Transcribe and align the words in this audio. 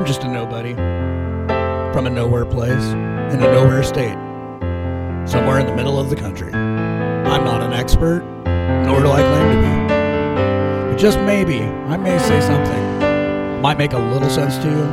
I'm 0.00 0.06
just 0.06 0.24
a 0.24 0.28
nobody 0.28 0.72
from 1.92 2.06
a 2.06 2.10
nowhere 2.10 2.46
place 2.46 2.86
in 2.86 3.42
a 3.42 3.52
nowhere 3.52 3.82
state, 3.82 4.16
somewhere 5.28 5.58
in 5.58 5.66
the 5.66 5.76
middle 5.76 6.00
of 6.00 6.08
the 6.08 6.16
country. 6.16 6.50
I'm 6.54 7.44
not 7.44 7.62
an 7.62 7.74
expert, 7.74 8.22
nor 8.46 9.02
do 9.02 9.10
I 9.10 9.20
claim 9.20 9.50
to 9.50 9.60
be. 9.60 10.90
But 10.90 10.98
just 10.98 11.18
maybe, 11.20 11.60
I 11.60 11.98
may 11.98 12.18
say 12.18 12.40
something. 12.40 13.60
Might 13.60 13.76
make 13.76 13.92
a 13.92 13.98
little 13.98 14.30
sense 14.30 14.56
to 14.64 14.70
you, 14.70 14.86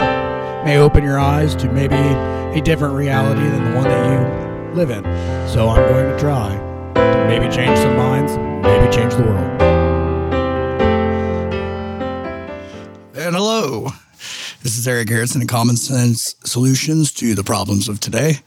may 0.66 0.78
open 0.78 1.05
your 1.05 1.20
eyes 1.20 1.55
to 1.55 1.71
maybe 1.71 1.96
a 1.96 2.62
different 2.62 2.94
reality 2.94 3.44
than 3.44 3.64
the 3.64 3.78
one 3.78 3.86
that 3.86 4.12
you 4.12 4.76
live 4.76 4.89
in. 4.89 5.05
So 5.48 5.70
I'm 5.70 5.88
going 5.88 6.12
to 6.12 6.20
try 6.20 6.54
to 6.96 7.26
maybe 7.30 7.46
change 7.46 7.80
some 7.80 7.96
minds, 7.96 8.36
maybe 8.36 8.94
change 8.94 9.14
the 9.14 9.24
world. 9.24 9.62
And 13.16 13.34
hello. 13.34 13.88
This 14.68 14.77
is 14.77 14.86
Eric 14.86 15.07
Garretson 15.07 15.39
and 15.39 15.47
Common 15.47 15.77
Sense 15.77 16.35
Solutions 16.44 17.13
to 17.13 17.35
the 17.35 17.44
Problems 17.45 17.88
of 17.88 18.02
Today. 18.02 18.39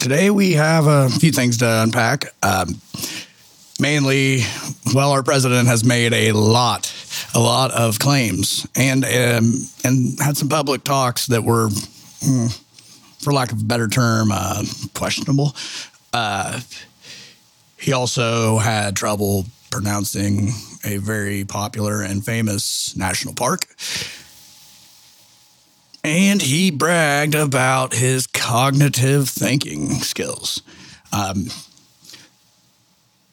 Today 0.00 0.30
we 0.30 0.54
have 0.54 0.88
a 0.88 1.08
few 1.08 1.30
things 1.30 1.58
to 1.58 1.82
unpack. 1.84 2.24
Um, 2.42 2.80
mainly, 3.78 4.40
well, 4.92 5.12
our 5.12 5.22
president 5.22 5.68
has 5.68 5.84
made 5.84 6.12
a 6.12 6.32
lot, 6.32 6.92
a 7.32 7.38
lot 7.38 7.70
of 7.70 8.00
claims 8.00 8.66
and 8.74 9.04
um, 9.04 9.52
and 9.84 10.18
had 10.18 10.36
some 10.36 10.48
public 10.48 10.82
talks 10.82 11.28
that 11.28 11.44
were, 11.44 11.68
mm, 11.68 12.60
for 13.20 13.32
lack 13.32 13.52
of 13.52 13.60
a 13.60 13.64
better 13.64 13.86
term, 13.86 14.30
uh, 14.32 14.64
questionable. 14.94 15.54
Uh, 16.12 16.58
he 17.78 17.92
also 17.92 18.58
had 18.58 18.96
trouble 18.96 19.46
pronouncing 19.70 20.48
a 20.84 20.96
very 20.96 21.44
popular 21.44 22.02
and 22.02 22.24
famous 22.24 22.96
national 22.96 23.32
park. 23.32 23.68
And 26.02 26.40
he 26.40 26.70
bragged 26.70 27.34
about 27.34 27.94
his 27.94 28.26
cognitive 28.26 29.28
thinking 29.28 29.90
skills. 29.90 30.62
Um, 31.12 31.46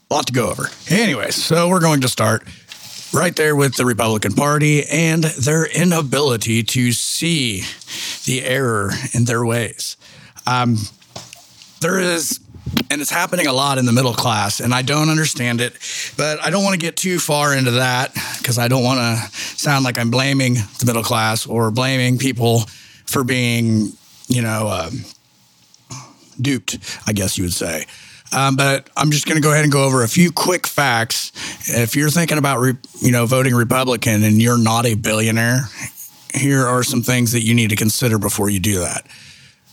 a 0.10 0.14
lot 0.14 0.28
to 0.28 0.34
go 0.34 0.50
over. 0.50 0.70
Anyway, 0.90 1.32
so 1.32 1.70
we're 1.70 1.80
going 1.80 2.02
to 2.02 2.10
start 2.10 2.44
right 3.14 3.36
there 3.36 3.56
with 3.56 3.76
the 3.76 3.86
Republican 3.86 4.34
Party 4.34 4.86
and 4.86 5.24
their 5.24 5.66
inability 5.66 6.64
to 6.64 6.92
see 6.92 7.64
the 8.26 8.44
error 8.44 8.92
in 9.14 9.26
their 9.26 9.46
ways. 9.46 9.98
Um, 10.46 10.78
there 11.82 12.00
is 12.00 12.40
and 12.90 13.02
it's 13.02 13.10
happening 13.10 13.48
a 13.48 13.54
lot 13.54 13.78
in 13.78 13.86
the 13.86 13.92
middle 13.92 14.14
class 14.14 14.60
and 14.60 14.74
i 14.74 14.82
don't 14.82 15.10
understand 15.10 15.62
it 15.62 15.74
but 16.18 16.40
i 16.44 16.50
don't 16.50 16.64
want 16.64 16.74
to 16.74 16.80
get 16.80 16.96
too 16.96 17.20
far 17.20 17.56
into 17.56 17.72
that 17.72 18.14
because 18.38 18.58
i 18.58 18.68
don't 18.68 18.84
want 18.84 19.00
to 19.00 19.38
sound 19.38 19.84
like 19.84 19.98
i'm 19.98 20.12
blaming 20.12 20.54
the 20.54 20.86
middle 20.86 21.04
class 21.04 21.46
or 21.46 21.72
blaming 21.72 22.18
people 22.18 22.62
for 23.06 23.24
being 23.24 23.92
you 24.28 24.42
know 24.42 24.68
um, 24.68 25.00
duped 26.42 26.78
i 27.08 27.14
guess 27.14 27.38
you 27.38 27.44
would 27.44 27.54
say. 27.54 27.86
Um, 28.36 28.58
but 28.58 28.90
i'm 28.98 29.12
just 29.12 29.26
going 29.26 29.38
to 29.38 29.42
go 29.42 29.52
ahead 29.52 29.64
and 29.64 29.72
go 29.72 29.86
over 29.86 30.04
a 30.04 30.10
few 30.10 30.34
quick 30.34 30.68
facts. 30.68 31.32
If 31.70 31.96
you're 31.96 32.10
thinking 32.10 32.38
about 32.38 32.60
re- 32.60 32.78
you 33.02 33.12
know 33.12 33.26
voting 33.26 33.56
republican 33.56 34.24
and 34.24 34.42
you're 34.42 34.62
not 34.62 34.86
a 34.86 34.96
billionaire 34.96 35.62
here 36.34 36.68
are 36.68 36.84
some 36.84 37.02
things 37.02 37.32
that 37.32 37.42
you 37.42 37.56
need 37.56 37.70
to 37.70 37.76
consider 37.76 38.20
before 38.20 38.50
you 38.50 38.60
do 38.60 38.80
that. 38.80 39.08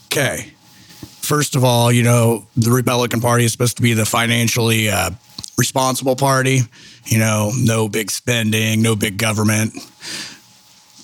Okay 0.06 0.53
first 1.24 1.56
of 1.56 1.64
all, 1.64 1.90
you 1.90 2.02
know, 2.02 2.46
the 2.56 2.70
Republican 2.70 3.20
Party 3.20 3.44
is 3.44 3.52
supposed 3.52 3.76
to 3.76 3.82
be 3.82 3.94
the 3.94 4.04
financially 4.04 4.88
uh, 4.88 5.10
responsible 5.56 6.16
party. 6.16 6.60
You 7.06 7.18
know, 7.18 7.52
no 7.56 7.88
big 7.88 8.10
spending, 8.10 8.82
no 8.82 8.96
big 8.96 9.16
government. 9.18 9.74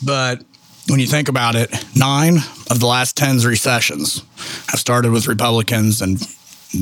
But 0.02 0.42
when 0.88 0.98
you 1.00 1.06
think 1.06 1.28
about 1.28 1.56
it, 1.56 1.70
nine 1.94 2.38
of 2.70 2.80
the 2.80 2.86
last 2.86 3.14
10 3.16 3.38
recessions 3.38 4.22
have 4.68 4.80
started 4.80 5.12
with 5.12 5.28
Republicans, 5.28 6.02
and 6.02 6.18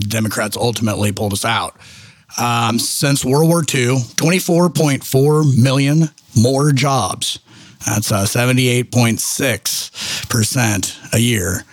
Democrats 0.09 0.57
ultimately 0.57 1.13
pulled 1.13 1.33
us 1.33 1.45
out. 1.45 1.77
Um, 2.39 2.79
since 2.79 3.25
World 3.25 3.49
War 3.49 3.61
II, 3.61 3.97
24.4 4.17 5.61
million 5.61 6.11
more 6.37 6.71
jobs. 6.73 7.39
That's 7.87 8.13
uh, 8.13 8.25
78.6% 8.25 11.15
a 11.15 11.19
year 11.19 11.65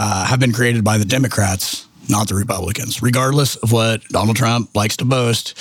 uh, 0.00 0.24
have 0.24 0.40
been 0.40 0.52
created 0.52 0.82
by 0.82 0.96
the 0.96 1.04
Democrats, 1.04 1.86
not 2.08 2.26
the 2.26 2.34
Republicans. 2.34 3.02
Regardless 3.02 3.56
of 3.56 3.70
what 3.70 4.02
Donald 4.08 4.34
Trump 4.34 4.74
likes 4.74 4.96
to 4.96 5.04
boast, 5.04 5.54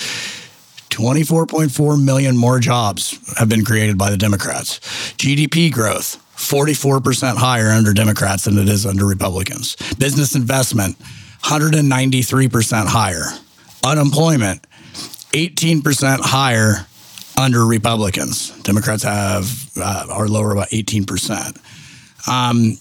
24.4 0.89 2.01
million 2.03 2.37
more 2.37 2.57
jobs 2.59 3.19
have 3.37 3.49
been 3.49 3.65
created 3.65 3.97
by 3.97 4.09
the 4.09 4.15
Democrats. 4.15 4.79
GDP 5.17 5.69
growth, 5.69 6.23
44% 6.37 7.35
higher 7.35 7.67
under 7.67 7.93
Democrats 7.93 8.45
than 8.45 8.57
it 8.57 8.69
is 8.69 8.85
under 8.85 9.05
Republicans. 9.05 9.75
Business 9.97 10.33
investment, 10.35 10.97
193% 11.43 12.87
higher. 12.87 13.25
Unemployment, 13.83 14.65
18% 15.33 16.19
higher 16.21 16.85
under 17.37 17.65
Republicans. 17.65 18.57
Democrats 18.61 19.03
have 19.03 19.69
uh, 19.75 20.07
are 20.09 20.29
lower 20.29 20.53
about 20.53 20.69
18%. 20.69 21.57
Um, 22.27 22.77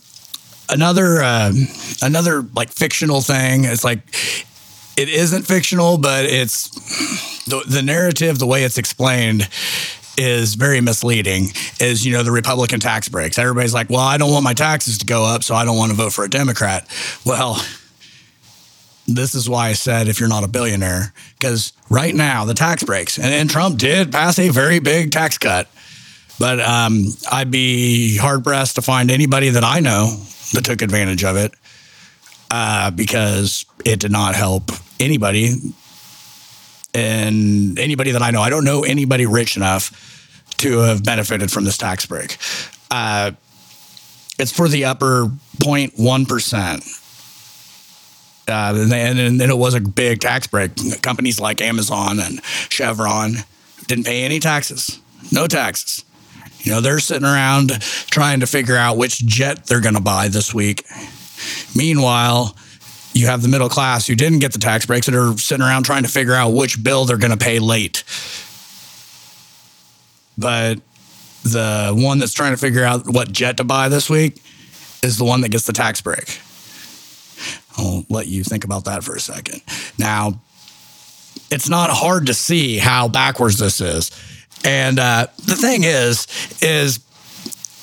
another 0.68 1.22
uh, 1.22 1.52
another 2.02 2.42
like 2.54 2.70
fictional 2.70 3.20
thing. 3.20 3.64
It's 3.64 3.84
like 3.84 4.00
it 4.98 5.08
isn't 5.08 5.42
fictional, 5.44 5.96
but 5.98 6.24
it's 6.24 6.70
the, 7.44 7.62
the 7.66 7.82
narrative, 7.82 8.38
the 8.38 8.46
way 8.46 8.64
it's 8.64 8.78
explained 8.78 9.48
is 10.18 10.54
very 10.54 10.80
misleading 10.80 11.44
is 11.78 12.04
you 12.04 12.12
know 12.12 12.24
the 12.24 12.32
republican 12.32 12.80
tax 12.80 13.08
breaks 13.08 13.38
everybody's 13.38 13.72
like 13.72 13.88
well 13.88 14.00
i 14.00 14.18
don't 14.18 14.32
want 14.32 14.42
my 14.42 14.52
taxes 14.52 14.98
to 14.98 15.06
go 15.06 15.24
up 15.24 15.44
so 15.44 15.54
i 15.54 15.64
don't 15.64 15.76
want 15.76 15.92
to 15.92 15.96
vote 15.96 16.12
for 16.12 16.24
a 16.24 16.28
democrat 16.28 16.88
well 17.24 17.64
this 19.06 19.36
is 19.36 19.48
why 19.48 19.68
i 19.68 19.72
said 19.72 20.08
if 20.08 20.18
you're 20.18 20.28
not 20.28 20.42
a 20.42 20.48
billionaire 20.48 21.12
because 21.38 21.72
right 21.88 22.16
now 22.16 22.44
the 22.44 22.52
tax 22.52 22.82
breaks 22.82 23.16
and, 23.16 23.32
and 23.32 23.48
trump 23.48 23.78
did 23.78 24.10
pass 24.10 24.40
a 24.40 24.48
very 24.48 24.80
big 24.80 25.12
tax 25.12 25.38
cut 25.38 25.68
but 26.40 26.58
um, 26.58 27.04
i'd 27.30 27.52
be 27.52 28.16
hard 28.16 28.42
pressed 28.42 28.74
to 28.74 28.82
find 28.82 29.12
anybody 29.12 29.50
that 29.50 29.62
i 29.62 29.78
know 29.78 30.20
that 30.52 30.64
took 30.64 30.82
advantage 30.82 31.24
of 31.24 31.36
it 31.36 31.54
uh, 32.50 32.90
because 32.90 33.66
it 33.84 34.00
did 34.00 34.12
not 34.12 34.34
help 34.34 34.70
anybody. 34.98 35.54
And 36.94 37.78
anybody 37.78 38.12
that 38.12 38.22
I 38.22 38.30
know, 38.30 38.40
I 38.40 38.50
don't 38.50 38.64
know 38.64 38.82
anybody 38.82 39.26
rich 39.26 39.56
enough 39.56 39.92
to 40.58 40.78
have 40.78 41.04
benefited 41.04 41.52
from 41.52 41.64
this 41.64 41.78
tax 41.78 42.06
break. 42.06 42.38
Uh, 42.90 43.32
it's 44.38 44.52
for 44.52 44.68
the 44.68 44.84
upper 44.86 45.26
0.1%. 45.58 46.94
Uh, 48.48 48.74
and, 48.94 49.18
and 49.18 49.42
it 49.42 49.58
was 49.58 49.74
a 49.74 49.80
big 49.80 50.20
tax 50.20 50.46
break. 50.46 50.70
Companies 51.02 51.38
like 51.38 51.60
Amazon 51.60 52.18
and 52.18 52.42
Chevron 52.70 53.34
didn't 53.86 54.06
pay 54.06 54.24
any 54.24 54.40
taxes, 54.40 55.00
no 55.30 55.46
taxes. 55.46 56.04
You 56.60 56.72
know, 56.72 56.80
they're 56.80 56.98
sitting 56.98 57.24
around 57.24 57.80
trying 58.10 58.40
to 58.40 58.46
figure 58.46 58.76
out 58.76 58.96
which 58.96 59.24
jet 59.24 59.66
they're 59.66 59.80
going 59.80 59.94
to 59.94 60.00
buy 60.00 60.28
this 60.28 60.52
week. 60.52 60.84
Meanwhile, 61.74 62.56
you 63.12 63.26
have 63.26 63.42
the 63.42 63.48
middle 63.48 63.68
class 63.68 64.06
who 64.06 64.14
didn't 64.14 64.40
get 64.40 64.52
the 64.52 64.58
tax 64.58 64.86
breaks 64.86 65.06
that 65.06 65.14
are 65.14 65.36
sitting 65.38 65.64
around 65.64 65.84
trying 65.84 66.02
to 66.02 66.08
figure 66.08 66.34
out 66.34 66.50
which 66.50 66.82
bill 66.82 67.04
they're 67.04 67.16
going 67.16 67.36
to 67.36 67.36
pay 67.36 67.58
late. 67.58 68.04
But 70.36 70.80
the 71.42 71.92
one 71.94 72.18
that's 72.18 72.32
trying 72.32 72.52
to 72.52 72.58
figure 72.58 72.84
out 72.84 73.06
what 73.06 73.32
jet 73.32 73.56
to 73.56 73.64
buy 73.64 73.88
this 73.88 74.10
week 74.10 74.42
is 75.02 75.16
the 75.16 75.24
one 75.24 75.40
that 75.40 75.50
gets 75.50 75.66
the 75.66 75.72
tax 75.72 76.00
break. 76.00 76.40
I'll 77.76 78.04
let 78.08 78.26
you 78.26 78.42
think 78.42 78.64
about 78.64 78.84
that 78.86 79.04
for 79.04 79.14
a 79.14 79.20
second. 79.20 79.62
Now, 79.98 80.40
it's 81.50 81.68
not 81.68 81.90
hard 81.90 82.26
to 82.26 82.34
see 82.34 82.78
how 82.78 83.08
backwards 83.08 83.58
this 83.58 83.80
is. 83.80 84.10
And 84.64 84.98
uh, 84.98 85.28
the 85.44 85.56
thing 85.56 85.84
is, 85.84 86.26
is 86.60 87.00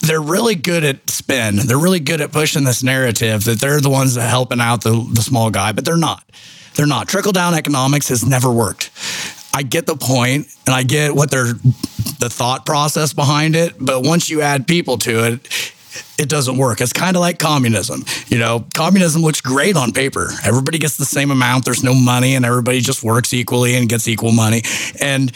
they're 0.02 0.22
really 0.22 0.56
good 0.56 0.84
at 0.84 1.10
spin. 1.10 1.56
They're 1.56 1.80
really 1.80 2.00
good 2.00 2.22
at 2.22 2.32
pushing 2.32 2.64
this 2.64 2.84
narrative 2.84 3.46
that 3.46 3.60
they're 3.60 3.82
the 3.82 3.90
ones 3.90 4.16
that 4.16 4.30
helping 4.30 4.62
out 4.62 4.84
the, 4.84 5.08
the 5.14 5.22
small 5.22 5.50
guy, 5.50 5.72
but 5.72 5.86
they're 5.86 5.98
not. 5.98 6.24
They're 6.76 6.86
not. 6.86 7.08
Trickle 7.08 7.32
down 7.32 7.54
economics 7.54 8.10
has 8.10 8.26
never 8.26 8.52
worked. 8.52 8.92
I 9.54 9.64
get 9.64 9.86
the 9.86 9.96
point 9.96 10.48
and 10.66 10.76
I 10.76 10.84
get 10.84 11.16
what 11.16 11.32
they're 11.32 11.54
the 12.20 12.30
thought 12.30 12.66
process 12.66 13.14
behind 13.14 13.56
it, 13.56 13.76
but 13.80 14.04
once 14.04 14.30
you 14.30 14.42
add 14.42 14.68
people 14.68 14.98
to 15.00 15.26
it, 15.26 15.72
it 16.18 16.28
doesn't 16.28 16.58
work. 16.58 16.82
It's 16.82 16.92
kind 16.92 17.16
of 17.16 17.22
like 17.22 17.40
communism. 17.40 18.04
You 18.28 18.38
know, 18.38 18.66
communism 18.74 19.22
looks 19.22 19.40
great 19.40 19.78
on 19.78 19.94
paper. 19.94 20.30
Everybody 20.44 20.78
gets 20.78 20.98
the 20.98 21.06
same 21.06 21.32
amount. 21.32 21.64
There's 21.64 21.84
no 21.84 21.94
money 21.94 22.36
and 22.36 22.46
everybody 22.46 22.82
just 22.82 23.04
works 23.04 23.34
equally 23.34 23.76
and 23.76 23.88
gets 23.88 24.08
equal 24.08 24.34
money. 24.34 24.64
And 25.00 25.32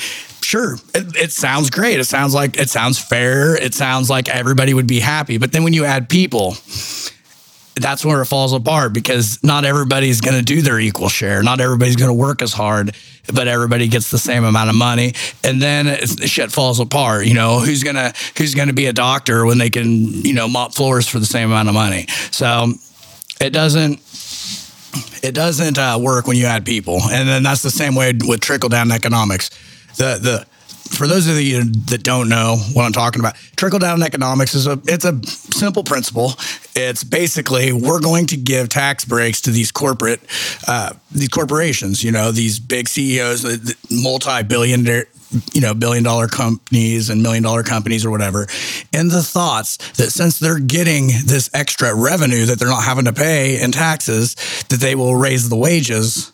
sure, 0.49 0.73
it, 0.95 1.15
it, 1.15 1.31
sounds 1.31 1.69
great. 1.69 1.99
It 1.99 2.05
sounds 2.05 2.33
like 2.33 2.57
it 2.57 2.69
sounds 2.69 2.97
fair. 2.97 3.55
It 3.55 3.75
sounds 3.75 4.09
like 4.09 4.27
everybody 4.27 4.73
would 4.73 4.87
be 4.87 4.99
happy. 4.99 5.37
But 5.37 5.51
then 5.51 5.63
when 5.63 5.73
you 5.73 5.85
add 5.85 6.09
people, 6.09 6.55
that's 7.75 8.03
where 8.03 8.19
it 8.21 8.25
falls 8.25 8.51
apart 8.51 8.91
because 8.91 9.43
not 9.43 9.63
everybody's 9.63 10.21
going 10.21 10.37
to 10.37 10.43
do 10.43 10.63
their 10.63 10.79
equal 10.79 11.07
share. 11.07 11.43
Not 11.43 11.61
everybody's 11.61 11.95
going 11.95 12.09
to 12.09 12.15
work 12.15 12.41
as 12.41 12.51
hard, 12.51 12.95
but 13.31 13.47
everybody 13.47 13.87
gets 13.87 14.09
the 14.09 14.17
same 14.17 14.43
amount 14.43 14.71
of 14.71 14.75
money. 14.75 15.13
And 15.43 15.61
then 15.61 15.95
shit 16.07 16.51
falls 16.51 16.79
apart. 16.79 17.27
You 17.27 17.35
know, 17.35 17.59
who's 17.59 17.83
going 17.83 17.95
to, 17.95 18.11
who's 18.35 18.55
to 18.55 18.73
be 18.73 18.87
a 18.87 18.93
doctor 18.93 19.45
when 19.45 19.59
they 19.59 19.69
can, 19.69 19.85
you 20.25 20.33
know, 20.33 20.47
mop 20.47 20.73
floors 20.73 21.07
for 21.07 21.19
the 21.19 21.27
same 21.27 21.49
amount 21.49 21.69
of 21.69 21.75
money? 21.75 22.07
So 22.31 22.73
it 23.39 23.51
doesn't, 23.51 24.01
it 25.21 25.35
doesn't 25.35 25.77
uh, 25.77 25.99
work 26.01 26.25
when 26.25 26.37
you 26.37 26.47
add 26.47 26.65
people. 26.65 26.99
And 27.03 27.29
then 27.29 27.43
that's 27.43 27.61
the 27.61 27.71
same 27.71 27.93
way 27.93 28.13
with 28.27 28.41
trickle 28.41 28.69
down 28.69 28.91
economics. 28.91 29.51
The, 29.99 30.17
the, 30.17 30.45
for 30.95 31.07
those 31.07 31.27
of 31.27 31.39
you 31.41 31.65
that 31.87 32.03
don't 32.03 32.29
know 32.29 32.55
what 32.73 32.85
I'm 32.85 32.93
talking 32.93 33.19
about, 33.19 33.35
trickle 33.57 33.79
down 33.79 34.01
economics 34.01 34.55
is 34.55 34.65
a 34.65 34.79
it's 34.85 35.03
a 35.03 35.21
simple 35.23 35.83
principle. 35.83 36.33
It's 36.73 37.03
basically 37.03 37.73
we're 37.73 37.99
going 37.99 38.27
to 38.27 38.37
give 38.37 38.69
tax 38.69 39.03
breaks 39.03 39.41
to 39.41 39.51
these 39.51 39.73
corporate 39.73 40.21
uh, 40.67 40.93
these 41.11 41.27
corporations. 41.27 42.01
You 42.01 42.13
know, 42.13 42.31
these 42.31 42.59
big 42.59 42.87
CEOs, 42.87 43.75
multi 43.91 44.41
billion 44.43 44.85
you 45.53 45.61
know, 45.61 45.73
billion 45.73 46.03
dollar 46.03 46.27
companies 46.27 47.09
and 47.09 47.21
million 47.21 47.43
dollar 47.43 47.63
companies 47.63 48.05
or 48.05 48.09
whatever. 48.09 48.47
And 48.93 49.11
the 49.11 49.21
thoughts 49.21 49.77
that 49.93 50.11
since 50.11 50.39
they're 50.39 50.59
getting 50.59 51.07
this 51.25 51.49
extra 51.53 51.93
revenue 51.93 52.45
that 52.45 52.57
they're 52.57 52.69
not 52.69 52.83
having 52.83 53.05
to 53.05 53.13
pay 53.13 53.61
in 53.61 53.71
taxes, 53.71 54.35
that 54.69 54.79
they 54.79 54.95
will 54.95 55.15
raise 55.15 55.49
the 55.49 55.57
wages. 55.57 56.31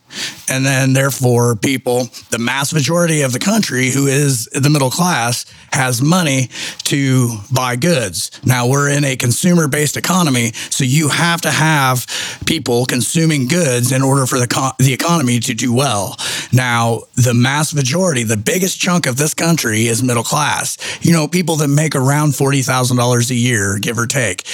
And 0.50 0.66
then, 0.66 0.94
therefore, 0.94 1.56
people, 1.56 2.10
the 2.30 2.40
mass 2.40 2.74
majority 2.74 3.22
of 3.22 3.34
the 3.34 3.40
country 3.40 3.90
who 3.90 4.08
is 4.08 4.46
the 4.46 4.70
middle 4.70 4.90
class, 4.90 5.46
has 5.72 6.02
money 6.02 6.50
to 6.84 7.38
buy 7.52 7.76
goods. 7.76 8.32
Now, 8.46 8.68
we're 8.68 8.90
in 8.90 9.04
a 9.04 9.16
consumer 9.16 9.68
based 9.68 9.98
economy, 9.98 10.52
so 10.54 10.84
you 10.84 11.10
have 11.10 11.42
to 11.42 11.52
have 11.52 12.06
people 12.46 12.86
consuming 12.86 13.48
goods 13.48 13.92
in 13.92 14.02
order 14.02 14.26
for 14.26 14.40
the, 14.40 14.48
co- 14.48 14.72
the 14.80 14.94
economy 14.94 15.40
to 15.42 15.54
do 15.54 15.74
well. 15.74 16.18
Now, 16.54 17.02
the 17.16 17.34
mass 17.34 17.74
majority, 17.74 18.24
the 18.24 18.38
biggest 18.38 18.80
chunk 18.80 19.06
of 19.06 19.18
this 19.18 19.34
country 19.34 19.88
is 19.88 20.02
middle 20.02 20.24
class. 20.24 20.78
You 21.02 21.12
know, 21.14 21.28
people 21.28 21.58
that 21.58 21.68
make 21.68 21.96
around 21.96 22.32
$40,000 22.32 23.30
a 23.30 23.36
year, 23.36 23.78
give 23.80 23.98
or 23.98 24.08
take. 24.08 24.48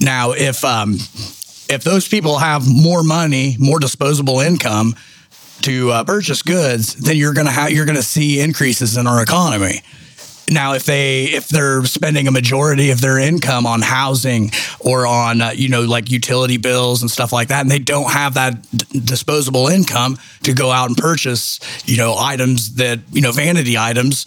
Now, 0.00 0.32
if, 0.32 0.64
um, 0.64 0.98
if 1.68 1.82
those 1.84 2.06
people 2.08 2.38
have 2.38 2.66
more 2.68 3.02
money, 3.02 3.56
more 3.58 3.78
disposable 3.78 4.40
income 4.40 4.94
to 5.62 5.90
uh, 5.90 6.04
purchase 6.04 6.42
goods, 6.42 6.94
then 6.94 7.16
you're 7.16 7.34
have 7.44 7.70
you're 7.70 7.86
to 7.86 8.02
see 8.02 8.40
increases 8.40 8.96
in 8.96 9.06
our 9.06 9.22
economy. 9.22 9.80
Now, 10.50 10.74
if 10.74 10.84
they 10.84 11.24
if 11.24 11.48
they're 11.48 11.84
spending 11.86 12.28
a 12.28 12.30
majority 12.30 12.90
of 12.90 13.00
their 13.00 13.18
income 13.18 13.66
on 13.66 13.80
housing 13.80 14.50
or 14.78 15.06
on 15.06 15.40
uh, 15.40 15.50
you 15.54 15.68
know 15.68 15.82
like 15.82 16.10
utility 16.10 16.58
bills 16.58 17.00
and 17.00 17.10
stuff 17.10 17.32
like 17.32 17.48
that, 17.48 17.62
and 17.62 17.70
they 17.70 17.78
don't 17.78 18.10
have 18.10 18.34
that 18.34 18.60
d- 18.70 19.00
disposable 19.00 19.68
income 19.68 20.18
to 20.42 20.52
go 20.52 20.70
out 20.70 20.88
and 20.88 20.98
purchase 20.98 21.60
you 21.86 21.96
know 21.96 22.14
items 22.18 22.74
that 22.74 23.00
you 23.10 23.22
know 23.22 23.32
vanity 23.32 23.78
items, 23.78 24.26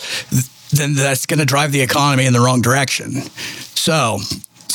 then 0.72 0.96
that's 0.96 1.28
going 1.28 1.40
to 1.40 1.46
drive 1.46 1.72
the 1.72 1.82
economy 1.82 2.26
in 2.26 2.34
the 2.34 2.40
wrong 2.40 2.62
direction. 2.62 3.22
So 3.76 4.20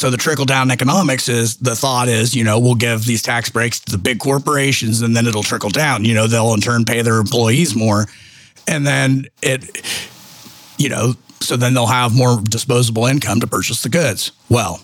so 0.02 0.10
the 0.10 0.16
trickle 0.16 0.44
down 0.44 0.72
economics 0.72 1.28
is 1.28 1.58
the 1.58 1.76
thought 1.76 2.08
is, 2.08 2.34
you 2.34 2.42
know, 2.42 2.58
we'll 2.58 2.74
give 2.74 3.04
these 3.04 3.22
tax 3.22 3.48
breaks 3.48 3.78
to 3.78 3.92
the 3.92 3.98
big 3.98 4.18
corporations 4.18 5.00
and 5.00 5.14
then 5.14 5.28
it'll 5.28 5.44
trickle 5.44 5.70
down. 5.70 6.04
You 6.04 6.12
know, 6.12 6.26
they'll 6.26 6.52
in 6.54 6.60
turn 6.60 6.84
pay 6.84 7.02
their 7.02 7.20
employees 7.20 7.76
more. 7.76 8.06
And 8.66 8.84
then 8.84 9.26
it, 9.42 9.80
you 10.76 10.88
know, 10.88 11.14
so 11.38 11.56
then 11.56 11.74
they'll 11.74 11.86
have 11.86 12.16
more 12.16 12.40
disposable 12.42 13.06
income 13.06 13.38
to 13.38 13.46
purchase 13.46 13.84
the 13.84 13.90
goods. 13.90 14.32
Well, 14.48 14.80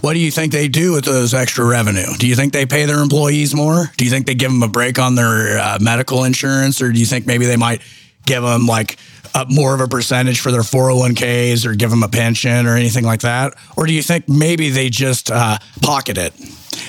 what 0.00 0.12
do 0.12 0.20
you 0.20 0.30
think 0.30 0.52
they 0.52 0.68
do 0.68 0.92
with 0.92 1.04
those 1.04 1.34
extra 1.34 1.64
revenue? 1.64 2.06
Do 2.16 2.28
you 2.28 2.36
think 2.36 2.52
they 2.52 2.66
pay 2.66 2.84
their 2.84 3.02
employees 3.02 3.52
more? 3.52 3.90
Do 3.96 4.04
you 4.04 4.12
think 4.12 4.26
they 4.26 4.36
give 4.36 4.52
them 4.52 4.62
a 4.62 4.68
break 4.68 5.00
on 5.00 5.16
their 5.16 5.58
uh, 5.58 5.78
medical 5.80 6.22
insurance? 6.22 6.80
Or 6.80 6.92
do 6.92 7.00
you 7.00 7.06
think 7.06 7.26
maybe 7.26 7.46
they 7.46 7.56
might 7.56 7.82
give 8.26 8.44
them 8.44 8.66
like 8.66 8.96
up 9.34 9.50
more 9.50 9.74
of 9.74 9.80
a 9.80 9.88
percentage 9.88 10.40
for 10.40 10.52
their 10.52 10.62
401ks 10.62 11.66
or 11.66 11.74
give 11.74 11.90
them 11.90 12.02
a 12.02 12.08
pension 12.08 12.66
or 12.66 12.76
anything 12.76 13.04
like 13.04 13.20
that? 13.20 13.54
Or 13.76 13.86
do 13.86 13.92
you 13.92 14.02
think 14.02 14.28
maybe 14.28 14.70
they 14.70 14.90
just 14.90 15.30
uh, 15.30 15.58
pocket 15.82 16.16
it 16.16 16.32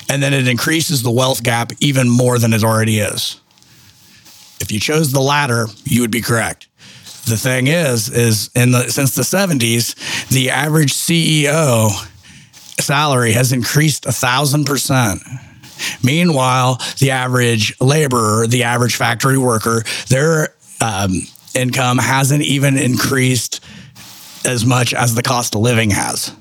and 0.09 0.21
then 0.21 0.33
it 0.33 0.47
increases 0.47 1.01
the 1.01 1.11
wealth 1.11 1.43
gap 1.43 1.71
even 1.79 2.07
more 2.09 2.37
than 2.37 2.53
it 2.53 2.63
already 2.63 2.99
is? 2.99 3.41
If 4.61 4.71
you 4.71 4.79
chose 4.79 5.11
the 5.11 5.21
latter, 5.21 5.67
you 5.83 6.01
would 6.01 6.11
be 6.11 6.21
correct. 6.21 6.67
The 7.25 7.37
thing 7.37 7.67
is, 7.67 8.07
is 8.09 8.51
in 8.55 8.71
the 8.71 8.89
since 8.89 9.15
the 9.15 9.23
70s, 9.23 10.27
the 10.29 10.51
average 10.51 10.93
CEO 10.93 11.89
salary 12.79 13.31
has 13.31 13.51
increased 13.51 14.05
a 14.05 14.11
thousand 14.11 14.65
percent. 14.65 15.21
Meanwhile, 16.03 16.79
the 16.99 17.11
average 17.11 17.79
laborer, 17.81 18.47
the 18.47 18.63
average 18.63 18.95
factory 18.95 19.37
worker, 19.37 19.83
their 20.07 20.53
um, 20.81 21.21
income 21.55 21.97
hasn't 21.97 22.43
even 22.43 22.77
increased 22.77 23.63
as 24.45 24.65
much 24.65 24.93
as 24.93 25.15
the 25.15 25.23
cost 25.23 25.55
of 25.55 25.61
living 25.61 25.91
has. 25.91 26.31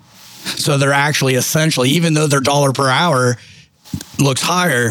So 0.44 0.76
they're 0.76 0.92
actually 0.92 1.34
essentially, 1.34 1.90
even 1.90 2.14
though 2.14 2.26
their 2.26 2.40
dollar 2.40 2.72
per 2.72 2.88
hour 2.88 3.36
looks 4.18 4.42
higher, 4.42 4.90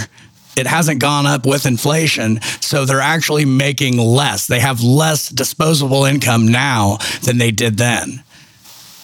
it 0.56 0.68
hasn't 0.68 1.00
gone 1.00 1.26
up 1.26 1.46
with 1.46 1.66
inflation. 1.66 2.42
So 2.62 2.86
they're 2.86 3.00
actually 3.00 3.46
making 3.46 3.98
less. 3.98 4.48
They 4.48 4.60
have 4.60 4.82
less 4.82 5.30
disposable 5.30 6.06
income 6.06 6.48
now 6.48 6.98
than 7.24 7.38
they 7.38 7.52
did 7.52 7.78
then. 7.78 8.24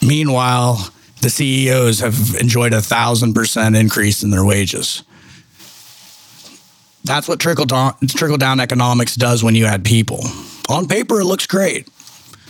Meanwhile, 0.02 0.92
the 1.22 1.30
CEOs 1.30 2.00
have 2.00 2.36
enjoyed 2.40 2.72
a 2.72 2.80
thousand 2.80 3.34
percent 3.34 3.76
increase 3.76 4.22
in 4.22 4.30
their 4.30 4.44
wages. 4.44 5.02
That's 7.04 7.28
what 7.28 7.40
trickle 7.40 7.66
down, 7.66 7.94
trickle 8.08 8.38
down 8.38 8.60
economics 8.60 9.14
does 9.14 9.42
when 9.42 9.54
you 9.54 9.66
add 9.66 9.84
people. 9.84 10.20
On 10.70 10.86
paper, 10.86 11.20
it 11.20 11.24
looks 11.24 11.46
great. 11.46 11.88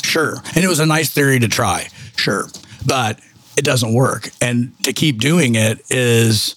Sure. 0.03 0.37
And 0.55 0.65
it 0.65 0.69
was 0.69 0.79
a 0.79 0.87
nice 0.87 1.11
theory 1.11 1.39
to 1.39 1.49
try. 1.49 1.89
Sure. 2.17 2.49
But 2.87 3.19
it 3.57 3.65
doesn't 3.65 3.95
work. 3.95 4.29
And 4.41 4.73
to 4.85 4.93
keep 4.93 5.19
doing 5.19 5.55
it 5.55 5.81
is, 5.91 6.55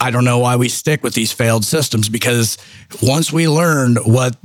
I 0.00 0.10
don't 0.10 0.24
know 0.24 0.38
why 0.38 0.56
we 0.56 0.68
stick 0.68 1.02
with 1.02 1.14
these 1.14 1.32
failed 1.32 1.64
systems 1.64 2.08
because 2.08 2.58
once 3.02 3.32
we 3.32 3.48
learned 3.48 3.98
what 4.04 4.36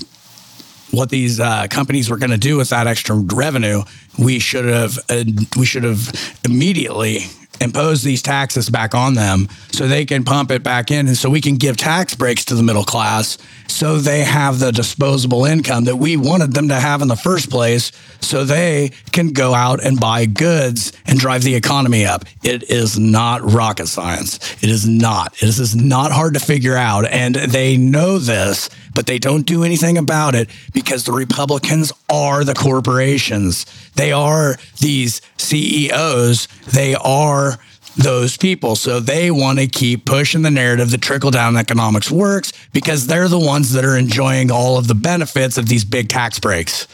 what 0.92 1.10
these 1.10 1.40
uh, 1.40 1.68
companies 1.70 2.10
were 2.10 2.18
going 2.18 2.32
to 2.32 2.38
do 2.38 2.58
with 2.58 2.70
that 2.70 2.86
extra 2.86 3.16
revenue, 3.16 3.82
we 4.20 4.40
should 4.40 4.66
have 4.66 5.00
uh, 5.10 5.24
we 5.58 5.66
should 5.66 5.84
have 5.84 6.40
immediately 6.44 7.20
impose 7.62 8.04
these 8.04 8.22
taxes 8.22 8.70
back 8.70 8.96
on 8.96 9.14
them 9.14 9.48
so 9.72 9.88
they 9.88 10.06
can 10.06 10.24
pump 10.24 10.52
it 10.52 10.64
back 10.64 10.92
in 10.92 11.08
and 11.08 11.16
so 11.16 11.30
we 11.30 11.40
can 11.40 11.56
give 11.56 11.78
tax 11.78 12.16
breaks 12.16 12.44
to 12.46 12.56
the 12.56 12.64
middle 12.64 12.84
class 12.84 13.38
so 13.68 13.98
they 13.98 14.24
have 14.24 14.60
the 14.60 14.72
disposable 14.72 15.46
income 15.46 15.86
that 15.86 15.96
we 15.96 16.18
wanted 16.18 16.54
them 16.54 16.68
to 16.68 16.76
have 16.76 17.02
in 17.02 17.08
the 17.08 17.16
first 17.16 17.50
place 17.50 17.92
so 18.20 18.44
they 18.44 18.92
can 19.12 19.30
go 19.30 19.54
out 19.54 19.84
and 19.84 20.00
buy 20.00 20.26
goods 20.26 20.92
and 21.06 21.20
drive 21.20 21.44
the 21.44 21.56
economy 21.56 22.06
up. 22.06 22.26
It 22.44 22.70
is 22.70 23.00
not 23.00 23.42
rocket 23.50 23.88
science. 23.88 24.38
It 24.64 24.70
is 24.70 24.88
not. 24.88 25.36
This 25.38 25.60
is 25.60 25.76
not 25.76 26.12
hard 26.12 26.34
to 26.34 26.40
figure 26.40 26.76
out 26.76 27.06
and 27.08 27.36
they 27.36 27.78
know 27.78 28.18
this 28.18 28.70
but 28.94 29.06
they 29.06 29.20
don't 29.20 29.46
do 29.46 29.64
anything 29.64 29.98
about 29.98 30.36
it 30.36 30.50
because 30.74 31.04
the 31.04 31.12
Republicans 31.12 31.92
are 32.10 32.44
the 32.44 32.54
corporations. 32.54 33.66
They 33.96 34.12
are 34.12 34.58
these 34.80 35.22
CEOs. 35.38 36.48
They 36.72 36.96
are 36.96 37.58
those 37.98 38.38
people. 38.38 38.76
So 38.76 39.00
they 39.00 39.32
want 39.32 39.60
to 39.60 39.68
keep 39.68 40.06
pushing 40.06 40.42
the 40.42 40.52
narrative 40.52 40.92
that 40.92 41.02
trickle 41.02 41.32
down 41.32 41.58
economics 41.58 42.10
works 42.10 42.54
because 42.74 43.08
they're 43.08 43.28
the 43.28 43.40
ones 43.40 43.74
that 43.74 43.86
are 43.86 43.98
enjoying 43.98 44.52
all 44.52 44.78
of 44.78 44.88
the 44.88 44.96
benefits 44.96 45.58
of 45.58 45.68
these 45.68 45.84
big 45.84 46.10
tax 46.10 46.40
breaks. 46.40 46.88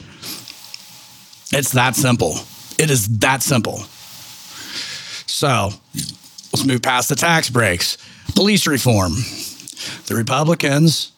It's 1.51 1.71
that 1.71 1.95
simple. 1.95 2.39
It 2.77 2.89
is 2.89 3.07
that 3.19 3.41
simple. 3.41 3.83
So 5.27 5.69
let's 6.51 6.65
move 6.65 6.81
past 6.81 7.09
the 7.09 7.15
tax 7.15 7.49
breaks. 7.49 7.97
Police 8.35 8.67
reform. 8.67 9.13
The 10.07 10.15
Republicans 10.15 11.11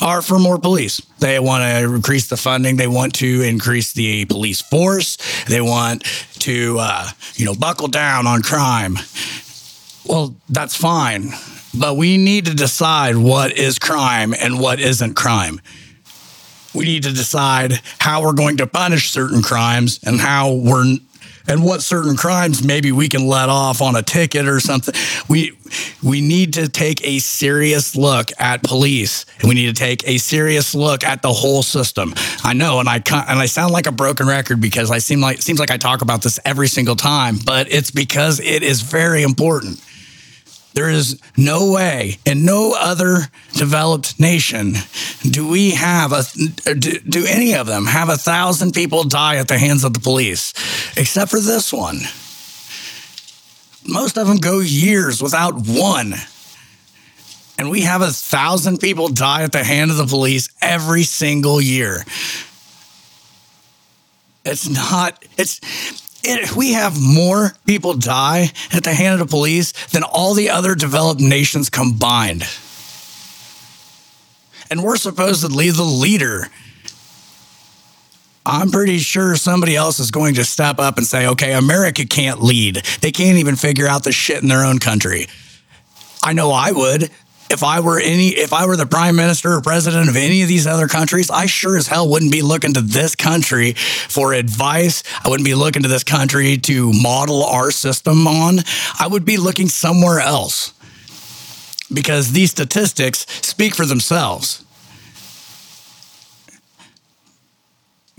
are 0.00 0.22
for 0.22 0.38
more 0.38 0.58
police. 0.58 1.00
They 1.18 1.38
want 1.38 1.62
to 1.62 1.94
increase 1.94 2.28
the 2.28 2.36
funding. 2.36 2.76
They 2.76 2.86
want 2.86 3.14
to 3.16 3.42
increase 3.42 3.92
the 3.92 4.24
police 4.26 4.60
force. 4.60 5.16
They 5.46 5.60
want 5.60 6.04
to, 6.40 6.76
uh, 6.78 7.10
you 7.34 7.46
know, 7.46 7.54
buckle 7.54 7.88
down 7.88 8.26
on 8.26 8.42
crime. 8.42 8.98
Well, 10.04 10.36
that's 10.48 10.76
fine, 10.76 11.30
but 11.74 11.96
we 11.96 12.16
need 12.16 12.46
to 12.46 12.54
decide 12.54 13.16
what 13.16 13.56
is 13.56 13.78
crime 13.78 14.34
and 14.38 14.60
what 14.60 14.78
isn't 14.78 15.14
crime. 15.14 15.60
We 16.74 16.84
need 16.84 17.04
to 17.04 17.12
decide 17.12 17.80
how 17.98 18.22
we're 18.22 18.34
going 18.34 18.58
to 18.58 18.66
punish 18.66 19.10
certain 19.10 19.42
crimes 19.42 19.98
and 20.04 20.20
how 20.20 20.52
we're 20.52 20.98
and 21.48 21.62
what 21.62 21.82
certain 21.82 22.16
crimes 22.16 22.64
maybe 22.64 22.92
we 22.92 23.08
can 23.08 23.26
let 23.26 23.48
off 23.48 23.80
on 23.80 23.96
a 23.96 24.02
ticket 24.02 24.46
or 24.46 24.60
something. 24.60 24.94
We 25.28 25.56
we 26.02 26.20
need 26.20 26.54
to 26.54 26.68
take 26.68 27.06
a 27.06 27.18
serious 27.18 27.96
look 27.96 28.30
at 28.38 28.62
police, 28.62 29.26
we 29.42 29.54
need 29.54 29.74
to 29.74 29.80
take 29.80 30.06
a 30.06 30.18
serious 30.18 30.74
look 30.74 31.04
at 31.04 31.22
the 31.22 31.32
whole 31.32 31.62
system. 31.62 32.14
I 32.44 32.52
know, 32.52 32.80
and 32.80 32.88
I 32.88 32.96
and 32.96 33.38
I 33.38 33.46
sound 33.46 33.72
like 33.72 33.86
a 33.86 33.92
broken 33.92 34.26
record 34.26 34.60
because 34.60 34.90
I 34.90 34.98
seem 34.98 35.20
like 35.20 35.42
seems 35.42 35.58
like 35.58 35.70
I 35.70 35.76
talk 35.76 36.02
about 36.02 36.22
this 36.22 36.38
every 36.44 36.68
single 36.68 36.96
time, 36.96 37.38
but 37.44 37.70
it's 37.72 37.90
because 37.90 38.40
it 38.40 38.62
is 38.62 38.82
very 38.82 39.22
important. 39.22 39.80
There 40.76 40.90
is 40.90 41.18
no 41.38 41.72
way 41.72 42.18
in 42.26 42.44
no 42.44 42.74
other 42.78 43.28
developed 43.54 44.20
nation 44.20 44.74
do 45.22 45.48
we 45.48 45.70
have 45.70 46.12
a 46.12 46.22
do, 46.74 47.00
do 47.00 47.24
any 47.24 47.54
of 47.54 47.66
them 47.66 47.86
have 47.86 48.10
a 48.10 48.18
thousand 48.18 48.74
people 48.74 49.02
die 49.04 49.36
at 49.36 49.48
the 49.48 49.56
hands 49.56 49.84
of 49.84 49.94
the 49.94 50.00
police, 50.00 50.52
except 50.94 51.30
for 51.30 51.40
this 51.40 51.72
one. 51.72 52.00
Most 53.88 54.18
of 54.18 54.28
them 54.28 54.36
go 54.36 54.60
years 54.60 55.22
without 55.22 55.54
one. 55.54 56.12
And 57.58 57.70
we 57.70 57.80
have 57.80 58.02
a 58.02 58.10
thousand 58.10 58.78
people 58.78 59.08
die 59.08 59.44
at 59.44 59.52
the 59.52 59.64
hand 59.64 59.90
of 59.90 59.96
the 59.96 60.06
police 60.06 60.50
every 60.60 61.04
single 61.04 61.58
year. 61.58 62.04
It's 64.44 64.68
not, 64.68 65.24
it's, 65.38 65.58
it, 66.26 66.56
we 66.56 66.72
have 66.72 67.00
more 67.00 67.52
people 67.66 67.94
die 67.94 68.50
at 68.72 68.84
the 68.84 68.92
hand 68.94 69.14
of 69.14 69.18
the 69.20 69.30
police 69.30 69.72
than 69.88 70.02
all 70.02 70.34
the 70.34 70.50
other 70.50 70.74
developed 70.74 71.20
nations 71.20 71.70
combined. 71.70 72.44
And 74.70 74.82
we're 74.82 74.96
supposedly 74.96 75.70
the 75.70 75.84
leader. 75.84 76.48
I'm 78.44 78.70
pretty 78.70 78.98
sure 78.98 79.36
somebody 79.36 79.74
else 79.74 79.98
is 79.98 80.10
going 80.10 80.34
to 80.34 80.44
step 80.44 80.78
up 80.78 80.98
and 80.98 81.06
say, 81.06 81.26
okay, 81.28 81.52
America 81.52 82.04
can't 82.04 82.42
lead. 82.42 82.76
They 83.00 83.10
can't 83.10 83.38
even 83.38 83.56
figure 83.56 83.86
out 83.86 84.04
the 84.04 84.12
shit 84.12 84.42
in 84.42 84.48
their 84.48 84.64
own 84.64 84.78
country. 84.78 85.26
I 86.22 86.32
know 86.32 86.50
I 86.50 86.72
would 86.72 87.10
if 87.50 87.62
I 87.62 87.80
were 87.80 87.98
any, 87.98 88.28
if 88.28 88.52
I 88.52 88.66
were 88.66 88.76
the 88.76 88.86
prime 88.86 89.16
minister 89.16 89.52
or 89.52 89.60
president 89.60 90.08
of 90.08 90.16
any 90.16 90.42
of 90.42 90.48
these 90.48 90.66
other 90.66 90.88
countries, 90.88 91.30
I 91.30 91.46
sure 91.46 91.76
as 91.76 91.86
hell 91.86 92.08
wouldn't 92.08 92.32
be 92.32 92.42
looking 92.42 92.74
to 92.74 92.80
this 92.80 93.14
country 93.14 93.74
for 93.74 94.32
advice. 94.32 95.02
I 95.24 95.28
wouldn't 95.28 95.46
be 95.46 95.54
looking 95.54 95.82
to 95.82 95.88
this 95.88 96.04
country 96.04 96.56
to 96.58 96.92
model 96.92 97.44
our 97.44 97.70
system 97.70 98.26
on. 98.26 98.58
I 98.98 99.06
would 99.06 99.24
be 99.24 99.36
looking 99.36 99.68
somewhere 99.68 100.20
else 100.20 100.72
because 101.92 102.32
these 102.32 102.50
statistics 102.50 103.26
speak 103.46 103.74
for 103.74 103.86
themselves. 103.86 104.64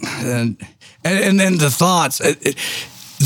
And 0.05 0.57
and, 1.03 1.41
and 1.41 1.59
the 1.59 1.69
thoughts. 1.69 2.21
It, 2.21 2.45
it, 2.45 2.55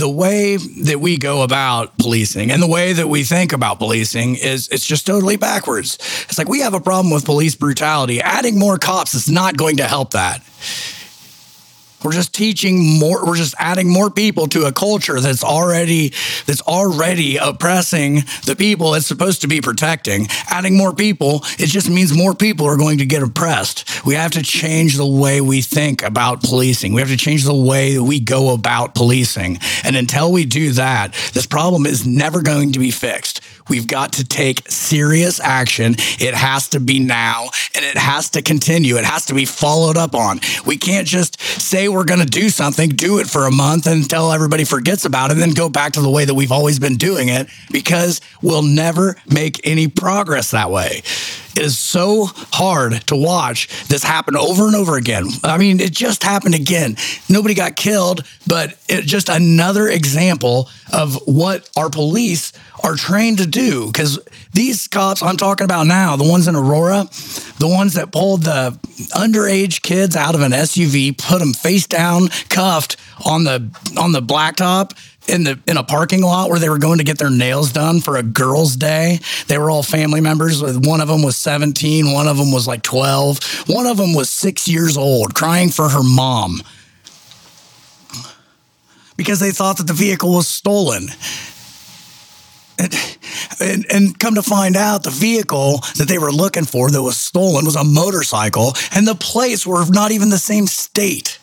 the 0.01 0.10
way 0.10 0.58
that 0.58 1.00
we 1.00 1.15
go 1.15 1.43
about 1.43 1.96
policing 2.00 2.50
and 2.50 2.60
the 2.60 2.67
way 2.67 2.91
that 2.91 3.08
we 3.08 3.24
think 3.24 3.53
about 3.53 3.77
policing 3.77 4.36
is 4.36 4.67
it's 4.70 4.84
just 4.84 5.05
totally 5.05 5.38
backwards. 5.38 5.96
It's 6.27 6.39
like 6.39 6.50
we 6.50 6.62
have 6.62 6.74
a 6.74 6.79
problem 6.81 7.13
with 7.13 7.24
police 7.24 7.53
brutality. 7.53 8.20
Adding 8.20 8.58
more 8.58 8.79
cops 8.79 9.13
is 9.13 9.29
not 9.29 9.58
going 9.58 9.77
to 9.77 9.84
help 9.84 10.12
that. 10.12 10.41
We're 12.03 12.12
just 12.12 12.34
teaching 12.34 13.00
more. 13.00 13.25
We're 13.25 13.36
just 13.36 13.55
adding 13.60 13.89
more 13.89 14.10
people 14.10 14.48
to 14.48 14.65
a 14.65 14.72
culture 14.72 15.20
that's 15.20 15.43
already 15.43 16.10
that's 16.46 16.62
already 16.62 17.38
oppressing 17.38 18.24
the 18.46 18.55
people 18.58 18.96
it's 18.96 19.08
supposed 19.08 19.41
to 19.41 19.48
be 19.48 19.62
protecting. 19.62 20.27
Adding 20.50 20.77
more 20.77 20.93
people, 20.93 21.41
it 21.60 21.67
just 21.67 21.89
means 21.89 22.15
more 22.15 22.34
people 22.34 22.65
are 22.65 22.77
going 22.77 23.00
to 23.00 23.05
get 23.05 23.24
oppressed. 23.24 24.05
We 24.05 24.15
have 24.15 24.31
to 24.31 24.41
change 24.41 24.98
the 24.98 25.05
way 25.05 25.41
we 25.41 25.62
think 25.62 26.03
about 26.03 26.41
policing. 26.41 26.93
We 26.93 27.01
have 27.01 27.10
to 27.10 27.17
change 27.17 27.43
the 27.43 27.55
way 27.55 27.96
that 27.96 28.03
we 28.03 28.20
go 28.20 28.53
about 28.53 28.96
policing. 28.96 29.60
And 29.84 29.96
until 29.96 30.31
we 30.31 30.46
do 30.46 30.72
that, 30.74 31.13
this 31.34 31.46
problem 31.46 31.86
is 31.86 32.05
never 32.05 32.41
going 32.41 32.74
to 32.74 32.79
be 32.79 32.91
fixed. 32.91 33.41
We've 33.72 33.88
got 33.88 34.12
to 34.13 34.25
take 34.25 34.70
serious 34.70 35.40
action. 35.40 35.96
It 36.20 36.34
has 36.34 36.68
to 36.70 36.82
be 36.82 37.00
now 37.00 37.51
and 37.74 37.86
it 37.86 37.96
has 37.96 38.32
to 38.32 38.42
continue. 38.42 38.98
It 38.98 39.06
has 39.06 39.28
to 39.28 39.34
be 39.34 39.46
followed 39.46 39.96
up 39.96 40.13
on. 40.13 40.42
We 40.66 40.75
can't 40.75 41.08
just 41.08 41.40
say 41.40 41.88
we're 41.88 42.04
going 42.04 42.20
to 42.20 42.25
do 42.25 42.50
something, 42.50 42.90
do 42.90 43.20
it 43.20 43.28
for 43.28 43.46
a 43.46 43.51
month 43.51 43.88
until 43.88 44.34
everybody 44.34 44.66
forgets 44.66 45.06
about 45.06 45.30
it, 45.30 45.36
and 45.36 45.42
then 45.42 45.51
go 45.51 45.70
back 45.70 45.94
to 45.94 46.01
the 46.01 46.10
way 46.10 46.25
that 46.25 46.34
we've 46.34 46.51
always 46.51 46.80
been 46.80 46.98
doing 46.98 47.30
it 47.30 47.48
because 47.72 48.20
we'll 48.42 48.62
never 48.62 49.16
make 49.25 49.66
any 49.66 49.88
progress 49.88 50.51
that 50.51 50.70
way. 50.70 51.01
It 51.55 51.63
is 51.63 51.77
so 51.77 52.25
hard 52.53 53.05
to 53.08 53.15
watch 53.15 53.67
this 53.88 54.03
happen 54.03 54.36
over 54.36 54.67
and 54.67 54.75
over 54.75 54.98
again. 54.98 55.27
I 55.43 55.58
mean, 55.58 55.79
it 55.79 55.91
just 55.91 56.24
happened 56.24 56.55
again. 56.55 56.96
Nobody 57.29 57.53
got 57.53 57.75
killed, 57.75 58.25
but 58.48 58.77
it 58.88 59.05
just 59.05 59.29
another 59.29 59.88
example 59.88 60.70
of 60.93 61.15
what 61.25 61.70
our 61.75 61.89
police 61.89 62.53
are 62.84 62.96
trained 62.96 63.39
to 63.39 63.48
do. 63.48 63.88
Because 63.88 64.20
these 64.53 64.88
cops 64.88 65.22
I'm 65.22 65.38
talking 65.38 65.65
about 65.65 65.88
now, 65.88 66.15
the 66.15 66.27
ones 66.27 66.48
in 66.48 66.55
Aurora, 66.55 67.10
the 67.60 67.67
ones 67.67 67.93
that 67.96 68.12
pulled 68.12 68.43
the 68.43 68.77
underage 69.15 69.81
kids 69.81 70.15
out 70.15 70.36
of 70.36 70.41
an 70.41 70.51
SUV, 70.51 71.17
put 71.17 71.39
them 71.39 71.53
face 71.53 71.88
down, 71.88 72.29
cuffed 72.50 72.98
on 73.25 73.43
the 73.43 73.70
on 74.00 74.12
the 74.12 74.22
blacktop 74.22 74.93
in 75.31 75.43
the 75.43 75.59
in 75.65 75.77
a 75.77 75.83
parking 75.83 76.21
lot 76.21 76.50
where 76.50 76.59
they 76.59 76.69
were 76.69 76.77
going 76.77 76.97
to 76.97 77.03
get 77.03 77.17
their 77.17 77.29
nails 77.29 77.71
done 77.71 78.01
for 78.01 78.17
a 78.17 78.23
girls' 78.23 78.75
day. 78.75 79.19
They 79.47 79.57
were 79.57 79.69
all 79.69 79.83
family 79.83 80.21
members. 80.21 80.61
One 80.61 81.01
of 81.01 81.07
them 81.07 81.23
was 81.23 81.38
17, 81.38 82.11
one 82.11 82.27
of 82.27 82.38
them 82.38 82.51
was 82.51 82.67
like 82.67 82.83
12, 82.83 83.67
one 83.67 83.85
of 83.85 83.97
them 83.97 84.13
was 84.13 84.29
6 84.29 84.67
years 84.67 84.97
old 84.97 85.33
crying 85.33 85.69
for 85.69 85.89
her 85.89 86.03
mom 86.03 86.61
because 89.17 89.39
they 89.39 89.51
thought 89.51 89.77
that 89.77 89.88
the 89.88 89.93
vehicle 89.93 90.33
was 90.33 90.47
stolen. 90.47 91.07
And, 92.79 92.93
and, 93.59 93.85
and, 93.91 94.19
come 94.19 94.33
to 94.33 94.41
find 94.41 94.75
out, 94.75 95.03
the 95.03 95.11
vehicle 95.11 95.83
that 95.97 96.07
they 96.07 96.17
were 96.17 96.31
looking 96.31 96.65
for 96.65 96.89
that 96.89 97.01
was 97.03 97.17
stolen 97.17 97.63
was 97.63 97.75
a 97.75 97.83
motorcycle, 97.83 98.73
and 98.91 99.07
the 99.07 99.13
plates 99.13 99.67
were 99.67 99.85
not 99.89 100.09
even 100.09 100.29
the 100.29 100.39
same 100.39 100.65
state. 100.65 101.38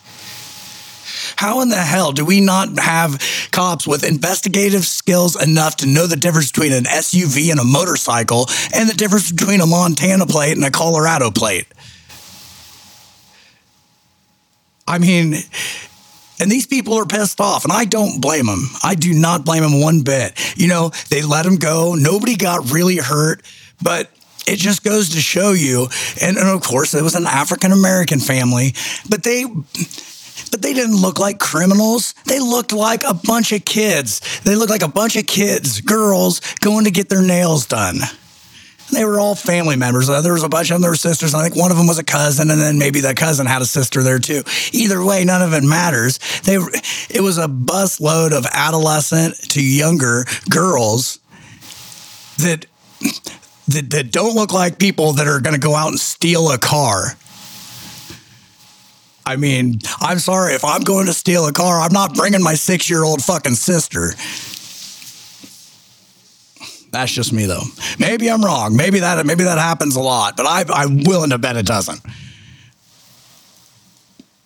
How 1.39 1.61
in 1.61 1.69
the 1.69 1.77
hell 1.77 2.11
do 2.11 2.25
we 2.25 2.41
not 2.41 2.77
have 2.79 3.17
cops 3.53 3.87
with 3.87 4.03
investigative 4.03 4.83
skills 4.83 5.41
enough 5.41 5.77
to 5.77 5.85
know 5.85 6.05
the 6.05 6.17
difference 6.17 6.51
between 6.51 6.73
an 6.73 6.83
SUV 6.83 7.49
and 7.49 7.61
a 7.61 7.63
motorcycle 7.63 8.49
and 8.73 8.89
the 8.89 8.93
difference 8.93 9.31
between 9.31 9.61
a 9.61 9.65
Montana 9.65 10.25
plate 10.25 10.57
and 10.57 10.65
a 10.65 10.69
Colorado 10.69 11.31
plate? 11.31 11.65
I 14.85 14.97
mean, 14.97 15.33
and 16.41 16.51
these 16.51 16.67
people 16.67 16.95
are 16.95 17.05
pissed 17.05 17.39
off, 17.39 17.63
and 17.63 17.71
I 17.71 17.85
don't 17.85 18.19
blame 18.19 18.47
them. 18.47 18.67
I 18.83 18.95
do 18.95 19.13
not 19.13 19.45
blame 19.45 19.63
them 19.63 19.79
one 19.79 20.01
bit. 20.01 20.33
You 20.57 20.67
know, 20.67 20.91
they 21.09 21.21
let 21.21 21.45
him 21.45 21.55
go. 21.55 21.95
Nobody 21.95 22.35
got 22.35 22.69
really 22.73 22.97
hurt, 22.97 23.43
but 23.81 24.11
it 24.45 24.57
just 24.57 24.83
goes 24.83 25.11
to 25.11 25.21
show 25.21 25.53
you. 25.53 25.87
And, 26.21 26.35
and 26.35 26.49
of 26.49 26.61
course, 26.63 26.93
it 26.93 27.01
was 27.01 27.15
an 27.15 27.25
African 27.25 27.71
American 27.71 28.19
family, 28.19 28.73
but 29.07 29.23
they 29.23 29.45
but 30.49 30.61
they 30.61 30.73
didn't 30.73 30.95
look 30.95 31.19
like 31.19 31.39
criminals. 31.39 32.13
They 32.25 32.39
looked 32.39 32.71
like 32.71 33.03
a 33.03 33.13
bunch 33.13 33.51
of 33.51 33.65
kids. 33.65 34.41
They 34.41 34.55
looked 34.55 34.71
like 34.71 34.83
a 34.83 34.87
bunch 34.87 35.15
of 35.15 35.25
kids, 35.25 35.81
girls, 35.81 36.41
going 36.61 36.85
to 36.85 36.91
get 36.91 37.09
their 37.09 37.21
nails 37.21 37.65
done. 37.65 37.97
They 38.91 39.05
were 39.05 39.19
all 39.19 39.35
family 39.35 39.75
members. 39.75 40.09
Uh, 40.09 40.21
there 40.21 40.33
was 40.33 40.43
a 40.43 40.49
bunch 40.49 40.71
of 40.71 40.75
them. 40.75 40.81
There 40.81 40.91
were 40.91 40.95
sisters. 40.95 41.33
I 41.35 41.43
think 41.43 41.55
one 41.55 41.69
of 41.71 41.77
them 41.77 41.87
was 41.87 41.99
a 41.99 42.03
cousin, 42.03 42.49
and 42.49 42.59
then 42.59 42.79
maybe 42.79 43.01
that 43.01 43.17
cousin 43.17 43.45
had 43.45 43.61
a 43.61 43.65
sister 43.65 44.01
there 44.01 44.19
too. 44.19 44.43
Either 44.71 45.03
way, 45.03 45.23
none 45.25 45.41
of 45.41 45.53
it 45.53 45.63
matters. 45.63 46.17
They, 46.41 46.55
it 47.09 47.21
was 47.21 47.37
a 47.37 47.47
busload 47.47 48.31
of 48.31 48.47
adolescent 48.51 49.35
to 49.51 49.63
younger 49.63 50.25
girls 50.49 51.19
that 52.37 52.65
that, 53.67 53.91
that 53.91 54.11
don't 54.11 54.35
look 54.35 54.51
like 54.51 54.79
people 54.79 55.13
that 55.13 55.27
are 55.27 55.39
going 55.39 55.53
to 55.53 55.59
go 55.59 55.75
out 55.75 55.89
and 55.89 55.99
steal 55.99 56.51
a 56.51 56.57
car. 56.57 57.15
I 59.29 59.35
mean, 59.35 59.77
I'm 60.01 60.17
sorry 60.17 60.55
if 60.55 60.65
I'm 60.65 60.81
going 60.81 61.05
to 61.05 61.13
steal 61.13 61.45
a 61.45 61.53
car, 61.53 61.81
I'm 61.81 61.93
not 61.93 62.15
bringing 62.15 62.41
my 62.41 62.55
six 62.55 62.89
year 62.89 63.03
old 63.03 63.23
fucking 63.23 63.53
sister. 63.53 64.13
That's 66.89 67.11
just 67.11 67.31
me, 67.31 67.45
though. 67.45 67.61
Maybe 67.99 68.27
I'm 68.27 68.43
wrong. 68.43 68.75
Maybe 68.75 69.01
that 69.01 69.23
maybe 69.27 69.43
that 69.43 69.59
happens 69.59 69.95
a 69.95 69.99
lot, 69.99 70.35
but 70.35 70.47
I, 70.47 70.65
I'm 70.73 71.03
willing 71.03 71.29
to 71.29 71.37
bet 71.37 71.57
it 71.57 71.67
doesn't. 71.67 72.01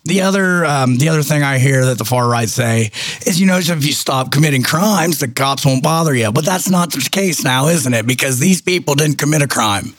The 0.04 0.20
other, 0.20 0.66
um, 0.66 0.98
the 0.98 1.08
other 1.08 1.22
thing 1.22 1.42
I 1.42 1.58
hear 1.58 1.86
that 1.86 1.96
the 1.96 2.04
far 2.04 2.28
right 2.28 2.46
say 2.46 2.90
is, 3.24 3.40
you 3.40 3.46
know, 3.46 3.56
if 3.56 3.86
you 3.86 3.92
stop 3.92 4.30
committing 4.30 4.62
crimes, 4.62 5.18
the 5.18 5.28
cops 5.28 5.64
won't 5.64 5.82
bother 5.82 6.14
you. 6.14 6.30
But 6.30 6.44
that's 6.44 6.68
not 6.68 6.92
the 6.92 7.08
case 7.10 7.42
now, 7.42 7.68
isn't 7.68 7.94
it? 7.94 8.06
Because 8.06 8.38
these 8.38 8.60
people 8.60 8.96
didn't 8.96 9.16
commit 9.16 9.40
a 9.40 9.48
crime. 9.48 9.94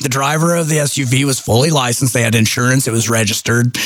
The 0.00 0.08
driver 0.08 0.54
of 0.54 0.68
the 0.68 0.76
SUV 0.76 1.24
was 1.24 1.40
fully 1.40 1.70
licensed. 1.70 2.14
They 2.14 2.22
had 2.22 2.36
insurance. 2.36 2.86
It 2.86 2.92
was 2.92 3.10
registered. 3.10 3.76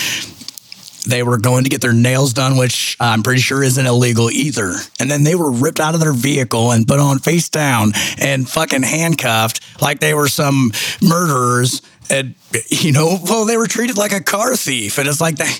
They 1.06 1.24
were 1.24 1.38
going 1.38 1.64
to 1.64 1.70
get 1.70 1.80
their 1.80 1.92
nails 1.92 2.32
done, 2.32 2.56
which 2.56 2.96
I'm 3.00 3.24
pretty 3.24 3.40
sure 3.40 3.62
isn't 3.62 3.86
illegal 3.86 4.30
either. 4.30 4.74
And 5.00 5.10
then 5.10 5.24
they 5.24 5.34
were 5.34 5.50
ripped 5.50 5.80
out 5.80 5.94
of 5.94 6.00
their 6.00 6.12
vehicle 6.12 6.70
and 6.70 6.86
put 6.86 7.00
on 7.00 7.18
face 7.18 7.48
down 7.48 7.92
and 8.18 8.48
fucking 8.48 8.84
handcuffed 8.84 9.82
like 9.82 9.98
they 9.98 10.14
were 10.14 10.28
some 10.28 10.70
murderers. 11.00 11.82
And, 12.08 12.34
you 12.68 12.92
know, 12.92 13.18
well, 13.24 13.46
they 13.46 13.56
were 13.56 13.66
treated 13.66 13.96
like 13.96 14.12
a 14.12 14.22
car 14.22 14.54
thief. 14.54 14.98
And 14.98 15.08
it's 15.08 15.20
like 15.20 15.36
they, 15.36 15.50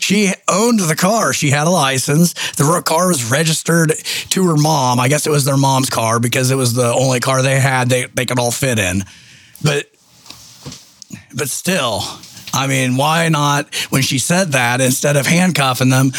she 0.00 0.32
owned 0.48 0.80
the 0.80 0.96
car. 0.96 1.32
She 1.32 1.50
had 1.50 1.68
a 1.68 1.70
license. 1.70 2.32
The 2.52 2.82
car 2.84 3.06
was 3.06 3.30
registered 3.30 3.92
to 4.30 4.48
her 4.48 4.56
mom. 4.56 4.98
I 4.98 5.08
guess 5.08 5.28
it 5.28 5.30
was 5.30 5.44
their 5.44 5.56
mom's 5.56 5.90
car 5.90 6.18
because 6.18 6.50
it 6.50 6.56
was 6.56 6.74
the 6.74 6.92
only 6.92 7.20
car 7.20 7.42
they 7.42 7.60
had 7.60 7.88
they, 7.88 8.06
they 8.06 8.26
could 8.26 8.40
all 8.40 8.50
fit 8.50 8.80
in. 8.80 9.04
But, 9.62 9.90
but 11.36 11.48
still, 11.50 12.02
I 12.52 12.66
mean, 12.66 12.96
why 12.96 13.28
not, 13.28 13.74
when 13.90 14.02
she 14.02 14.18
said 14.18 14.52
that, 14.52 14.80
instead 14.80 15.16
of 15.16 15.26
handcuffing 15.26 15.90
them, 15.90 16.12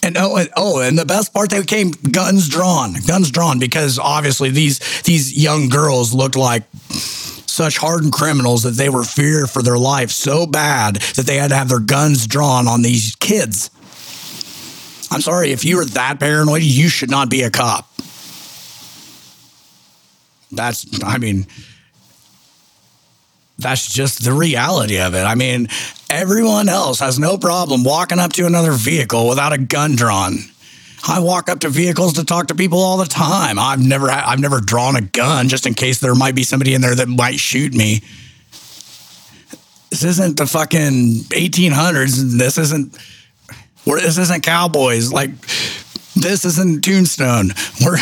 And 0.00 0.16
oh, 0.16 0.36
and, 0.36 0.48
oh, 0.56 0.80
and 0.80 0.96
the 0.96 1.04
best 1.04 1.34
part, 1.34 1.50
they 1.50 1.62
came 1.64 1.90
guns 1.90 2.48
drawn, 2.48 2.94
guns 3.06 3.30
drawn, 3.32 3.58
because 3.58 3.98
obviously 3.98 4.50
these 4.50 4.78
these 5.02 5.36
young 5.36 5.68
girls 5.68 6.14
looked 6.14 6.36
like 6.36 6.62
such 6.90 7.78
hardened 7.78 8.12
criminals 8.12 8.62
that 8.62 8.76
they 8.76 8.88
were 8.88 9.02
feared 9.02 9.50
for 9.50 9.60
their 9.60 9.76
life 9.76 10.12
so 10.12 10.46
bad 10.46 10.96
that 11.16 11.26
they 11.26 11.36
had 11.36 11.50
to 11.50 11.56
have 11.56 11.68
their 11.68 11.80
guns 11.80 12.28
drawn 12.28 12.68
on 12.68 12.82
these 12.82 13.16
kids. 13.16 13.70
I'm 15.10 15.20
sorry, 15.20 15.50
if 15.50 15.64
you 15.64 15.80
are 15.80 15.84
that 15.84 16.20
paranoid, 16.20 16.62
you 16.62 16.88
should 16.88 17.10
not 17.10 17.28
be 17.28 17.42
a 17.42 17.50
cop. 17.50 17.88
That's, 20.52 20.86
I 21.02 21.18
mean, 21.18 21.46
that's 23.58 23.92
just 23.92 24.24
the 24.24 24.32
reality 24.32 25.00
of 25.00 25.14
it. 25.14 25.24
I 25.24 25.34
mean, 25.34 25.68
everyone 26.08 26.68
else 26.68 27.00
has 27.00 27.18
no 27.18 27.36
problem 27.36 27.82
walking 27.82 28.18
up 28.18 28.32
to 28.34 28.46
another 28.46 28.72
vehicle 28.72 29.28
without 29.28 29.52
a 29.52 29.58
gun 29.58 29.96
drawn. 29.96 30.38
I 31.06 31.20
walk 31.20 31.48
up 31.48 31.60
to 31.60 31.68
vehicles 31.68 32.14
to 32.14 32.24
talk 32.24 32.48
to 32.48 32.54
people 32.54 32.78
all 32.80 32.96
the 32.96 33.06
time. 33.06 33.58
I've 33.58 33.80
never 33.80 34.10
I've 34.10 34.40
never 34.40 34.60
drawn 34.60 34.96
a 34.96 35.00
gun 35.00 35.48
just 35.48 35.66
in 35.66 35.74
case 35.74 36.00
there 36.00 36.14
might 36.14 36.34
be 36.34 36.42
somebody 36.42 36.74
in 36.74 36.80
there 36.80 36.94
that 36.94 37.08
might 37.08 37.38
shoot 37.38 37.74
me. 37.74 38.02
This 39.90 40.04
isn't 40.04 40.36
the 40.36 40.46
fucking 40.46 41.24
1800s. 41.30 42.38
This 42.38 42.58
isn't 42.58 42.96
this 43.84 44.18
isn't 44.18 44.42
cowboys. 44.42 45.12
Like 45.12 45.30
this 46.14 46.44
isn't 46.44 46.84
Tombstone. 46.84 47.50
We're 47.84 47.98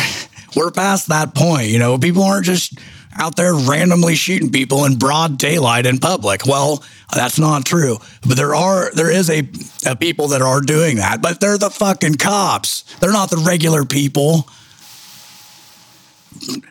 we're 0.55 0.71
past 0.71 1.09
that 1.09 1.35
point. 1.35 1.67
You 1.67 1.79
know, 1.79 1.97
people 1.97 2.23
aren't 2.23 2.45
just 2.45 2.77
out 3.17 3.35
there 3.35 3.53
randomly 3.53 4.15
shooting 4.15 4.51
people 4.51 4.85
in 4.85 4.97
broad 4.97 5.37
daylight 5.37 5.85
in 5.85 5.97
public. 5.99 6.45
Well, 6.45 6.83
that's 7.13 7.39
not 7.39 7.65
true. 7.65 7.97
But 8.27 8.37
there 8.37 8.55
are 8.55 8.91
there 8.93 9.11
is 9.11 9.29
a, 9.29 9.47
a 9.85 9.95
people 9.95 10.29
that 10.29 10.41
are 10.41 10.61
doing 10.61 10.97
that, 10.97 11.21
but 11.21 11.39
they're 11.39 11.57
the 11.57 11.69
fucking 11.69 12.15
cops. 12.15 12.83
They're 12.99 13.11
not 13.11 13.29
the 13.29 13.37
regular 13.37 13.85
people. 13.85 14.47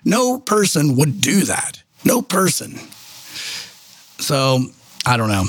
No 0.04 0.38
person 0.38 0.96
would 0.96 1.20
do 1.20 1.42
that. 1.42 1.82
No 2.04 2.22
person. 2.22 2.78
So 4.18 4.60
I 5.04 5.16
don't 5.16 5.28
know. 5.28 5.44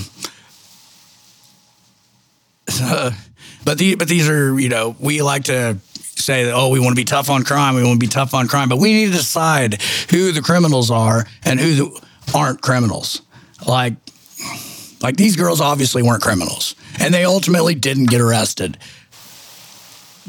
But 3.68 3.80
the 3.80 3.96
but 3.96 4.08
these 4.08 4.30
are 4.30 4.58
you 4.58 4.70
know 4.70 4.96
we 4.98 5.22
like 5.22 5.44
to 5.46 5.78
say 6.18 6.46
that, 6.46 6.54
oh, 6.54 6.70
we 6.70 6.80
want 6.80 6.92
to 6.92 7.00
be 7.00 7.06
tough 7.06 7.30
on 7.30 7.44
crime, 7.44 7.76
we 7.76 7.84
want 7.84 8.00
to 8.00 8.06
be 8.06 8.10
tough 8.10 8.34
on 8.34 8.48
crime, 8.48 8.70
but 8.70 8.78
we 8.78 8.94
need 8.94 9.08
to 9.08 9.18
decide 9.18 9.82
who 10.10 10.32
the 10.32 10.42
criminals 10.42 10.92
are 10.92 11.26
and 11.44 11.60
who 11.60 11.76
the, 11.76 12.02
aren't 12.36 12.62
criminals. 12.62 13.22
Like, 13.68 13.94
like 15.02 15.18
these 15.18 15.36
girls 15.36 15.62
obviously 15.62 16.04
weren't 16.04 16.22
criminals, 16.22 16.76
and 17.00 17.14
they 17.14 17.24
ultimately 17.24 17.76
didn't 17.76 18.06
get 18.06 18.22
arrested. 18.22 18.78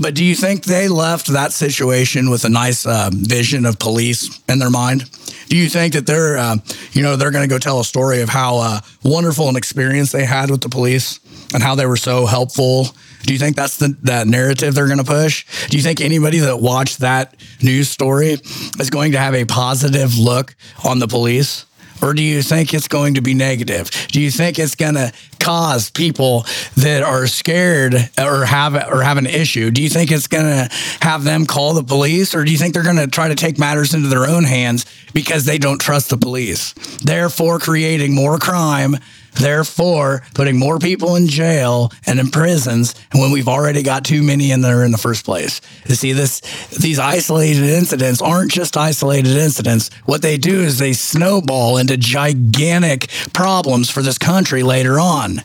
But 0.01 0.15
do 0.15 0.25
you 0.25 0.37
think 0.37 0.65
they 0.65 0.87
left 0.87 1.27
that 1.29 1.53
situation 1.53 2.31
with 2.31 2.45
a 2.45 2.49
nice 2.49 2.87
uh, 2.87 3.11
vision 3.13 3.67
of 3.67 3.81
police 3.81 4.41
in 4.49 4.61
their 4.61 4.71
mind? 4.71 5.11
Do 5.49 5.57
you 5.57 5.69
think 5.69 5.95
that 5.95 6.07
they're, 6.07 6.37
uh, 6.37 6.57
you 6.93 7.03
know, 7.03 7.17
they're 7.17 7.33
going 7.33 7.49
to 7.49 7.53
go 7.53 7.59
tell 7.59 7.81
a 7.81 7.85
story 7.85 8.21
of 8.21 8.29
how 8.29 8.59
uh, 8.59 8.81
wonderful 9.03 9.49
an 9.49 9.57
experience 9.57 10.13
they 10.13 10.25
had 10.25 10.51
with 10.51 10.61
the 10.61 10.69
police 10.69 11.19
and 11.53 11.63
how 11.63 11.75
they 11.75 11.87
were 11.87 11.97
so 11.97 12.27
helpful 12.27 12.89
do 13.23 13.33
you 13.33 13.39
think 13.39 13.57
that's 13.57 13.77
the 13.79 13.97
that 14.03 14.27
narrative 14.27 14.75
they're 14.75 14.87
going 14.87 14.99
to 14.99 15.05
push? 15.05 15.45
Do 15.69 15.77
you 15.77 15.83
think 15.83 16.01
anybody 16.01 16.39
that 16.39 16.61
watched 16.61 17.01
that 17.01 17.37
news 17.63 17.89
story 17.89 18.39
is 18.79 18.91
going 18.91 19.13
to 19.13 19.19
have 19.19 19.35
a 19.35 19.45
positive 19.45 20.19
look 20.19 20.55
on 20.85 20.99
the 20.99 21.09
police? 21.09 21.67
Or 22.01 22.15
do 22.15 22.23
you 22.23 22.43
think 22.43 22.75
it's 22.75 22.87
going 22.87 23.15
to 23.15 23.21
be 23.21 23.35
negative? 23.35 23.91
Do 24.13 24.21
you 24.21 24.31
think 24.31 24.59
it's 24.59 24.77
going 24.77 24.95
to 24.95 25.13
cause 25.41 25.91
people 25.91 26.47
that 26.77 27.03
are 27.03 27.27
scared 27.27 27.95
or 28.17 28.45
have 28.45 28.75
or 28.75 29.03
have 29.03 29.17
an 29.17 29.27
issue? 29.27 29.71
Do 29.71 29.83
you 29.83 29.89
think 29.89 30.13
it's 30.13 30.29
going 30.29 30.45
to 30.45 30.75
have 31.03 31.25
them 31.25 31.45
call 31.45 31.75
the 31.75 31.83
police, 31.83 32.35
or 32.35 32.45
do 32.45 32.53
you 32.53 32.59
think 32.59 32.75
they're 32.75 32.85
going 32.85 32.97
to 32.97 33.09
try 33.09 33.29
to 33.29 33.35
take 33.35 33.59
matters 33.59 33.95
into 33.95 34.09
their 34.09 34.27
own 34.27 34.45
hands 34.45 34.87
because 35.13 35.45
they 35.45 35.59
don't 35.59 35.81
trust 35.81 36.11
the 36.11 36.17
police, 36.17 36.73
therefore 37.03 37.59
creating 37.59 38.15
more 38.15 38.39
crime 38.39 38.97
therefore 39.39 40.23
putting 40.35 40.59
more 40.59 40.79
people 40.79 41.17
in 41.17 41.27
jail 41.27 41.93
and 42.07 42.19
in 42.19 42.31
prisons 42.31 42.95
when 43.13 43.31
we've 43.31 43.49
already 43.49 43.83
got 43.83 44.05
too 44.05 44.23
many 44.23 44.51
in 44.51 44.61
there 44.61 44.85
in 44.85 44.93
the 44.93 44.99
first 44.99 45.25
place. 45.25 45.61
You 45.87 45.95
see, 45.95 46.13
this 46.13 46.41
these 46.71 46.99
isolated 46.99 47.65
incidents 47.65 48.21
aren't 48.21 48.51
just 48.51 48.77
isolated 48.77 49.37
incidents. 49.37 49.91
What 50.05 50.23
they 50.23 50.37
do 50.39 50.61
is 50.61 50.79
they 50.79 50.93
snowball 50.93 51.79
into 51.79 51.97
gigantic 51.97 53.09
problems 53.33 53.91
for 53.91 54.03
this 54.03 54.19
country 54.19 54.63
later 54.63 55.01
on. 55.01 55.43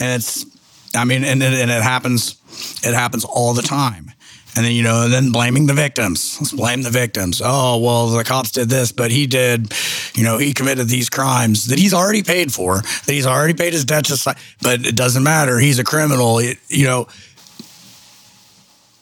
And 0.00 0.22
it's, 0.22 0.46
I 0.94 1.04
mean, 1.04 1.24
and, 1.24 1.42
and 1.42 1.70
it 1.70 1.82
happens, 1.82 2.40
it 2.82 2.94
happens 2.94 3.24
all 3.24 3.52
the 3.52 3.62
time. 3.62 4.12
And 4.56 4.64
then, 4.64 4.72
you 4.72 4.82
know, 4.82 5.08
then 5.08 5.30
blaming 5.30 5.66
the 5.66 5.74
victims. 5.74 6.36
Let's 6.40 6.52
blame 6.52 6.82
the 6.82 6.90
victims. 6.90 7.40
Oh, 7.44 7.78
well, 7.78 8.08
the 8.08 8.24
cops 8.24 8.50
did 8.50 8.68
this, 8.68 8.90
but 8.90 9.10
he 9.10 9.26
did, 9.26 9.72
you 10.14 10.24
know, 10.24 10.38
he 10.38 10.52
committed 10.52 10.88
these 10.88 11.08
crimes 11.08 11.66
that 11.66 11.78
he's 11.78 11.94
already 11.94 12.22
paid 12.22 12.52
for, 12.52 12.78
that 12.78 13.12
he's 13.12 13.26
already 13.26 13.54
paid 13.54 13.72
his 13.72 13.84
debt 13.84 14.06
to, 14.06 14.36
but 14.60 14.84
it 14.84 14.96
doesn't 14.96 15.22
matter. 15.22 15.58
He's 15.58 15.78
a 15.78 15.84
criminal. 15.84 16.42
You 16.42 16.84
know, 16.84 17.06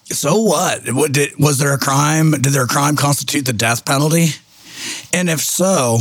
so 0.05 0.43
what? 0.43 0.93
what 0.93 1.13
did, 1.13 1.39
was 1.39 1.59
there 1.59 1.73
a 1.73 1.79
crime? 1.79 2.33
Did 2.33 2.53
their 2.53 2.67
crime 2.67 2.97
constitute 2.97 3.45
the 3.45 3.53
death 3.53 3.85
penalty? 3.85 4.29
And 5.13 5.29
if 5.29 5.41
so, 5.41 5.99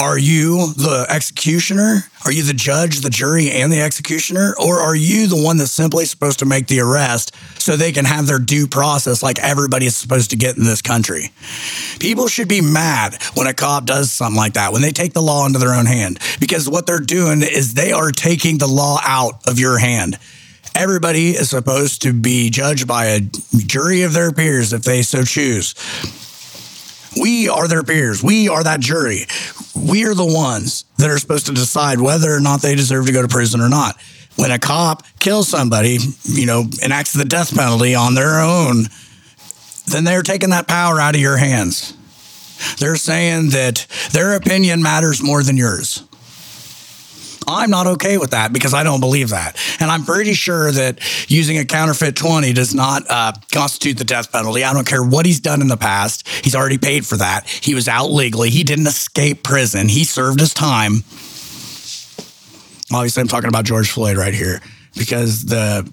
are 0.00 0.18
you 0.18 0.72
the 0.74 1.06
executioner? 1.08 2.04
Are 2.24 2.30
you 2.30 2.44
the 2.44 2.52
judge, 2.52 3.00
the 3.00 3.10
jury, 3.10 3.50
and 3.50 3.72
the 3.72 3.80
executioner? 3.80 4.54
Or 4.64 4.78
are 4.78 4.94
you 4.94 5.26
the 5.26 5.42
one 5.42 5.56
that's 5.56 5.72
simply 5.72 6.04
supposed 6.04 6.38
to 6.38 6.44
make 6.44 6.68
the 6.68 6.80
arrest 6.80 7.34
so 7.60 7.74
they 7.74 7.90
can 7.90 8.04
have 8.04 8.26
their 8.26 8.38
due 8.38 8.68
process 8.68 9.22
like 9.24 9.40
everybody 9.40 9.86
is 9.86 9.96
supposed 9.96 10.30
to 10.30 10.36
get 10.36 10.56
in 10.56 10.64
this 10.64 10.82
country? 10.82 11.32
People 11.98 12.28
should 12.28 12.48
be 12.48 12.60
mad 12.60 13.20
when 13.34 13.48
a 13.48 13.54
cop 13.54 13.86
does 13.86 14.12
something 14.12 14.36
like 14.36 14.52
that, 14.52 14.72
when 14.72 14.82
they 14.82 14.92
take 14.92 15.14
the 15.14 15.22
law 15.22 15.46
into 15.46 15.58
their 15.58 15.74
own 15.74 15.86
hand, 15.86 16.20
because 16.38 16.68
what 16.68 16.86
they're 16.86 17.00
doing 17.00 17.42
is 17.42 17.74
they 17.74 17.90
are 17.90 18.12
taking 18.12 18.58
the 18.58 18.68
law 18.68 18.98
out 19.02 19.48
of 19.48 19.58
your 19.58 19.78
hand. 19.78 20.16
Everybody 20.76 21.30
is 21.30 21.50
supposed 21.50 22.02
to 22.02 22.12
be 22.12 22.50
judged 22.50 22.86
by 22.86 23.06
a 23.06 23.20
jury 23.20 24.02
of 24.02 24.12
their 24.12 24.30
peers 24.30 24.72
if 24.72 24.82
they 24.82 25.02
so 25.02 25.24
choose. 25.24 25.74
We 27.20 27.48
are 27.48 27.68
their 27.68 27.82
peers. 27.82 28.22
We 28.22 28.48
are 28.48 28.62
that 28.64 28.80
jury. 28.80 29.26
We 29.74 30.04
are 30.06 30.14
the 30.14 30.26
ones 30.26 30.84
that 30.98 31.10
are 31.10 31.18
supposed 31.18 31.46
to 31.46 31.52
decide 31.52 32.00
whether 32.00 32.34
or 32.34 32.40
not 32.40 32.62
they 32.62 32.74
deserve 32.74 33.06
to 33.06 33.12
go 33.12 33.22
to 33.22 33.28
prison 33.28 33.60
or 33.60 33.68
not. 33.68 33.96
When 34.36 34.50
a 34.50 34.58
cop 34.58 35.02
kills 35.18 35.48
somebody, 35.48 35.98
you 36.24 36.46
know, 36.46 36.64
enacts 36.82 37.12
the 37.12 37.24
death 37.24 37.54
penalty 37.54 37.94
on 37.94 38.14
their 38.14 38.40
own, 38.40 38.84
then 39.86 40.04
they're 40.04 40.22
taking 40.22 40.50
that 40.50 40.68
power 40.68 41.00
out 41.00 41.14
of 41.14 41.20
your 41.20 41.36
hands. 41.36 41.94
They're 42.78 42.96
saying 42.96 43.50
that 43.50 43.86
their 44.12 44.34
opinion 44.34 44.82
matters 44.82 45.22
more 45.22 45.42
than 45.42 45.56
yours. 45.56 46.07
I'm 47.48 47.70
not 47.70 47.86
okay 47.86 48.18
with 48.18 48.32
that 48.32 48.52
because 48.52 48.74
I 48.74 48.82
don't 48.82 49.00
believe 49.00 49.30
that. 49.30 49.56
And 49.80 49.90
I'm 49.90 50.04
pretty 50.04 50.34
sure 50.34 50.70
that 50.70 51.00
using 51.30 51.58
a 51.58 51.64
counterfeit 51.64 52.14
20 52.14 52.52
does 52.52 52.74
not 52.74 53.04
uh, 53.08 53.32
constitute 53.52 53.96
the 53.96 54.04
death 54.04 54.30
penalty. 54.30 54.64
I 54.64 54.72
don't 54.72 54.86
care 54.86 55.02
what 55.02 55.24
he's 55.24 55.40
done 55.40 55.62
in 55.62 55.68
the 55.68 55.76
past. 55.76 56.28
He's 56.28 56.54
already 56.54 56.78
paid 56.78 57.06
for 57.06 57.16
that. 57.16 57.48
He 57.48 57.74
was 57.74 57.88
out 57.88 58.08
legally. 58.08 58.50
He 58.50 58.64
didn't 58.64 58.86
escape 58.86 59.42
prison. 59.42 59.88
He 59.88 60.04
served 60.04 60.40
his 60.40 60.52
time. 60.52 61.04
Obviously, 62.92 63.20
I'm 63.20 63.28
talking 63.28 63.48
about 63.48 63.64
George 63.64 63.90
Floyd 63.90 64.16
right 64.16 64.34
here 64.34 64.60
because 64.96 65.44
the 65.44 65.90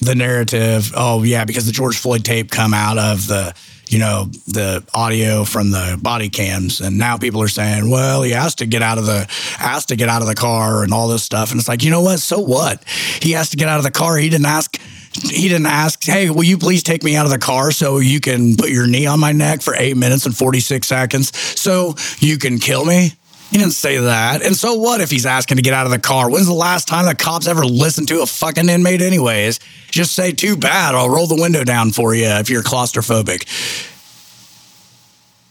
the 0.00 0.14
narrative, 0.14 0.92
oh 0.96 1.22
yeah, 1.24 1.44
because 1.44 1.66
the 1.66 1.72
George 1.72 1.96
Floyd 1.96 2.24
tape 2.24 2.50
come 2.50 2.72
out 2.72 2.98
of 2.98 3.26
the 3.26 3.54
you 3.88 3.98
know, 3.98 4.24
the 4.46 4.84
audio 4.94 5.44
from 5.44 5.70
the 5.70 5.98
body 6.00 6.28
cams. 6.28 6.80
And 6.80 6.98
now 6.98 7.16
people 7.16 7.42
are 7.42 7.48
saying, 7.48 7.88
well, 7.88 8.22
he 8.22 8.32
has 8.32 8.54
to 8.56 8.66
get 8.66 8.82
out 8.82 8.98
of 8.98 9.06
the 9.06 9.26
has 9.58 9.86
to 9.86 9.96
get 9.96 10.08
out 10.08 10.22
of 10.22 10.28
the 10.28 10.34
car 10.34 10.82
and 10.82 10.92
all 10.92 11.08
this 11.08 11.22
stuff. 11.22 11.50
And 11.50 11.58
it's 11.58 11.68
like, 11.68 11.82
you 11.82 11.90
know 11.90 12.02
what? 12.02 12.20
So 12.20 12.38
what? 12.40 12.84
He 13.22 13.32
has 13.32 13.50
to 13.50 13.56
get 13.56 13.68
out 13.68 13.78
of 13.78 13.84
the 13.84 13.90
car. 13.90 14.16
He 14.16 14.28
didn't 14.28 14.46
ask 14.46 14.78
he 15.22 15.48
didn't 15.48 15.66
ask, 15.66 16.04
hey, 16.04 16.30
will 16.30 16.44
you 16.44 16.58
please 16.58 16.82
take 16.82 17.02
me 17.02 17.16
out 17.16 17.24
of 17.24 17.32
the 17.32 17.38
car 17.38 17.72
so 17.72 17.98
you 17.98 18.20
can 18.20 18.56
put 18.56 18.70
your 18.70 18.86
knee 18.86 19.06
on 19.06 19.18
my 19.18 19.32
neck 19.32 19.62
for 19.62 19.74
eight 19.74 19.96
minutes 19.96 20.26
and 20.26 20.36
46 20.36 20.86
seconds 20.86 21.36
so 21.58 21.94
you 22.18 22.38
can 22.38 22.58
kill 22.58 22.84
me? 22.84 23.12
He 23.50 23.56
didn't 23.56 23.72
say 23.72 23.96
that. 23.96 24.42
And 24.42 24.54
so 24.54 24.74
what 24.74 25.00
if 25.00 25.10
he's 25.10 25.24
asking 25.24 25.56
to 25.56 25.62
get 25.62 25.72
out 25.72 25.86
of 25.86 25.92
the 25.92 25.98
car? 25.98 26.30
When's 26.30 26.46
the 26.46 26.52
last 26.52 26.86
time 26.86 27.06
the 27.06 27.14
cops 27.14 27.46
ever 27.46 27.64
listened 27.64 28.08
to 28.08 28.20
a 28.20 28.26
fucking 28.26 28.68
inmate, 28.68 29.00
anyways? 29.00 29.58
Just 29.90 30.12
say, 30.12 30.32
too 30.32 30.54
bad. 30.56 30.94
I'll 30.94 31.08
roll 31.08 31.26
the 31.26 31.40
window 31.40 31.64
down 31.64 31.92
for 31.92 32.14
you 32.14 32.26
if 32.26 32.50
you're 32.50 32.62
claustrophobic, 32.62 33.48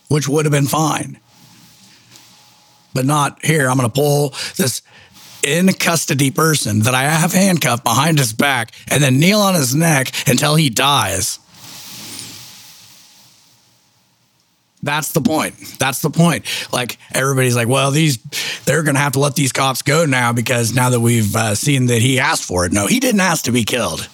which 0.09 0.27
would 0.27 0.45
have 0.45 0.51
been 0.51 0.67
fine. 0.67 1.19
But 2.93 3.05
not 3.05 3.43
here. 3.43 3.67
I'm 3.67 3.77
going 3.77 3.89
to 3.89 3.93
pull 3.93 4.29
this 4.57 4.83
in 5.43 5.71
custody 5.73 6.29
person 6.29 6.81
that 6.81 6.93
I 6.93 7.03
have 7.03 7.33
handcuffed 7.33 7.83
behind 7.83 8.19
his 8.19 8.33
back 8.33 8.71
and 8.91 9.01
then 9.01 9.19
kneel 9.19 9.39
on 9.39 9.55
his 9.55 9.73
neck 9.73 10.11
until 10.27 10.55
he 10.55 10.69
dies. 10.69 11.39
That's 14.83 15.11
the 15.11 15.21
point. 15.21 15.55
That's 15.79 16.01
the 16.01 16.09
point. 16.09 16.45
Like 16.71 16.97
everybody's 17.11 17.55
like, 17.55 17.67
well, 17.67 17.91
these 17.91 18.17
they're 18.65 18.83
going 18.83 18.95
to 18.95 19.01
have 19.01 19.13
to 19.13 19.19
let 19.19 19.35
these 19.35 19.51
cops 19.51 19.81
go 19.81 20.05
now 20.05 20.33
because 20.33 20.73
now 20.73 20.89
that 20.91 20.99
we've 20.99 21.35
uh, 21.35 21.55
seen 21.55 21.87
that 21.87 22.01
he 22.01 22.19
asked 22.19 22.43
for 22.43 22.65
it. 22.65 22.71
No, 22.71 22.85
he 22.85 22.99
didn't 22.99 23.21
ask 23.21 23.45
to 23.45 23.51
be 23.51 23.63
killed. 23.63 24.07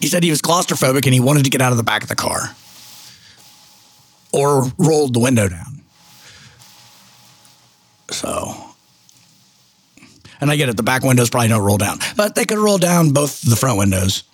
He 0.00 0.08
said 0.08 0.22
he 0.22 0.30
was 0.30 0.42
claustrophobic 0.42 1.04
and 1.04 1.14
he 1.14 1.20
wanted 1.20 1.44
to 1.44 1.50
get 1.50 1.60
out 1.60 1.72
of 1.72 1.78
the 1.78 1.84
back 1.84 2.02
of 2.02 2.08
the 2.08 2.16
car 2.16 2.54
or 4.32 4.64
rolled 4.78 5.14
the 5.14 5.20
window 5.20 5.48
down. 5.48 5.82
So, 8.10 8.54
and 10.40 10.50
I 10.50 10.56
get 10.56 10.68
it, 10.68 10.76
the 10.76 10.82
back 10.82 11.02
windows 11.02 11.30
probably 11.30 11.48
don't 11.48 11.62
roll 11.62 11.78
down, 11.78 11.98
but 12.16 12.34
they 12.34 12.44
could 12.44 12.58
roll 12.58 12.78
down 12.78 13.12
both 13.12 13.40
the 13.42 13.56
front 13.56 13.78
windows. 13.78 14.24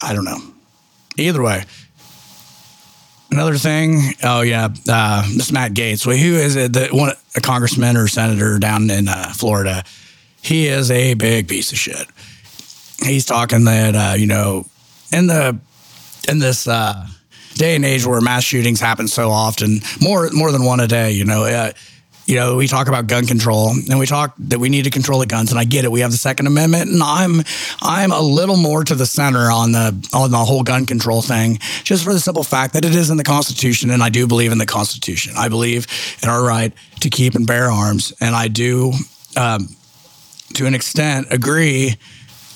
I 0.00 0.14
don't 0.14 0.24
know. 0.24 0.38
Either 1.16 1.42
way, 1.42 1.64
Another 3.30 3.56
thing, 3.56 4.14
oh 4.24 4.40
yeah, 4.40 4.68
uh, 4.88 5.22
this 5.36 5.52
Matt 5.52 5.72
Gaetz. 5.72 6.04
Well, 6.04 6.16
who 6.16 6.34
is 6.34 6.56
it? 6.56 6.72
The 6.72 6.88
one 6.90 7.12
a 7.36 7.40
congressman 7.40 7.96
or 7.96 8.08
senator 8.08 8.58
down 8.58 8.90
in 8.90 9.08
uh, 9.08 9.32
Florida. 9.34 9.84
He 10.42 10.66
is 10.66 10.90
a 10.90 11.14
big 11.14 11.46
piece 11.48 11.70
of 11.70 11.78
shit. 11.78 12.06
He's 13.04 13.24
talking 13.24 13.64
that 13.64 13.94
uh, 13.94 14.14
you 14.16 14.26
know, 14.26 14.66
in 15.12 15.28
the 15.28 15.58
in 16.28 16.40
this 16.40 16.66
uh, 16.66 17.06
day 17.54 17.76
and 17.76 17.84
age 17.84 18.04
where 18.04 18.20
mass 18.20 18.42
shootings 18.42 18.80
happen 18.80 19.06
so 19.06 19.30
often, 19.30 19.80
more 20.00 20.28
more 20.32 20.50
than 20.50 20.64
one 20.64 20.80
a 20.80 20.88
day. 20.88 21.12
You 21.12 21.24
know, 21.24 21.44
uh, 21.44 21.72
you 22.30 22.36
know, 22.36 22.54
we 22.54 22.68
talk 22.68 22.86
about 22.86 23.08
gun 23.08 23.26
control 23.26 23.70
and 23.70 23.98
we 23.98 24.06
talk 24.06 24.34
that 24.38 24.60
we 24.60 24.68
need 24.68 24.84
to 24.84 24.90
control 24.90 25.18
the 25.18 25.26
guns. 25.26 25.50
And 25.50 25.58
I 25.58 25.64
get 25.64 25.84
it. 25.84 25.90
We 25.90 25.98
have 25.98 26.12
the 26.12 26.16
Second 26.16 26.46
Amendment, 26.46 26.88
and 26.88 27.02
I'm 27.02 27.42
I'm 27.82 28.12
a 28.12 28.20
little 28.20 28.56
more 28.56 28.84
to 28.84 28.94
the 28.94 29.04
center 29.04 29.50
on 29.50 29.72
the 29.72 30.08
on 30.14 30.30
the 30.30 30.36
whole 30.38 30.62
gun 30.62 30.86
control 30.86 31.22
thing, 31.22 31.58
just 31.82 32.04
for 32.04 32.12
the 32.12 32.20
simple 32.20 32.44
fact 32.44 32.74
that 32.74 32.84
it 32.84 32.94
is 32.94 33.10
in 33.10 33.16
the 33.16 33.24
Constitution, 33.24 33.90
and 33.90 34.00
I 34.00 34.10
do 34.10 34.28
believe 34.28 34.52
in 34.52 34.58
the 34.58 34.66
Constitution. 34.66 35.34
I 35.36 35.48
believe 35.48 35.88
in 36.22 36.28
our 36.28 36.40
right 36.40 36.72
to 37.00 37.10
keep 37.10 37.34
and 37.34 37.48
bear 37.48 37.68
arms, 37.68 38.12
and 38.20 38.36
I 38.36 38.46
do, 38.46 38.92
um, 39.36 39.66
to 40.54 40.66
an 40.66 40.74
extent, 40.74 41.26
agree 41.32 41.96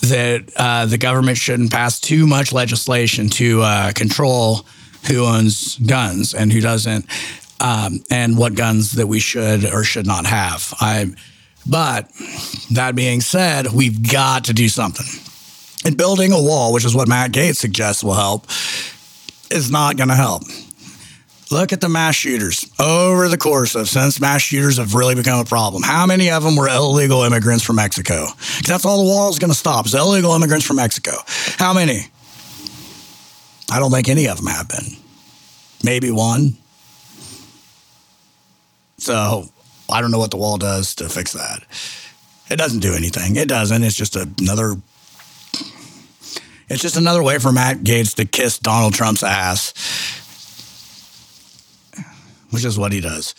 that 0.02 0.52
uh, 0.56 0.86
the 0.86 0.98
government 0.98 1.36
shouldn't 1.36 1.72
pass 1.72 1.98
too 1.98 2.28
much 2.28 2.52
legislation 2.52 3.28
to 3.30 3.62
uh, 3.62 3.92
control 3.92 4.66
who 5.08 5.24
owns 5.24 5.78
guns 5.78 6.32
and 6.32 6.52
who 6.52 6.60
doesn't 6.60 7.06
um, 7.60 8.00
and 8.10 8.36
what 8.36 8.54
guns 8.54 8.92
that 8.92 9.06
we 9.06 9.20
should 9.20 9.64
or 9.64 9.84
should 9.84 10.06
not 10.06 10.26
have. 10.26 10.74
I, 10.80 11.14
but 11.66 12.10
that 12.72 12.94
being 12.94 13.20
said, 13.20 13.68
we've 13.72 14.10
got 14.10 14.44
to 14.44 14.52
do 14.52 14.68
something. 14.68 15.06
And 15.84 15.96
building 15.96 16.32
a 16.32 16.40
wall, 16.40 16.72
which 16.72 16.84
is 16.84 16.94
what 16.94 17.08
Matt 17.08 17.32
Gaetz 17.32 17.56
suggests 17.56 18.02
will 18.02 18.14
help, 18.14 18.46
is 19.50 19.70
not 19.70 19.96
going 19.96 20.08
to 20.08 20.14
help. 20.14 20.42
Look 21.50 21.72
at 21.72 21.80
the 21.80 21.90
mass 21.90 22.14
shooters 22.14 22.68
over 22.80 23.28
the 23.28 23.36
course 23.36 23.74
of 23.74 23.88
since 23.88 24.20
mass 24.20 24.40
shooters 24.40 24.78
have 24.78 24.94
really 24.94 25.14
become 25.14 25.38
a 25.38 25.44
problem. 25.44 25.82
How 25.82 26.06
many 26.06 26.30
of 26.30 26.42
them 26.42 26.56
were 26.56 26.68
illegal 26.68 27.22
immigrants 27.22 27.62
from 27.62 27.76
Mexico? 27.76 28.26
That's 28.66 28.84
all 28.84 29.04
the 29.04 29.08
wall 29.08 29.28
is 29.28 29.38
going 29.38 29.52
to 29.52 29.56
stop 29.56 29.86
is 29.86 29.94
illegal 29.94 30.34
immigrants 30.34 30.66
from 30.66 30.76
Mexico. 30.76 31.12
How 31.58 31.74
many? 31.74 32.06
I 33.70 33.78
don't 33.78 33.90
think 33.90 34.08
any 34.08 34.26
of 34.26 34.38
them 34.38 34.46
have 34.46 34.68
been. 34.68 34.96
Maybe 35.84 36.10
one, 36.10 36.56
so 39.04 39.48
I 39.90 40.00
don't 40.00 40.10
know 40.10 40.18
what 40.18 40.30
the 40.30 40.36
wall 40.36 40.56
does 40.56 40.94
to 40.96 41.08
fix 41.08 41.32
that. 41.34 41.64
It 42.50 42.56
doesn't 42.56 42.80
do 42.80 42.94
anything. 42.94 43.36
It 43.36 43.48
doesn't. 43.48 43.82
It's 43.82 43.96
just 43.96 44.16
another. 44.16 44.74
It's 46.68 46.80
just 46.80 46.96
another 46.96 47.22
way 47.22 47.38
for 47.38 47.52
Matt 47.52 47.78
Gaetz 47.78 48.14
to 48.16 48.24
kiss 48.24 48.58
Donald 48.58 48.94
Trump's 48.94 49.22
ass, 49.22 49.74
which 52.50 52.64
is 52.64 52.78
what 52.78 52.92
he 52.92 53.00
does. 53.00 53.34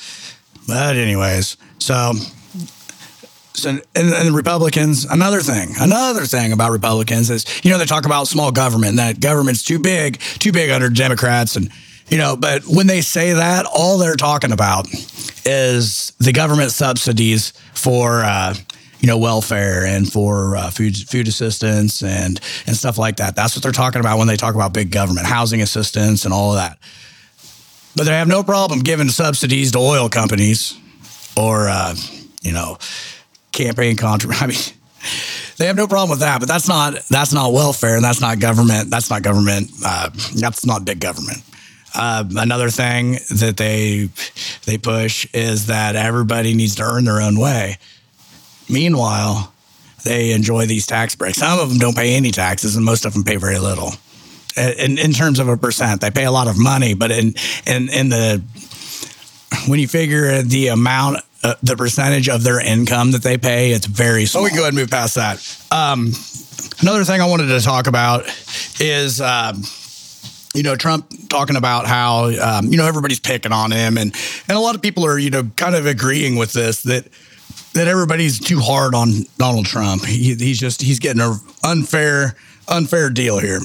But 0.67 0.95
anyways, 0.95 1.57
so 1.79 2.13
so, 3.53 3.69
and, 3.69 3.81
and, 3.95 4.35
Republicans, 4.35 5.05
another 5.05 5.39
thing, 5.39 5.69
another 5.79 6.25
thing 6.25 6.51
about 6.51 6.71
Republicans 6.71 7.29
is, 7.29 7.45
you 7.63 7.71
know, 7.71 7.77
they 7.77 7.85
talk 7.85 8.05
about 8.05 8.27
small 8.27 8.51
government, 8.51 8.97
that 8.97 9.21
government's 9.21 9.63
too 9.63 9.79
big, 9.79 10.19
too 10.19 10.51
big 10.51 10.71
under 10.71 10.89
Democrats. 10.89 11.55
And, 11.55 11.71
you 12.07 12.17
know, 12.17 12.35
but 12.35 12.63
when 12.67 12.87
they 12.87 13.01
say 13.01 13.33
that, 13.33 13.65
all 13.65 13.97
they're 13.97 14.15
talking 14.15 14.51
about 14.51 14.87
is 15.45 16.11
the 16.19 16.31
government 16.31 16.71
subsidies 16.71 17.51
for 17.73 18.23
uh, 18.23 18.53
you 18.99 19.07
know 19.07 19.17
welfare 19.17 19.85
and 19.85 20.11
for 20.11 20.55
uh, 20.55 20.69
food 20.69 20.95
food 20.95 21.27
assistance 21.27 22.03
and 22.03 22.39
and 22.67 22.75
stuff 22.75 22.97
like 22.97 23.17
that. 23.17 23.35
That's 23.35 23.55
what 23.55 23.63
they're 23.63 23.71
talking 23.71 23.99
about 23.99 24.17
when 24.17 24.27
they 24.27 24.37
talk 24.37 24.55
about 24.55 24.73
big 24.73 24.91
government, 24.91 25.25
housing 25.27 25.61
assistance 25.61 26.25
and 26.25 26.33
all 26.33 26.51
of 26.51 26.57
that. 26.57 26.77
But 27.95 28.05
they 28.05 28.11
have 28.11 28.27
no 28.27 28.43
problem 28.43 28.81
giving 28.81 29.09
subsidies 29.09 29.71
to 29.71 29.79
oil 29.79 30.09
companies 30.09 30.77
or 31.37 31.67
uh, 31.69 31.95
you 32.41 32.51
know 32.51 32.77
campaign 33.51 33.95
contra. 33.95 34.35
I 34.39 34.47
mean, 34.47 34.59
they 35.57 35.65
have 35.65 35.75
no 35.75 35.87
problem 35.87 36.11
with 36.11 36.19
that. 36.19 36.39
But 36.39 36.47
that's 36.47 36.67
not 36.67 36.95
that's 37.09 37.33
not 37.33 37.51
welfare 37.51 37.95
and 37.95 38.03
that's 38.03 38.21
not 38.21 38.39
government. 38.39 38.89
That's 38.89 39.09
not 39.09 39.23
government. 39.23 39.71
Uh, 39.83 40.09
that's 40.35 40.65
not 40.65 40.85
big 40.85 40.99
government. 40.99 41.41
Uh, 41.95 42.25
another 42.37 42.69
thing 42.69 43.13
that 43.29 43.55
they 43.57 44.09
they 44.65 44.77
push 44.77 45.25
is 45.33 45.67
that 45.67 45.95
everybody 45.95 46.53
needs 46.53 46.75
to 46.75 46.83
earn 46.83 47.05
their 47.05 47.21
own 47.21 47.39
way. 47.39 47.77
Meanwhile, 48.69 49.53
they 50.03 50.31
enjoy 50.31 50.65
these 50.65 50.85
tax 50.85 51.15
breaks. 51.15 51.37
Some 51.37 51.59
of 51.59 51.69
them 51.69 51.77
don't 51.77 51.95
pay 51.95 52.15
any 52.15 52.31
taxes, 52.31 52.75
and 52.75 52.85
most 52.85 53.05
of 53.05 53.13
them 53.13 53.23
pay 53.23 53.37
very 53.37 53.59
little. 53.59 53.91
In, 54.57 54.97
in 54.97 55.11
terms 55.11 55.39
of 55.39 55.49
a 55.49 55.57
percent, 55.57 56.01
they 56.01 56.11
pay 56.11 56.25
a 56.25 56.31
lot 56.31 56.47
of 56.47 56.57
money, 56.57 56.93
but 56.93 57.11
in 57.11 57.33
in 57.65 57.89
in 57.89 58.09
the 58.09 58.41
when 59.67 59.79
you 59.79 59.87
figure 59.87 60.41
the 60.41 60.67
amount, 60.67 61.17
uh, 61.43 61.55
the 61.63 61.75
percentage 61.75 62.29
of 62.29 62.43
their 62.43 62.59
income 62.59 63.11
that 63.11 63.23
they 63.23 63.37
pay, 63.37 63.71
it's 63.71 63.85
very 63.85 64.25
small. 64.25 64.41
So 64.41 64.43
we 64.43 64.49
can 64.49 64.57
go 64.57 64.63
ahead 64.63 64.73
and 64.73 64.77
move 64.77 64.89
past 64.91 65.15
that. 65.15 65.37
Um, 65.71 66.11
another 66.81 67.03
thing 67.03 67.21
I 67.21 67.25
wanted 67.27 67.47
to 67.47 67.59
talk 67.61 67.87
about 67.87 68.25
is. 68.79 69.21
Um, 69.21 69.63
you 70.55 70.63
know, 70.63 70.75
Trump 70.75 71.11
talking 71.29 71.55
about 71.55 71.85
how, 71.85 72.29
um, 72.39 72.67
you 72.67 72.77
know, 72.77 72.85
everybody's 72.85 73.19
picking 73.19 73.51
on 73.51 73.71
him. 73.71 73.97
And, 73.97 74.15
and 74.47 74.57
a 74.57 74.59
lot 74.59 74.75
of 74.75 74.81
people 74.81 75.05
are, 75.05 75.19
you 75.19 75.29
know, 75.29 75.43
kind 75.55 75.75
of 75.75 75.85
agreeing 75.85 76.37
with 76.37 76.53
this 76.53 76.83
that, 76.83 77.07
that 77.73 77.87
everybody's 77.87 78.39
too 78.39 78.59
hard 78.59 78.95
on 78.95 79.25
Donald 79.37 79.65
Trump. 79.65 80.05
He, 80.05 80.33
he's 80.35 80.59
just, 80.59 80.81
he's 80.81 80.99
getting 80.99 81.21
an 81.21 81.39
unfair, 81.63 82.35
unfair 82.67 83.09
deal 83.09 83.39
here. 83.39 83.59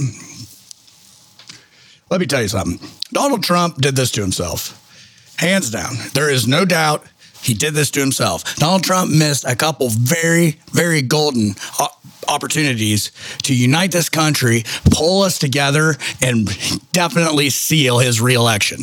Let 2.10 2.20
me 2.20 2.26
tell 2.26 2.42
you 2.42 2.48
something. 2.48 2.80
Donald 3.12 3.44
Trump 3.44 3.76
did 3.80 3.94
this 3.94 4.10
to 4.12 4.20
himself. 4.20 4.76
Hands 5.38 5.68
down. 5.70 5.94
There 6.12 6.28
is 6.28 6.46
no 6.46 6.64
doubt 6.64 7.04
he 7.42 7.54
did 7.54 7.74
this 7.74 7.90
to 7.92 8.00
himself. 8.00 8.56
Donald 8.56 8.84
Trump 8.84 9.10
missed 9.10 9.44
a 9.46 9.56
couple 9.56 9.88
very, 9.90 10.60
very 10.72 11.02
golden 11.02 11.54
uh, 11.78 11.88
opportunities 12.30 13.12
to 13.42 13.54
unite 13.54 13.92
this 13.92 14.08
country, 14.08 14.64
pull 14.90 15.22
us 15.22 15.38
together, 15.38 15.96
and 16.22 16.46
definitely 16.92 17.50
seal 17.50 17.98
his 17.98 18.20
reelection. 18.20 18.78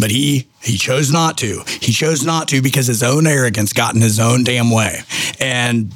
But 0.00 0.10
he 0.10 0.46
he 0.60 0.76
chose 0.76 1.10
not 1.10 1.38
to. 1.38 1.62
He 1.80 1.92
chose 1.92 2.24
not 2.24 2.48
to 2.48 2.62
because 2.62 2.86
his 2.86 3.02
own 3.02 3.26
arrogance 3.26 3.72
got 3.72 3.94
in 3.94 4.00
his 4.00 4.20
own 4.20 4.44
damn 4.44 4.70
way, 4.70 5.00
and 5.40 5.92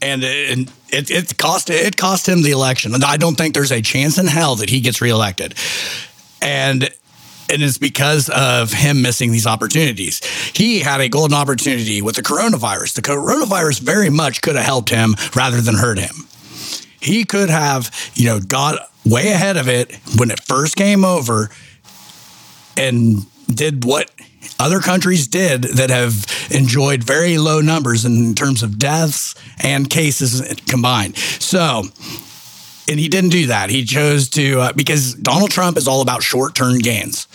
and 0.00 0.22
it, 0.24 1.10
it, 1.10 1.38
cost 1.38 1.70
it 1.70 1.96
cost 1.96 2.28
him 2.28 2.42
the 2.42 2.50
election. 2.50 2.94
And 2.94 3.04
I 3.04 3.16
don't 3.16 3.36
think 3.36 3.54
there's 3.54 3.72
a 3.72 3.82
chance 3.82 4.18
in 4.18 4.26
hell 4.26 4.56
that 4.56 4.70
he 4.70 4.80
gets 4.80 5.00
reelected. 5.00 5.54
And 6.40 6.90
and 7.50 7.62
it's 7.62 7.78
because 7.78 8.28
of 8.30 8.72
him 8.72 9.02
missing 9.02 9.32
these 9.32 9.46
opportunities. 9.46 10.24
He 10.54 10.80
had 10.80 11.00
a 11.00 11.08
golden 11.08 11.36
opportunity 11.36 12.02
with 12.02 12.16
the 12.16 12.22
coronavirus. 12.22 12.94
The 12.94 13.02
coronavirus 13.02 13.80
very 13.80 14.10
much 14.10 14.40
could 14.40 14.56
have 14.56 14.64
helped 14.64 14.90
him 14.90 15.14
rather 15.34 15.60
than 15.60 15.74
hurt 15.74 15.98
him. 15.98 16.26
He 17.00 17.24
could 17.24 17.50
have, 17.50 17.90
you 18.14 18.26
know, 18.26 18.40
got 18.40 18.90
way 19.04 19.28
ahead 19.28 19.56
of 19.56 19.68
it 19.68 19.94
when 20.16 20.30
it 20.30 20.40
first 20.44 20.76
came 20.76 21.04
over 21.04 21.50
and 22.76 23.26
did 23.48 23.84
what 23.84 24.10
other 24.60 24.80
countries 24.80 25.26
did 25.26 25.62
that 25.62 25.90
have 25.90 26.26
enjoyed 26.50 27.04
very 27.04 27.38
low 27.38 27.60
numbers 27.60 28.04
in 28.04 28.34
terms 28.34 28.62
of 28.62 28.78
deaths 28.78 29.34
and 29.62 29.88
cases 29.88 30.42
combined. 30.66 31.16
So, 31.16 31.84
and 32.88 32.98
he 32.98 33.08
didn't 33.08 33.30
do 33.30 33.46
that. 33.46 33.70
He 33.70 33.84
chose 33.84 34.28
to 34.30 34.60
uh, 34.60 34.72
because 34.72 35.14
Donald 35.14 35.50
Trump 35.50 35.76
is 35.76 35.86
all 35.86 36.00
about 36.00 36.22
short-term 36.22 36.78
gains. 36.78 37.26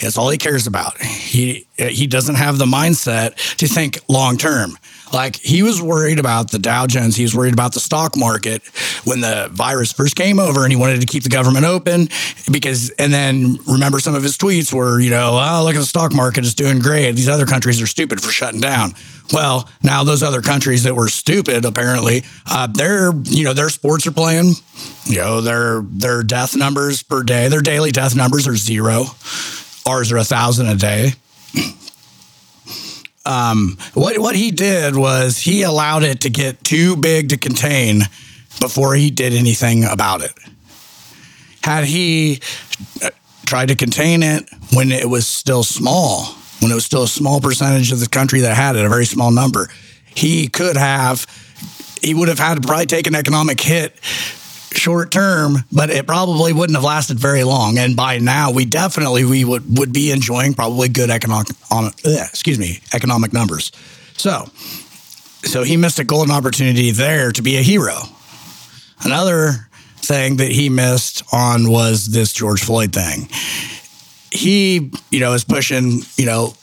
That's 0.00 0.18
all 0.18 0.30
he 0.30 0.38
cares 0.38 0.66
about. 0.66 1.00
He 1.00 1.66
he 1.76 2.06
doesn't 2.06 2.36
have 2.36 2.58
the 2.58 2.66
mindset 2.66 3.56
to 3.56 3.66
think 3.66 3.98
long-term. 4.08 4.78
Like 5.12 5.36
he 5.36 5.62
was 5.62 5.80
worried 5.80 6.18
about 6.18 6.50
the 6.50 6.58
Dow 6.58 6.86
Jones, 6.86 7.16
he 7.16 7.22
was 7.22 7.34
worried 7.34 7.52
about 7.52 7.72
the 7.72 7.80
stock 7.80 8.16
market 8.16 8.62
when 9.04 9.20
the 9.20 9.48
virus 9.52 9.92
first 9.92 10.16
came 10.16 10.38
over 10.38 10.64
and 10.64 10.72
he 10.72 10.78
wanted 10.78 11.00
to 11.00 11.06
keep 11.06 11.22
the 11.22 11.28
government 11.28 11.64
open 11.64 12.08
because 12.50 12.90
and 12.90 13.12
then 13.12 13.58
remember 13.66 14.00
some 14.00 14.14
of 14.14 14.22
his 14.22 14.36
tweets 14.36 14.72
were, 14.72 15.00
you 15.00 15.10
know, 15.10 15.38
oh, 15.40 15.64
look 15.64 15.74
at 15.74 15.78
the 15.78 15.86
stock 15.86 16.14
market 16.14 16.44
is 16.44 16.54
doing 16.54 16.78
great. 16.78 17.12
These 17.12 17.28
other 17.28 17.46
countries 17.46 17.80
are 17.80 17.86
stupid 17.86 18.20
for 18.22 18.30
shutting 18.30 18.60
down. 18.60 18.94
Well, 19.32 19.68
now 19.82 20.04
those 20.04 20.22
other 20.22 20.40
countries 20.40 20.84
that 20.84 20.94
were 20.94 21.08
stupid, 21.08 21.64
apparently, 21.64 22.24
uh, 22.46 22.66
their 22.66 23.12
you 23.24 23.44
know 23.44 23.52
their 23.52 23.68
sports 23.68 24.06
are 24.06 24.12
playing. 24.12 24.54
You 25.04 25.16
know 25.16 25.40
their 25.40 25.82
their 25.82 26.22
death 26.22 26.56
numbers 26.56 27.02
per 27.02 27.22
day, 27.22 27.48
their 27.48 27.60
daily 27.60 27.90
death 27.90 28.16
numbers 28.16 28.46
are 28.46 28.56
zero. 28.56 29.04
Ours 29.86 30.12
are 30.12 30.18
a 30.18 30.24
thousand 30.24 30.66
a 30.68 30.76
day. 30.76 31.12
Um, 33.28 33.76
what 33.92 34.18
what 34.18 34.34
he 34.34 34.50
did 34.50 34.96
was 34.96 35.36
he 35.36 35.62
allowed 35.62 36.02
it 36.02 36.22
to 36.22 36.30
get 36.30 36.64
too 36.64 36.96
big 36.96 37.28
to 37.28 37.36
contain 37.36 38.00
before 38.58 38.94
he 38.94 39.10
did 39.10 39.34
anything 39.34 39.84
about 39.84 40.22
it. 40.22 40.32
Had 41.62 41.84
he 41.84 42.40
uh, 43.02 43.10
tried 43.44 43.68
to 43.68 43.76
contain 43.76 44.22
it 44.22 44.48
when 44.72 44.90
it 44.90 45.10
was 45.10 45.26
still 45.26 45.62
small, 45.62 46.24
when 46.60 46.70
it 46.70 46.74
was 46.74 46.86
still 46.86 47.02
a 47.02 47.08
small 47.08 47.38
percentage 47.38 47.92
of 47.92 48.00
the 48.00 48.08
country 48.08 48.40
that 48.40 48.56
had 48.56 48.76
it, 48.76 48.84
a 48.86 48.88
very 48.88 49.04
small 49.04 49.30
number, 49.30 49.68
he 50.14 50.48
could 50.48 50.78
have, 50.78 51.26
he 52.00 52.14
would 52.14 52.28
have 52.28 52.38
had 52.38 52.62
to 52.62 52.66
probably 52.66 52.86
take 52.86 53.06
an 53.06 53.14
economic 53.14 53.60
hit 53.60 53.94
short 54.72 55.10
term, 55.10 55.64
but 55.72 55.90
it 55.90 56.06
probably 56.06 56.52
wouldn't 56.52 56.76
have 56.76 56.84
lasted 56.84 57.18
very 57.18 57.44
long. 57.44 57.78
And 57.78 57.96
by 57.96 58.18
now, 58.18 58.50
we 58.50 58.64
definitely 58.64 59.24
we 59.24 59.44
would 59.44 59.78
would 59.78 59.92
be 59.92 60.10
enjoying 60.10 60.54
probably 60.54 60.88
good 60.88 61.10
economic, 61.10 61.48
on, 61.70 61.86
eh, 62.04 62.24
excuse 62.24 62.58
me, 62.58 62.80
economic 62.92 63.32
numbers. 63.32 63.72
So, 64.16 64.46
so 65.44 65.62
he 65.62 65.76
missed 65.76 65.98
a 65.98 66.04
golden 66.04 66.34
opportunity 66.34 66.90
there 66.90 67.32
to 67.32 67.42
be 67.42 67.56
a 67.56 67.62
hero. 67.62 68.00
Another 69.04 69.68
thing 69.96 70.36
that 70.36 70.50
he 70.50 70.68
missed 70.68 71.22
on 71.32 71.70
was 71.70 72.06
this 72.06 72.32
George 72.32 72.62
Floyd 72.62 72.92
thing. 72.92 73.28
He, 74.30 74.90
you 75.10 75.20
know, 75.20 75.32
is 75.34 75.44
pushing, 75.44 76.02
you 76.16 76.26
know, 76.26 76.54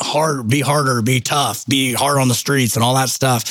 hard, 0.00 0.48
be 0.48 0.60
harder, 0.60 1.02
be 1.02 1.20
tough, 1.20 1.66
be 1.66 1.92
hard 1.92 2.18
on 2.18 2.28
the 2.28 2.34
streets 2.34 2.74
and 2.74 2.84
all 2.84 2.94
that 2.94 3.10
stuff. 3.10 3.44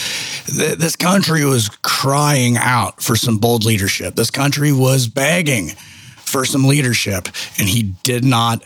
This 0.48 0.96
country 0.96 1.46
was 1.46 1.70
crying 1.82 2.58
out 2.58 3.02
for 3.02 3.16
some 3.16 3.38
bold 3.38 3.66
leadership. 3.66 4.16
This 4.16 4.32
country 4.32 4.72
was 4.72 5.08
begging 5.08 5.70
for 6.18 6.46
some 6.46 6.66
leadership, 6.66 7.28
and 7.58 7.68
he 7.68 7.94
did 8.04 8.24
not 8.24 8.64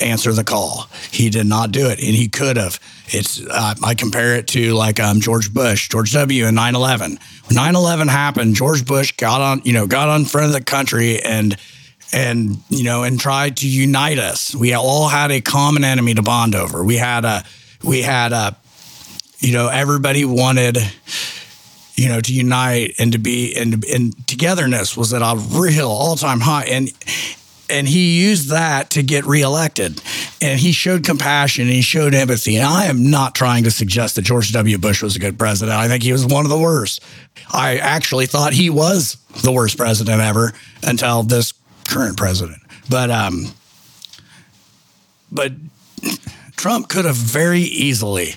answer 0.00 0.32
the 0.32 0.44
call. 0.44 0.88
He 1.10 1.30
did 1.30 1.46
not 1.46 1.72
do 1.72 1.88
it, 1.88 1.98
and 1.98 2.14
he 2.14 2.28
could 2.28 2.56
have. 2.56 2.80
It's 3.08 3.44
uh, 3.44 3.74
I 3.82 3.94
compare 3.94 4.36
it 4.36 4.46
to 4.48 4.74
like 4.74 5.00
um, 5.00 5.20
George 5.20 5.52
Bush, 5.52 5.88
George 5.88 6.12
W. 6.12 6.46
in 6.46 6.54
9/11. 6.54 7.18
When 7.48 7.56
9/11 7.56 8.08
happened, 8.08 8.54
George 8.54 8.84
Bush 8.84 9.12
got 9.12 9.40
on, 9.40 9.62
you 9.64 9.72
know, 9.72 9.86
got 9.86 10.08
on 10.08 10.24
front 10.24 10.46
of 10.46 10.52
the 10.52 10.62
country 10.62 11.20
and 11.22 11.56
and 12.12 12.62
you 12.68 12.84
know 12.84 13.02
and 13.02 13.18
tried 13.18 13.58
to 13.58 13.68
unite 13.68 14.18
us. 14.18 14.54
We 14.54 14.74
all 14.74 15.08
had 15.08 15.30
a 15.30 15.40
common 15.40 15.84
enemy 15.84 16.14
to 16.14 16.22
bond 16.22 16.54
over. 16.54 16.84
We 16.84 16.96
had 16.96 17.24
a 17.24 17.44
we 17.82 18.02
had 18.02 18.32
a 18.32 18.56
you 19.38 19.52
know 19.52 19.68
everybody 19.68 20.24
wanted 20.24 20.78
you 21.94 22.08
know 22.08 22.20
to 22.20 22.32
unite 22.32 22.94
and 22.98 23.12
to 23.12 23.18
be 23.18 23.56
and 23.56 23.84
and 23.84 24.26
togetherness 24.26 24.96
was 24.96 25.12
at 25.12 25.22
a 25.22 25.36
real 25.36 25.88
all-time 25.88 26.40
high 26.40 26.64
and 26.64 26.92
and 27.70 27.86
he 27.86 28.20
used 28.20 28.48
that 28.48 28.90
to 28.90 29.02
get 29.02 29.26
reelected. 29.26 30.00
And 30.40 30.58
he 30.58 30.72
showed 30.72 31.04
compassion 31.04 31.64
and 31.64 31.72
he 31.72 31.82
showed 31.82 32.14
empathy. 32.14 32.56
And 32.56 32.66
I 32.66 32.86
am 32.86 33.10
not 33.10 33.34
trying 33.34 33.64
to 33.64 33.70
suggest 33.70 34.16
that 34.16 34.22
George 34.22 34.52
W. 34.52 34.78
Bush 34.78 35.02
was 35.02 35.16
a 35.16 35.18
good 35.18 35.38
president. 35.38 35.76
I 35.76 35.88
think 35.88 36.02
he 36.02 36.12
was 36.12 36.24
one 36.24 36.44
of 36.44 36.50
the 36.50 36.58
worst. 36.58 37.02
I 37.52 37.76
actually 37.76 38.26
thought 38.26 38.52
he 38.52 38.70
was 38.70 39.16
the 39.42 39.52
worst 39.52 39.76
president 39.76 40.20
ever 40.20 40.52
until 40.82 41.22
this 41.22 41.52
current 41.88 42.16
president. 42.16 42.62
But 42.88 43.10
um, 43.10 43.46
but 45.32 45.52
Trump 46.56 46.88
could 46.88 47.04
have 47.04 47.16
very 47.16 47.60
easily 47.60 48.34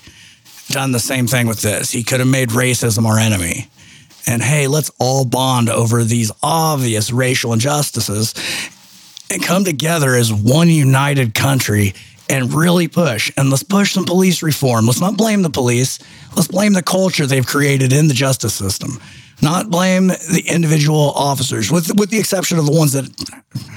done 0.68 0.92
the 0.92 1.00
same 1.00 1.26
thing 1.26 1.46
with 1.46 1.60
this. 1.60 1.90
He 1.90 2.02
could 2.02 2.20
have 2.20 2.28
made 2.28 2.50
racism 2.50 3.04
our 3.06 3.18
enemy. 3.18 3.68
And 4.26 4.42
hey, 4.42 4.68
let's 4.68 4.90
all 4.98 5.24
bond 5.24 5.68
over 5.68 6.04
these 6.04 6.30
obvious 6.42 7.10
racial 7.10 7.52
injustices 7.52 8.34
and 9.30 9.42
come 9.42 9.64
together 9.64 10.14
as 10.14 10.32
one 10.32 10.68
united 10.68 11.34
country 11.34 11.94
and 12.30 12.54
really 12.54 12.86
push. 12.86 13.32
And 13.36 13.50
let's 13.50 13.64
push 13.64 13.92
some 13.92 14.04
police 14.04 14.42
reform. 14.42 14.86
Let's 14.86 15.00
not 15.00 15.16
blame 15.16 15.42
the 15.42 15.50
police. 15.50 15.98
Let's 16.36 16.48
blame 16.48 16.72
the 16.72 16.82
culture 16.82 17.26
they've 17.26 17.46
created 17.46 17.92
in 17.92 18.06
the 18.06 18.14
justice 18.14 18.54
system 18.54 19.00
not 19.42 19.70
blame 19.70 20.08
the 20.08 20.44
individual 20.46 21.10
officers, 21.12 21.70
with 21.70 21.94
with 21.98 22.10
the 22.10 22.18
exception 22.18 22.58
of 22.58 22.66
the 22.66 22.72
ones 22.72 22.92
that 22.92 23.10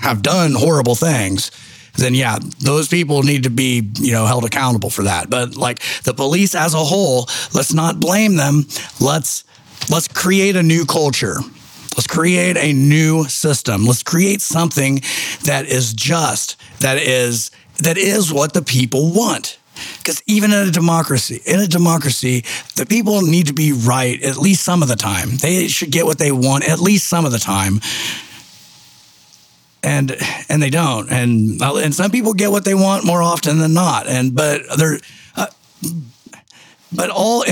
have 0.01 0.21
done 0.21 0.53
horrible 0.53 0.95
things. 0.95 1.51
Then 1.97 2.13
yeah, 2.13 2.39
those 2.59 2.87
people 2.87 3.23
need 3.23 3.43
to 3.43 3.49
be 3.49 3.89
you 3.99 4.11
know 4.11 4.25
held 4.25 4.45
accountable 4.45 4.89
for 4.89 5.03
that. 5.03 5.29
But 5.29 5.55
like 5.55 5.79
the 6.03 6.13
police 6.13 6.55
as 6.55 6.73
a 6.73 6.83
whole, 6.83 7.27
let's 7.53 7.73
not 7.73 7.99
blame 7.99 8.35
them. 8.35 8.67
Let's 8.99 9.43
let's 9.89 10.07
create 10.07 10.55
a 10.55 10.63
new 10.63 10.85
culture. 10.85 11.37
Let's 11.95 12.07
create 12.07 12.57
a 12.57 12.73
new 12.73 13.23
system. 13.25 13.85
Let's 13.85 14.03
create 14.03 14.41
something 14.41 15.01
that 15.45 15.65
is 15.65 15.93
just, 15.93 16.57
that 16.81 16.97
is 16.97 17.51
that 17.77 17.97
is 17.97 18.33
what 18.33 18.53
the 18.53 18.61
people 18.61 19.13
want. 19.13 19.57
Because 20.05 20.21
even 20.27 20.53
in 20.53 20.67
a 20.67 20.71
democracy, 20.71 21.41
in 21.47 21.59
a 21.59 21.65
democracy, 21.65 22.43
the 22.75 22.85
people 22.85 23.23
need 23.23 23.47
to 23.47 23.53
be 23.53 23.73
right 23.73 24.21
at 24.21 24.37
least 24.37 24.63
some 24.63 24.83
of 24.83 24.87
the 24.87 24.95
time. 24.95 25.37
They 25.37 25.67
should 25.67 25.89
get 25.89 26.05
what 26.05 26.19
they 26.19 26.31
want 26.31 26.69
at 26.69 26.79
least 26.79 27.07
some 27.07 27.25
of 27.25 27.31
the 27.31 27.39
time. 27.39 27.79
And 29.81 30.15
and 30.47 30.61
they 30.61 30.69
don't. 30.69 31.11
And 31.11 31.59
and 31.59 31.95
some 31.95 32.11
people 32.11 32.33
get 32.33 32.51
what 32.51 32.65
they 32.65 32.75
want 32.75 33.03
more 33.03 33.23
often 33.23 33.57
than 33.57 33.73
not. 33.73 34.05
And 34.05 34.35
but 34.35 34.61
they're 34.77 34.99
uh, 35.35 35.47
but 36.91 37.09
all 37.09 37.43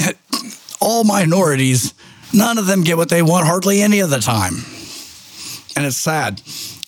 all 0.80 1.04
minorities, 1.04 1.96
none 2.32 2.60
of 2.60 2.68
them 2.68 2.84
get 2.84 2.98
what 2.98 3.10
they 3.10 3.24
want 3.24 3.48
hardly 3.48 3.82
any 3.82 4.00
of 4.00 4.12
the 4.12 4.20
time. 4.20 4.54
And 5.76 5.88
it's 5.88 5.98
sad 5.98 6.40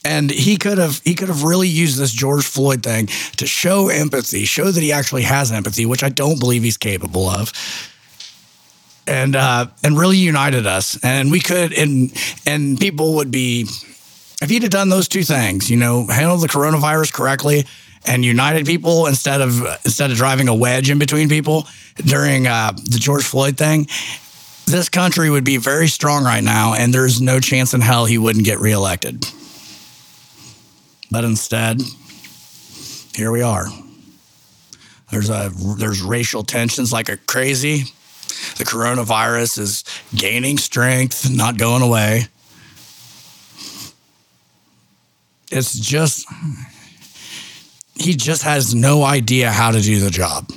and 0.06 0.30
he 0.30 0.56
could 0.56 0.78
have 0.78 1.02
he 1.04 1.16
could 1.16 1.28
have 1.28 1.44
really 1.44 1.68
used 1.68 1.98
this 1.98 2.12
George 2.12 2.46
Floyd 2.46 2.84
thing 2.84 3.08
to 3.38 3.48
show 3.48 3.90
empathy, 3.90 4.46
show 4.46 4.72
that 4.72 4.82
he 4.82 4.94
actually 4.94 5.24
has 5.24 5.52
empathy, 5.52 5.86
which 5.86 6.04
I 6.04 6.10
don't 6.10 6.40
believe 6.40 6.64
he's 6.64 6.78
capable 6.78 7.28
of. 7.28 7.52
And 9.08 9.36
uh, 9.36 9.68
and 9.84 9.98
really 9.98 10.18
united 10.18 10.66
us, 10.66 11.04
and 11.04 11.32
we 11.32 11.40
could, 11.40 11.74
and 11.74 12.12
and 12.48 12.80
people 12.80 13.16
would 13.16 13.30
be, 13.30 13.62
if 14.42 14.50
he'd 14.50 14.64
have 14.64 14.72
done 14.72 14.90
those 14.90 15.08
two 15.08 15.24
things, 15.24 15.70
you 15.70 15.78
know, 15.78 16.08
handled 16.08 16.42
the 16.42 16.48
coronavirus 16.48 17.14
correctly, 17.14 17.66
and 18.08 18.26
united 18.26 18.66
people 18.66 19.06
instead 19.06 19.42
of 19.42 19.62
instead 19.86 20.10
of 20.10 20.18
driving 20.18 20.48
a 20.48 20.56
wedge 20.56 20.90
in 20.90 20.98
between 20.98 21.30
people 21.30 21.68
during 21.98 22.48
uh, 22.48 22.72
the 22.72 22.98
George 22.98 23.24
Floyd 23.24 23.58
thing, 23.58 23.86
this 24.66 24.90
country 24.90 25.30
would 25.30 25.46
be 25.46 25.58
very 25.58 25.88
strong 25.88 26.24
right 26.24 26.44
now, 26.44 26.74
and 26.74 26.92
there's 26.92 27.22
no 27.22 27.40
chance 27.40 27.76
in 27.76 27.82
hell 27.82 28.06
he 28.06 28.18
wouldn't 28.18 28.46
get 28.46 28.60
reelected. 28.60 29.24
But 31.16 31.24
instead, 31.24 31.82
here 33.16 33.32
we 33.32 33.42
are. 33.42 33.68
There's 35.12 35.30
a 35.30 35.50
there's 35.78 36.02
racial 36.02 36.44
tensions 36.44 36.92
like 36.92 37.08
a 37.08 37.16
crazy. 37.16 37.86
The 38.58 38.66
coronavirus 38.66 39.60
is 39.60 39.84
gaining 40.14 40.58
strength, 40.58 41.30
not 41.32 41.58
going 41.58 41.84
away. 41.84 42.28
It's 45.50 45.80
just 45.80 46.28
he 47.96 48.14
just 48.14 48.44
has 48.44 48.76
no 48.76 49.06
idea 49.06 49.52
how 49.52 49.72
to 49.72 49.80
do 49.80 50.02
the 50.02 50.10
job. 50.10 50.52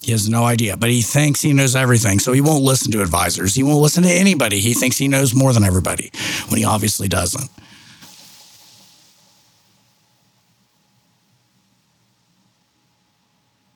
He 0.00 0.12
has 0.12 0.26
no 0.26 0.46
idea, 0.46 0.78
but 0.78 0.88
he 0.88 1.02
thinks 1.02 1.42
he 1.42 1.52
knows 1.52 1.76
everything. 1.76 2.18
So 2.18 2.32
he 2.32 2.40
won't 2.40 2.64
listen 2.64 2.90
to 2.92 3.02
advisors. 3.02 3.54
He 3.54 3.62
won't 3.62 3.82
listen 3.82 4.04
to 4.04 4.10
anybody. 4.10 4.60
He 4.60 4.72
thinks 4.72 4.96
he 4.96 5.06
knows 5.06 5.34
more 5.34 5.52
than 5.52 5.64
everybody 5.64 6.10
when 6.48 6.56
he 6.56 6.64
obviously 6.64 7.08
doesn't. 7.08 7.50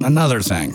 Another 0.04 0.40
thing, 0.40 0.72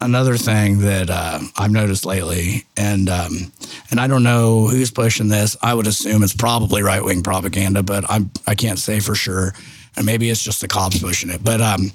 another 0.00 0.36
thing 0.36 0.78
that 0.80 1.10
uh, 1.10 1.40
I've 1.56 1.70
noticed 1.70 2.04
lately, 2.06 2.64
and 2.76 3.08
um, 3.08 3.52
and 3.90 4.00
I 4.00 4.06
don't 4.06 4.22
know 4.22 4.68
who's 4.68 4.90
pushing 4.90 5.28
this. 5.28 5.56
I 5.62 5.74
would 5.74 5.86
assume 5.86 6.22
it's 6.22 6.34
probably 6.36 6.82
right 6.82 7.04
wing 7.04 7.22
propaganda, 7.22 7.82
but 7.82 8.04
I'm 8.08 8.30
I 8.46 8.54
can't 8.54 8.78
say 8.78 9.00
for 9.00 9.14
sure. 9.14 9.52
And 9.94 10.06
maybe 10.06 10.30
it's 10.30 10.42
just 10.42 10.62
the 10.62 10.68
cops 10.68 10.98
pushing 11.00 11.28
it. 11.28 11.44
But 11.44 11.60
um, 11.60 11.92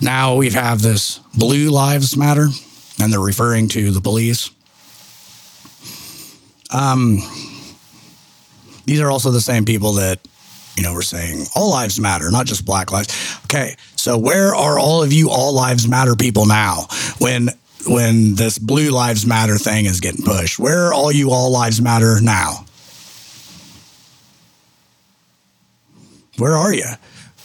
now 0.00 0.36
we 0.36 0.50
have 0.50 0.82
this 0.82 1.18
Blue 1.36 1.70
Lives 1.70 2.16
Matter, 2.16 2.46
and 3.00 3.12
they're 3.12 3.18
referring 3.18 3.68
to 3.70 3.90
the 3.90 4.00
police. 4.00 4.50
Um, 6.72 7.18
these 8.84 9.00
are 9.00 9.10
also 9.10 9.32
the 9.32 9.40
same 9.40 9.64
people 9.64 9.94
that 9.94 10.20
You 10.76 10.84
know, 10.84 10.94
we're 10.94 11.02
saying 11.02 11.46
all 11.54 11.70
lives 11.70 11.98
matter, 11.98 12.30
not 12.30 12.46
just 12.46 12.64
black 12.64 12.92
lives. 12.92 13.08
Okay, 13.44 13.74
so 14.00 14.16
where 14.16 14.54
are 14.54 14.78
all 14.78 15.02
of 15.02 15.12
you 15.12 15.28
all 15.28 15.52
lives 15.52 15.86
matter 15.86 16.16
people 16.16 16.46
now 16.46 16.86
when 17.18 17.50
when 17.86 18.34
this 18.34 18.58
blue 18.58 18.90
lives 18.90 19.26
matter 19.26 19.58
thing 19.58 19.84
is 19.84 20.00
getting 20.00 20.24
pushed? 20.24 20.58
Where 20.58 20.86
are 20.86 20.94
all 20.94 21.12
you 21.12 21.30
all 21.30 21.50
lives 21.50 21.82
matter 21.82 22.18
now? 22.20 22.64
Where 26.38 26.56
are 26.56 26.72
you? 26.72 26.86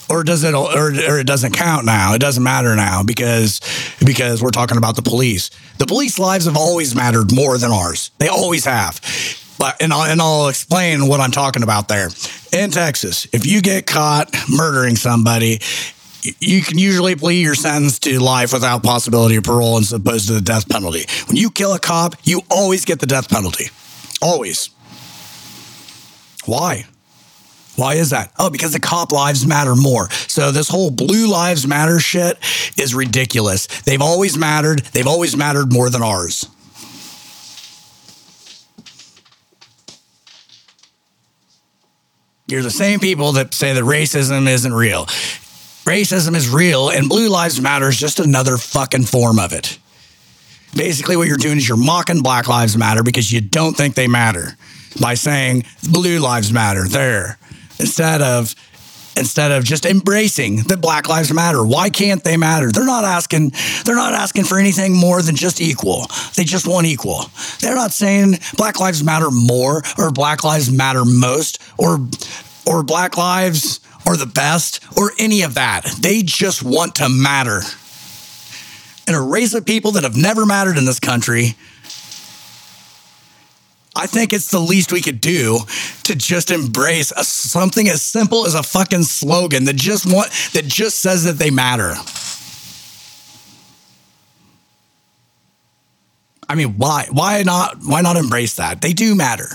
or 0.08 0.24
does 0.24 0.44
it 0.44 0.54
or, 0.54 0.90
or 0.90 1.20
it 1.20 1.26
doesn't 1.26 1.54
count 1.54 1.84
now 1.84 2.14
it 2.14 2.20
doesn't 2.20 2.44
matter 2.44 2.76
now 2.76 3.02
because 3.02 3.60
because 4.06 4.40
we're 4.40 4.52
talking 4.52 4.78
about 4.78 4.96
the 4.96 5.02
police 5.02 5.50
the 5.80 5.86
police 5.88 6.20
lives 6.20 6.46
have 6.46 6.56
always 6.56 6.94
mattered 6.94 7.34
more 7.34 7.58
than 7.58 7.72
ours 7.72 8.12
they 8.20 8.28
always 8.28 8.66
have 8.66 9.02
but 9.58 9.82
and 9.82 9.92
I'll, 9.92 10.04
and 10.04 10.22
I'll 10.22 10.48
explain 10.48 11.08
what 11.08 11.22
I'm 11.22 11.32
talking 11.32 11.64
about 11.64 11.88
there 11.88 12.10
in 12.52 12.70
Texas 12.70 13.26
if 13.34 13.48
you 13.48 13.64
get 13.64 13.88
caught 13.88 14.32
murdering 14.48 14.96
somebody 14.96 15.60
you 16.40 16.62
can 16.62 16.78
usually 16.78 17.16
plead 17.16 17.42
your 17.42 17.56
sentence 17.56 18.00
to 18.00 18.20
life 18.20 18.54
without 18.54 18.84
possibility 18.84 19.36
of 19.36 19.44
parole 19.44 19.78
as 19.78 19.94
opposed 19.94 20.28
to 20.28 20.34
the 20.34 20.42
death 20.42 20.68
penalty 20.70 21.06
when 21.28 21.38
you 21.38 21.50
kill 21.50 21.74
a 21.74 21.80
cop 21.80 22.16
you 22.24 22.42
always 22.50 22.86
get 22.86 23.00
the 23.00 23.08
death 23.08 23.30
penalty 23.30 23.70
always 24.22 24.70
why 26.46 26.86
why 27.76 27.96
is 27.96 28.12
that? 28.12 28.32
Oh, 28.40 28.50
because 28.50 28.72
the 28.72 28.80
cop 28.80 29.12
lives 29.12 29.46
matter 29.46 29.76
more. 29.76 30.10
So 30.28 30.52
this 30.52 30.70
whole 30.70 30.92
blue 30.92 31.28
lives 31.28 31.68
matter 31.68 32.00
shit 32.00 32.38
is 32.78 32.96
ridiculous. 32.96 33.68
They've 33.82 34.02
always 34.02 34.38
mattered. 34.38 34.80
They've 34.94 35.08
always 35.08 35.36
mattered 35.36 35.74
more 35.74 35.90
than 35.90 36.02
ours. 36.02 36.50
You're 42.48 42.62
the 42.62 42.72
same 42.72 43.00
people 43.00 43.34
that 43.34 43.54
say 43.54 43.74
that 43.74 43.84
racism 43.84 44.48
isn't 44.48 44.74
real. 44.74 45.08
Racism 45.86 46.36
is 46.36 46.50
real, 46.50 46.90
and 46.90 47.08
Blue 47.08 47.30
Lives 47.30 47.62
Matter 47.62 47.88
is 47.88 47.98
just 47.98 48.20
another 48.20 48.58
fucking 48.58 49.04
form 49.04 49.38
of 49.38 49.54
it. 49.54 49.78
Basically, 50.76 51.16
what 51.16 51.28
you're 51.28 51.38
doing 51.38 51.58
is 51.58 51.68
you're 51.68 51.78
mocking 51.78 52.24
Black 52.24 52.48
Lives 52.48 52.76
Matter 52.76 53.04
because 53.04 53.32
you 53.32 53.40
don't 53.40 53.78
think 53.78 53.94
they 53.94 54.08
matter 54.08 54.58
by 55.00 55.14
saying 55.14 55.64
Blue 55.92 56.18
Lives 56.18 56.52
Matter 56.52 56.88
there 56.88 57.38
instead 57.80 58.24
of 58.24 58.56
instead 59.18 59.52
of 59.52 59.64
just 59.64 59.86
embracing 59.86 60.64
that 60.64 60.82
black 60.82 61.08
lives 61.08 61.32
matter. 61.32 61.66
Why 61.66 61.90
can't 61.90 62.24
they 62.24 62.36
matter? 62.36 62.72
They're 62.72 62.86
not 62.86 63.06
asking 63.06 63.54
they're 63.86 63.96
not 63.96 64.14
asking 64.14 64.46
for 64.46 64.58
anything 64.58 64.94
more 64.94 65.22
than 65.22 65.36
just 65.36 65.62
equal. 65.62 66.08
They 66.36 66.44
just 66.44 66.68
want 66.68 66.88
equal. 66.88 67.30
They're 67.60 67.76
not 67.76 67.92
saying 67.92 68.40
black 68.58 68.80
lives 68.80 69.04
matter 69.04 69.30
more 69.32 69.84
or 69.98 70.12
black 70.12 70.44
lives 70.44 70.72
matter 70.72 71.06
most 71.06 71.62
or 71.78 72.00
or 72.66 72.84
black 72.84 73.18
lives 73.18 73.80
are 74.06 74.18
the 74.18 74.26
best 74.26 74.84
or 74.98 75.12
any 75.20 75.42
of 75.42 75.56
that 75.56 75.84
they 76.00 76.22
just 76.22 76.64
want 76.64 76.96
to 76.96 77.10
matter 77.10 77.62
and 79.08 79.16
a 79.16 79.22
race 79.22 79.54
of 79.54 79.66
people 79.66 79.92
that 79.92 80.04
have 80.04 80.16
never 80.16 80.46
mattered 80.46 80.78
in 80.78 80.86
this 80.86 81.00
country 81.00 81.56
I 83.96 84.08
think 84.08 84.34
it's 84.34 84.52
the 84.52 84.60
least 84.60 84.92
we 84.92 85.02
could 85.02 85.22
do 85.22 85.60
to 86.04 86.16
just 86.16 86.52
embrace 86.52 87.12
a, 87.12 87.24
something 87.24 87.88
as 87.88 88.02
simple 88.02 88.46
as 88.46 88.54
a 88.54 88.62
fucking 88.62 89.04
slogan 89.04 89.64
that 89.66 89.78
just 89.78 90.06
want 90.06 90.32
that 90.52 90.66
just 90.66 91.00
says 91.00 91.24
that 91.24 91.38
they 91.38 91.50
matter. 91.50 91.96
I 96.50 96.56
mean, 96.56 96.78
why 96.78 97.08
why 97.10 97.44
not 97.44 97.78
why 97.86 98.02
not 98.02 98.18
embrace 98.18 98.56
that? 98.56 98.82
They 98.82 98.92
do 98.92 99.16
matter. 99.16 99.48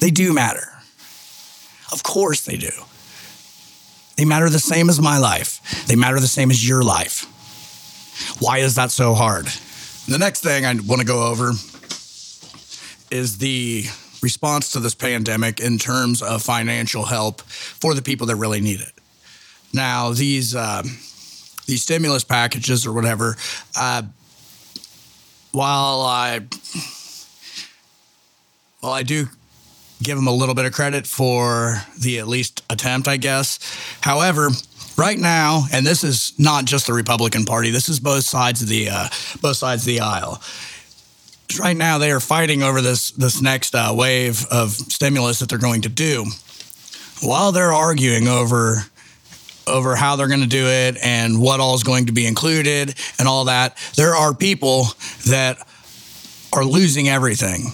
They 0.00 0.10
do 0.10 0.34
matter. 0.34 0.68
Of 1.92 2.02
course 2.02 2.44
they 2.44 2.56
do. 2.58 2.70
They 4.16 4.24
matter 4.24 4.48
the 4.48 4.58
same 4.58 4.88
as 4.88 5.00
my 5.00 5.18
life. 5.18 5.86
They 5.86 5.96
matter 5.96 6.20
the 6.20 6.26
same 6.26 6.50
as 6.50 6.66
your 6.66 6.82
life. 6.82 7.26
Why 8.40 8.58
is 8.58 8.74
that 8.76 8.90
so 8.90 9.14
hard? 9.14 9.46
The 10.08 10.18
next 10.18 10.42
thing 10.42 10.64
I 10.64 10.74
want 10.74 11.00
to 11.00 11.06
go 11.06 11.26
over 11.26 11.52
is 13.10 13.38
the 13.38 13.84
response 14.22 14.72
to 14.72 14.80
this 14.80 14.94
pandemic 14.94 15.60
in 15.60 15.78
terms 15.78 16.22
of 16.22 16.42
financial 16.42 17.04
help 17.04 17.42
for 17.42 17.94
the 17.94 18.02
people 18.02 18.26
that 18.28 18.36
really 18.36 18.60
need 18.60 18.80
it. 18.80 18.92
Now, 19.72 20.12
these 20.12 20.54
uh, 20.54 20.82
these 21.66 21.82
stimulus 21.82 22.24
packages 22.24 22.86
or 22.86 22.92
whatever, 22.92 23.36
uh, 23.76 24.02
while 25.52 26.00
I 26.00 26.40
well, 28.82 28.92
I 28.92 29.02
do 29.02 29.28
give 30.02 30.16
them 30.16 30.26
a 30.26 30.32
little 30.32 30.54
bit 30.54 30.64
of 30.64 30.72
credit 30.72 31.06
for 31.06 31.82
the 31.98 32.18
at 32.18 32.28
least 32.28 32.62
attempt, 32.70 33.08
I 33.08 33.16
guess. 33.16 33.58
However, 34.02 34.50
right 34.96 35.18
now, 35.18 35.66
and 35.72 35.86
this 35.86 36.04
is 36.04 36.32
not 36.38 36.64
just 36.64 36.86
the 36.86 36.92
Republican 36.92 37.44
Party, 37.44 37.70
this 37.70 37.88
is 37.88 38.00
both 38.00 38.24
sides 38.24 38.62
of 38.62 38.68
the 38.68 38.88
uh, 38.90 39.08
both 39.40 39.56
sides 39.56 39.82
of 39.82 39.86
the 39.86 40.00
aisle 40.00 40.40
right 41.60 41.76
now 41.76 41.98
they 41.98 42.10
are 42.10 42.20
fighting 42.20 42.62
over 42.62 42.80
this 42.80 43.12
this 43.12 43.40
next 43.40 43.74
uh, 43.74 43.92
wave 43.94 44.44
of 44.50 44.72
stimulus 44.72 45.38
that 45.38 45.48
they're 45.48 45.58
going 45.58 45.82
to 45.82 45.88
do. 45.88 46.24
While 47.22 47.52
they're 47.52 47.72
arguing 47.72 48.28
over 48.28 48.84
over 49.66 49.96
how 49.96 50.16
they're 50.16 50.28
going 50.28 50.40
to 50.40 50.46
do 50.46 50.66
it 50.66 50.96
and 51.02 51.40
what 51.40 51.60
all 51.60 51.74
is 51.74 51.82
going 51.82 52.06
to 52.06 52.12
be 52.12 52.26
included 52.26 52.94
and 53.18 53.26
all 53.26 53.46
that, 53.46 53.76
there 53.96 54.14
are 54.14 54.34
people 54.34 54.86
that 55.28 55.58
are 56.52 56.64
losing 56.64 57.08
everything. 57.08 57.72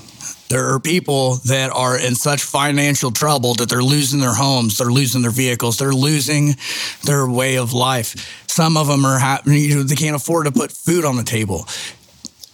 There 0.52 0.74
are 0.74 0.78
people 0.78 1.36
that 1.46 1.70
are 1.70 1.98
in 1.98 2.14
such 2.14 2.42
financial 2.42 3.10
trouble 3.10 3.54
that 3.54 3.70
they're 3.70 3.82
losing 3.82 4.20
their 4.20 4.34
homes, 4.34 4.76
they're 4.76 4.92
losing 4.92 5.22
their 5.22 5.30
vehicles, 5.30 5.78
they're 5.78 5.94
losing 5.94 6.56
their 7.04 7.26
way 7.26 7.56
of 7.56 7.72
life. 7.72 8.44
Some 8.48 8.76
of 8.76 8.86
them 8.86 9.06
are 9.06 9.18
you 9.46 9.76
know, 9.76 9.82
they 9.82 9.94
can't 9.94 10.14
afford 10.14 10.44
to 10.44 10.52
put 10.52 10.70
food 10.70 11.06
on 11.06 11.16
the 11.16 11.24
table 11.24 11.66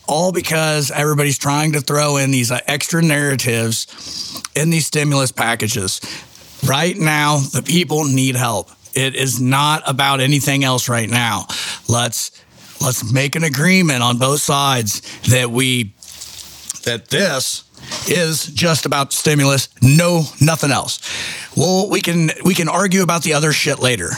all 0.06 0.30
because 0.30 0.92
everybody's 0.92 1.38
trying 1.38 1.72
to 1.72 1.80
throw 1.80 2.18
in 2.18 2.30
these 2.30 2.52
uh, 2.52 2.60
extra 2.68 3.02
narratives 3.02 4.44
in 4.54 4.70
these 4.70 4.86
stimulus 4.86 5.32
packages. 5.32 6.00
Right 6.64 6.96
now, 6.96 7.38
the 7.38 7.62
people 7.62 8.04
need 8.04 8.36
help. 8.36 8.70
It 8.94 9.16
is 9.16 9.40
not 9.40 9.82
about 9.88 10.20
anything 10.20 10.62
else 10.62 10.88
right 10.88 11.10
now. 11.10 11.46
Let's 11.88 12.30
let's 12.80 13.12
make 13.12 13.34
an 13.34 13.42
agreement 13.42 14.04
on 14.04 14.18
both 14.18 14.40
sides 14.40 15.02
that 15.22 15.50
we 15.50 15.94
that 16.84 17.08
this 17.08 17.67
is 18.08 18.46
just 18.46 18.86
about 18.86 19.12
stimulus, 19.12 19.68
no 19.82 20.22
nothing 20.40 20.70
else. 20.70 21.00
Well, 21.56 21.88
we 21.90 22.00
can 22.00 22.30
we 22.44 22.54
can 22.54 22.68
argue 22.68 23.02
about 23.02 23.22
the 23.22 23.34
other 23.34 23.52
shit 23.52 23.78
later. 23.78 24.10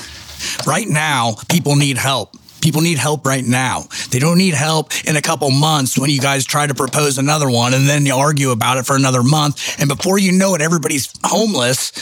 Right 0.67 0.89
now, 0.89 1.35
people 1.49 1.77
need 1.77 1.99
help. 1.99 2.37
People 2.61 2.83
need 2.83 2.99
help 2.99 3.25
right 3.25 3.45
now. 3.45 3.85
They 4.11 4.19
don't 4.19 4.37
need 4.37 4.55
help 4.55 4.93
in 5.07 5.17
a 5.17 5.23
couple 5.23 5.51
months 5.51 5.99
when 5.99 6.11
you 6.11 6.21
guys 6.21 6.45
try 6.45 6.67
to 6.67 6.75
propose 6.75 7.17
another 7.17 7.51
one 7.51 7.73
and 7.73 7.89
then 7.89 8.05
you 8.05 8.15
argue 8.15 8.51
about 8.51 8.77
it 8.77 8.85
for 8.85 8.97
another 8.97 9.23
month. 9.23 9.81
And 9.81 9.89
before 9.89 10.19
you 10.19 10.33
know 10.33 10.55
it, 10.55 10.61
everybody's 10.61 11.11
homeless. 11.25 11.93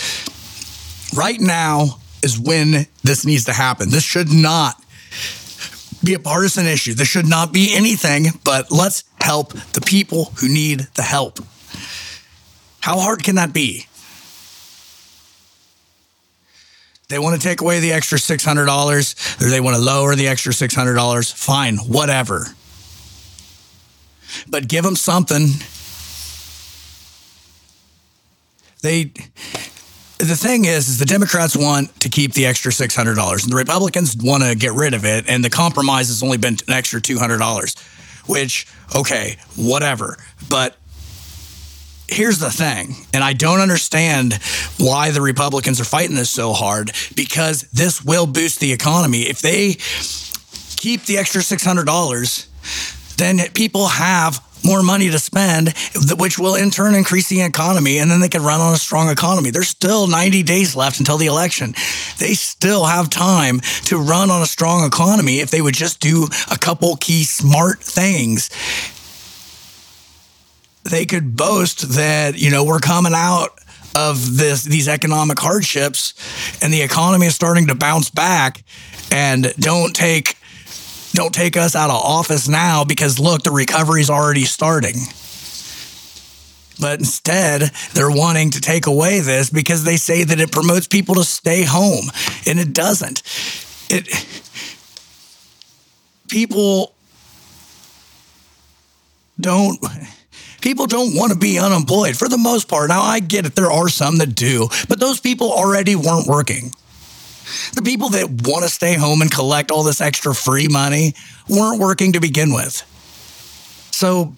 Right 1.16 1.40
now 1.40 2.00
is 2.22 2.38
when 2.38 2.86
this 3.04 3.24
needs 3.24 3.44
to 3.44 3.52
happen. 3.52 3.90
This 3.90 4.02
should 4.02 4.32
not 4.32 4.82
be 6.08 6.14
a 6.14 6.18
partisan 6.18 6.64
issue. 6.64 6.94
This 6.94 7.06
should 7.08 7.28
not 7.28 7.52
be 7.52 7.74
anything, 7.76 8.28
but 8.42 8.70
let's 8.70 9.04
help 9.20 9.52
the 9.52 9.82
people 9.82 10.32
who 10.40 10.48
need 10.48 10.80
the 10.94 11.02
help. 11.02 11.38
How 12.80 12.98
hard 12.98 13.22
can 13.22 13.34
that 13.34 13.52
be? 13.52 13.84
They 17.08 17.18
want 17.18 17.38
to 17.38 17.46
take 17.46 17.60
away 17.60 17.80
the 17.80 17.92
extra 17.92 18.16
$600 18.16 19.42
or 19.42 19.50
they 19.50 19.60
want 19.60 19.76
to 19.76 19.82
lower 19.82 20.14
the 20.14 20.28
extra 20.28 20.52
$600. 20.52 21.34
Fine, 21.34 21.76
whatever. 21.76 22.46
But 24.48 24.66
give 24.66 24.84
them 24.84 24.96
something. 24.96 25.48
They 28.80 29.12
the 30.18 30.36
thing 30.36 30.64
is, 30.64 30.88
is 30.88 30.98
the 30.98 31.06
Democrats 31.06 31.56
want 31.56 32.00
to 32.00 32.08
keep 32.08 32.32
the 32.32 32.46
extra 32.46 32.72
six 32.72 32.94
hundred 32.94 33.14
dollars, 33.14 33.44
and 33.44 33.52
the 33.52 33.56
Republicans 33.56 34.16
want 34.16 34.42
to 34.42 34.54
get 34.54 34.72
rid 34.72 34.94
of 34.94 35.04
it. 35.04 35.28
And 35.28 35.44
the 35.44 35.50
compromise 35.50 36.08
has 36.08 36.22
only 36.22 36.38
been 36.38 36.56
an 36.66 36.74
extra 36.74 37.00
two 37.00 37.18
hundred 37.18 37.38
dollars, 37.38 37.74
which 38.26 38.66
okay, 38.94 39.36
whatever. 39.56 40.16
But 40.48 40.76
here's 42.08 42.38
the 42.38 42.50
thing, 42.50 42.96
and 43.14 43.22
I 43.22 43.32
don't 43.32 43.60
understand 43.60 44.34
why 44.78 45.10
the 45.10 45.20
Republicans 45.20 45.80
are 45.80 45.84
fighting 45.84 46.16
this 46.16 46.30
so 46.30 46.52
hard 46.52 46.90
because 47.14 47.62
this 47.70 48.04
will 48.04 48.26
boost 48.26 48.60
the 48.60 48.72
economy. 48.72 49.22
If 49.22 49.40
they 49.40 49.74
keep 50.76 51.04
the 51.04 51.18
extra 51.18 51.42
$600, 51.42 53.16
then 53.16 53.38
people 53.52 53.88
have 53.88 54.40
more 54.64 54.82
money 54.82 55.10
to 55.10 55.18
spend, 55.18 55.74
which 56.18 56.38
will 56.38 56.54
in 56.54 56.70
turn 56.70 56.94
increase 56.94 57.28
the 57.28 57.42
economy, 57.42 57.98
and 57.98 58.10
then 58.10 58.20
they 58.20 58.28
can 58.28 58.42
run 58.42 58.60
on 58.60 58.74
a 58.74 58.78
strong 58.78 59.08
economy. 59.08 59.50
There's 59.50 59.68
still 59.68 60.06
90 60.06 60.42
days 60.42 60.76
left 60.76 60.98
until 60.98 61.18
the 61.18 61.26
election. 61.26 61.74
They 62.18 62.34
still 62.34 62.84
have 62.84 63.10
time 63.10 63.60
to 63.84 63.98
run 63.98 64.30
on 64.30 64.42
a 64.42 64.46
strong 64.46 64.86
economy 64.86 65.40
if 65.40 65.50
they 65.50 65.62
would 65.62 65.74
just 65.74 66.00
do 66.00 66.28
a 66.50 66.58
couple 66.58 66.96
key 66.96 67.24
smart 67.24 67.80
things 67.80 68.50
they 70.88 71.06
could 71.06 71.36
boast 71.36 71.90
that, 71.96 72.38
you 72.38 72.50
know, 72.50 72.64
we're 72.64 72.78
coming 72.78 73.12
out 73.14 73.58
of 73.94 74.36
this 74.36 74.64
these 74.64 74.86
economic 74.86 75.38
hardships 75.38 76.14
and 76.62 76.72
the 76.72 76.82
economy 76.82 77.26
is 77.26 77.34
starting 77.34 77.66
to 77.66 77.74
bounce 77.74 78.10
back 78.10 78.62
and 79.10 79.52
don't 79.58 79.94
take 79.94 80.37
don't 81.18 81.34
take 81.34 81.56
us 81.56 81.74
out 81.74 81.90
of 81.90 81.96
office 81.96 82.48
now 82.48 82.84
because 82.84 83.18
look 83.18 83.42
the 83.42 83.50
recovery's 83.50 84.08
already 84.08 84.44
starting 84.44 84.94
but 86.80 87.00
instead 87.00 87.72
they're 87.92 88.08
wanting 88.08 88.50
to 88.50 88.60
take 88.60 88.86
away 88.86 89.18
this 89.18 89.50
because 89.50 89.82
they 89.82 89.96
say 89.96 90.22
that 90.22 90.38
it 90.38 90.52
promotes 90.52 90.86
people 90.86 91.16
to 91.16 91.24
stay 91.24 91.64
home 91.64 92.04
and 92.46 92.60
it 92.60 92.72
doesn't 92.72 93.24
it 93.90 94.06
people 96.28 96.94
don't 99.40 99.84
people 100.60 100.86
don't 100.86 101.16
want 101.16 101.32
to 101.32 101.38
be 101.38 101.58
unemployed 101.58 102.16
for 102.16 102.28
the 102.28 102.38
most 102.38 102.68
part. 102.68 102.88
Now 102.88 103.02
I 103.02 103.20
get 103.20 103.46
it 103.46 103.54
there 103.54 103.70
are 103.70 103.88
some 103.88 104.18
that 104.18 104.34
do, 104.34 104.68
but 104.88 105.00
those 105.00 105.20
people 105.20 105.50
already 105.50 105.96
weren't 105.96 106.26
working. 106.26 106.72
The 107.74 107.82
people 107.82 108.10
that 108.10 108.28
want 108.46 108.64
to 108.64 108.68
stay 108.68 108.94
home 108.94 109.22
and 109.22 109.30
collect 109.30 109.70
all 109.70 109.82
this 109.82 110.00
extra 110.00 110.34
free 110.34 110.68
money 110.68 111.14
weren't 111.48 111.80
working 111.80 112.12
to 112.12 112.20
begin 112.20 112.52
with. 112.52 112.82
So 113.92 114.34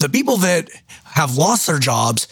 the 0.00 0.08
people 0.08 0.38
that 0.38 0.70
have 1.04 1.36
lost 1.36 1.66
their 1.66 1.78
jobs 1.78 2.28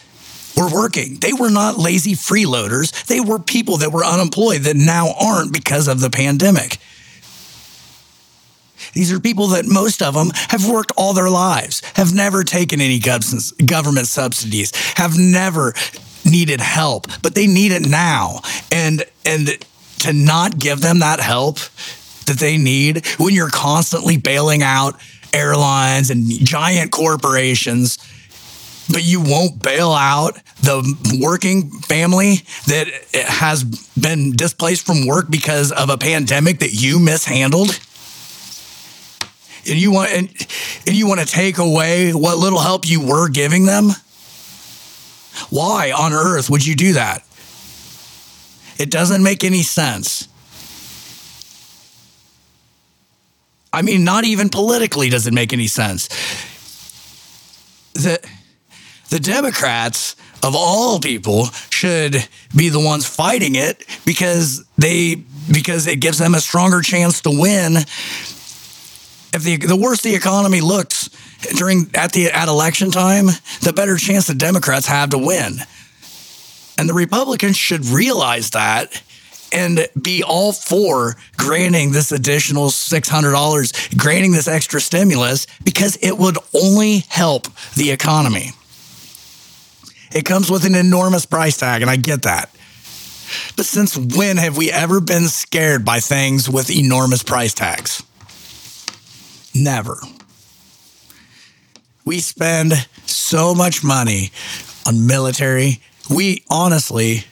were 0.56 0.68
working. 0.68 1.16
They 1.20 1.32
were 1.32 1.50
not 1.50 1.78
lazy 1.78 2.12
freeloaders. 2.12 3.06
They 3.06 3.20
were 3.20 3.38
people 3.38 3.78
that 3.78 3.92
were 3.92 4.04
unemployed 4.04 4.62
that 4.62 4.76
now 4.76 5.14
aren't 5.20 5.52
because 5.52 5.88
of 5.88 6.00
the 6.00 6.10
pandemic. 6.10 6.78
These 8.92 9.12
are 9.12 9.20
people 9.20 9.48
that 9.48 9.66
most 9.66 10.02
of 10.02 10.14
them 10.14 10.30
have 10.48 10.68
worked 10.68 10.92
all 10.96 11.12
their 11.12 11.30
lives, 11.30 11.82
have 11.94 12.14
never 12.14 12.42
taken 12.42 12.80
any 12.80 12.98
government 12.98 14.06
subsidies, 14.06 14.74
have 14.96 15.16
never 15.18 15.74
needed 16.24 16.60
help, 16.60 17.06
but 17.22 17.34
they 17.34 17.46
need 17.46 17.72
it 17.72 17.86
now. 17.88 18.40
And 18.72 19.04
and 19.24 19.64
to 20.00 20.12
not 20.12 20.58
give 20.58 20.80
them 20.80 21.00
that 21.00 21.20
help 21.20 21.58
that 22.26 22.38
they 22.38 22.58
need 22.58 23.06
when 23.18 23.34
you're 23.34 23.50
constantly 23.50 24.16
bailing 24.16 24.62
out 24.62 24.94
airlines 25.32 26.10
and 26.10 26.28
giant 26.28 26.90
corporations 26.90 27.98
but 28.90 29.04
you 29.04 29.20
won't 29.20 29.62
bail 29.62 29.92
out 29.92 30.34
the 30.62 31.18
working 31.22 31.70
family 31.70 32.36
that 32.66 32.88
has 33.14 33.64
been 33.64 34.32
displaced 34.32 34.84
from 34.84 35.06
work 35.06 35.30
because 35.30 35.72
of 35.72 35.90
a 35.90 35.96
pandemic 35.96 36.58
that 36.58 36.72
you 36.72 36.98
mishandled? 36.98 37.78
And 39.68 39.78
you 39.78 39.92
want 39.92 40.10
and, 40.10 40.28
and 40.86 40.96
you 40.96 41.06
want 41.06 41.20
to 41.20 41.26
take 41.26 41.58
away 41.58 42.12
what 42.12 42.38
little 42.38 42.58
help 42.58 42.88
you 42.88 43.06
were 43.06 43.28
giving 43.28 43.66
them? 43.66 43.90
Why 45.50 45.92
on 45.92 46.12
earth 46.12 46.50
would 46.50 46.66
you 46.66 46.74
do 46.74 46.94
that 46.94 47.22
it 48.80 48.90
doesn't 48.90 49.22
make 49.22 49.44
any 49.44 49.62
sense. 49.62 50.26
I 53.72 53.82
mean 53.82 54.04
not 54.04 54.24
even 54.24 54.48
politically 54.48 55.10
does 55.10 55.26
it 55.26 55.34
make 55.34 55.52
any 55.52 55.66
sense. 55.66 56.08
The 57.92 58.18
the 59.10 59.20
democrats 59.20 60.16
of 60.42 60.54
all 60.56 60.98
people 60.98 61.46
should 61.68 62.26
be 62.56 62.70
the 62.70 62.80
ones 62.80 63.06
fighting 63.06 63.54
it 63.54 63.84
because 64.06 64.64
they 64.78 65.16
because 65.52 65.86
it 65.86 66.00
gives 66.00 66.18
them 66.18 66.34
a 66.34 66.40
stronger 66.40 66.80
chance 66.80 67.20
to 67.20 67.30
win. 67.30 67.76
If 69.32 69.42
the 69.42 69.58
the 69.58 69.76
worse 69.76 70.00
the 70.00 70.14
economy 70.14 70.62
looks 70.62 71.10
during 71.56 71.90
at 71.94 72.12
the 72.12 72.30
at 72.30 72.48
election 72.48 72.90
time, 72.90 73.26
the 73.60 73.74
better 73.74 73.98
chance 73.98 74.26
the 74.26 74.34
Democrats 74.34 74.86
have 74.86 75.10
to 75.10 75.18
win. 75.18 75.58
And 76.80 76.88
the 76.88 76.94
Republicans 76.94 77.58
should 77.58 77.84
realize 77.84 78.48
that 78.50 79.02
and 79.52 79.86
be 80.00 80.22
all 80.22 80.50
for 80.50 81.14
granting 81.36 81.92
this 81.92 82.10
additional 82.10 82.68
$600, 82.68 83.98
granting 83.98 84.32
this 84.32 84.48
extra 84.48 84.80
stimulus 84.80 85.46
because 85.62 85.98
it 86.00 86.16
would 86.16 86.38
only 86.54 87.04
help 87.08 87.48
the 87.74 87.90
economy. 87.90 88.52
It 90.10 90.24
comes 90.24 90.50
with 90.50 90.64
an 90.64 90.74
enormous 90.74 91.26
price 91.26 91.58
tag, 91.58 91.82
and 91.82 91.90
I 91.90 91.96
get 91.96 92.22
that. 92.22 92.48
But 93.58 93.66
since 93.66 93.94
when 93.98 94.38
have 94.38 94.56
we 94.56 94.72
ever 94.72 95.02
been 95.02 95.28
scared 95.28 95.84
by 95.84 96.00
things 96.00 96.48
with 96.48 96.70
enormous 96.70 97.22
price 97.22 97.52
tags? 97.52 98.02
Never. 99.54 99.98
We 102.06 102.20
spend 102.20 102.72
so 103.04 103.54
much 103.54 103.84
money 103.84 104.30
on 104.86 105.06
military. 105.06 105.82
We 106.10 106.44
honestly 106.50 107.24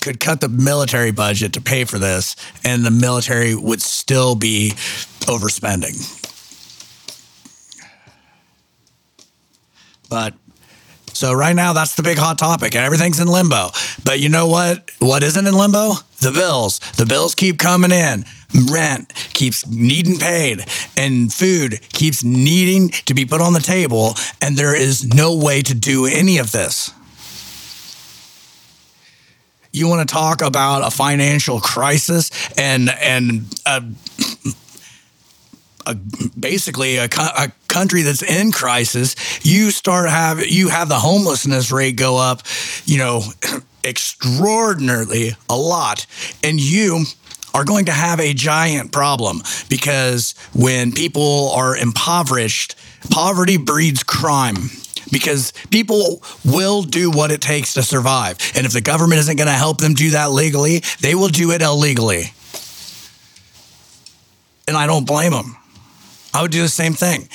could 0.00 0.20
cut 0.20 0.40
the 0.40 0.48
military 0.48 1.10
budget 1.10 1.54
to 1.54 1.60
pay 1.60 1.84
for 1.84 1.98
this, 1.98 2.36
and 2.62 2.84
the 2.84 2.90
military 2.90 3.54
would 3.54 3.80
still 3.80 4.34
be 4.34 4.72
overspending. 5.26 6.20
But 10.10 10.34
so 11.14 11.32
right 11.32 11.56
now, 11.56 11.72
that's 11.72 11.94
the 11.94 12.02
big 12.02 12.18
hot 12.18 12.38
topic. 12.38 12.74
And 12.74 12.84
everything's 12.84 13.18
in 13.18 13.28
limbo. 13.28 13.70
But 14.04 14.20
you 14.20 14.28
know 14.28 14.46
what? 14.46 14.90
What 14.98 15.22
isn't 15.22 15.46
in 15.46 15.54
limbo? 15.54 15.94
The 16.20 16.32
bills. 16.32 16.80
The 16.96 17.06
bills 17.06 17.34
keep 17.34 17.58
coming 17.58 17.92
in. 17.92 18.24
Rent 18.70 19.12
keeps 19.32 19.66
needing 19.66 20.18
paid, 20.18 20.64
and 20.96 21.32
food 21.32 21.80
keeps 21.92 22.22
needing 22.22 22.90
to 23.06 23.14
be 23.14 23.24
put 23.24 23.40
on 23.40 23.52
the 23.52 23.60
table. 23.60 24.14
And 24.40 24.56
there 24.56 24.76
is 24.76 25.04
no 25.14 25.34
way 25.36 25.62
to 25.62 25.74
do 25.74 26.06
any 26.06 26.38
of 26.38 26.52
this. 26.52 26.92
You 29.74 29.88
want 29.88 30.08
to 30.08 30.12
talk 30.12 30.40
about 30.40 30.86
a 30.86 30.90
financial 30.90 31.58
crisis 31.58 32.30
and 32.56 32.88
and 32.88 33.52
a 33.66 33.82
a, 35.86 35.96
basically 36.38 36.96
a, 36.96 37.04
a, 37.04 37.52
country 37.66 38.02
that's 38.02 38.22
in 38.22 38.52
crisis, 38.52 39.16
you 39.44 39.72
start 39.72 40.08
have 40.08 40.46
you 40.46 40.68
have 40.68 40.88
the 40.88 40.98
homelessness 40.98 41.72
rate 41.72 41.96
go 41.96 42.16
up, 42.16 42.40
you 42.84 42.98
know, 42.98 43.22
extraordinarily 43.84 45.36
a 45.50 45.56
lot, 45.56 46.06
and 46.44 46.60
you 46.60 47.04
are 47.52 47.64
going 47.64 47.86
to 47.86 47.92
have 47.92 48.20
a 48.20 48.32
giant 48.32 48.92
problem 48.92 49.42
because 49.68 50.36
when 50.54 50.92
people 50.92 51.50
are 51.50 51.76
impoverished, 51.76 52.76
poverty 53.10 53.56
breeds 53.56 54.04
crime 54.04 54.70
because 55.14 55.52
people 55.70 56.20
will 56.44 56.82
do 56.82 57.08
what 57.08 57.30
it 57.30 57.40
takes 57.40 57.74
to 57.74 57.84
survive. 57.84 58.36
And 58.56 58.66
if 58.66 58.72
the 58.72 58.80
government 58.80 59.20
isn't 59.20 59.36
going 59.36 59.46
to 59.46 59.52
help 59.52 59.78
them 59.78 59.94
do 59.94 60.10
that 60.10 60.32
legally, 60.32 60.82
they 61.00 61.14
will 61.14 61.28
do 61.28 61.52
it 61.52 61.62
illegally. 61.62 62.32
And 64.66 64.76
I 64.76 64.88
don't 64.88 65.06
blame 65.06 65.30
them. 65.30 65.56
I 66.34 66.42
would 66.42 66.50
do 66.50 66.62
the 66.62 66.68
same 66.68 66.94
thing. 66.94 67.28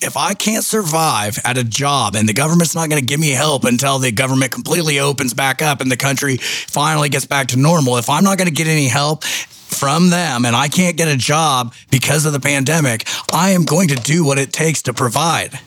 If 0.00 0.16
I 0.16 0.34
can't 0.34 0.62
survive 0.62 1.40
at 1.44 1.58
a 1.58 1.64
job 1.64 2.14
and 2.14 2.28
the 2.28 2.32
government's 2.32 2.76
not 2.76 2.88
going 2.88 3.00
to 3.00 3.06
give 3.06 3.18
me 3.18 3.30
help 3.30 3.64
until 3.64 3.98
the 3.98 4.12
government 4.12 4.52
completely 4.52 5.00
opens 5.00 5.34
back 5.34 5.60
up 5.60 5.80
and 5.80 5.90
the 5.90 5.96
country 5.96 6.36
finally 6.36 7.08
gets 7.08 7.26
back 7.26 7.48
to 7.48 7.56
normal, 7.58 7.96
if 7.96 8.08
I'm 8.08 8.22
not 8.22 8.38
going 8.38 8.46
to 8.46 8.54
get 8.54 8.68
any 8.68 8.86
help 8.86 9.24
from 9.24 10.10
them 10.10 10.44
and 10.44 10.54
I 10.54 10.68
can't 10.68 10.96
get 10.96 11.08
a 11.08 11.16
job 11.16 11.74
because 11.90 12.26
of 12.26 12.32
the 12.32 12.38
pandemic, 12.38 13.08
I 13.32 13.50
am 13.50 13.64
going 13.64 13.88
to 13.88 13.96
do 13.96 14.24
what 14.24 14.38
it 14.38 14.52
takes 14.52 14.82
to 14.82 14.94
provide. 14.94 15.58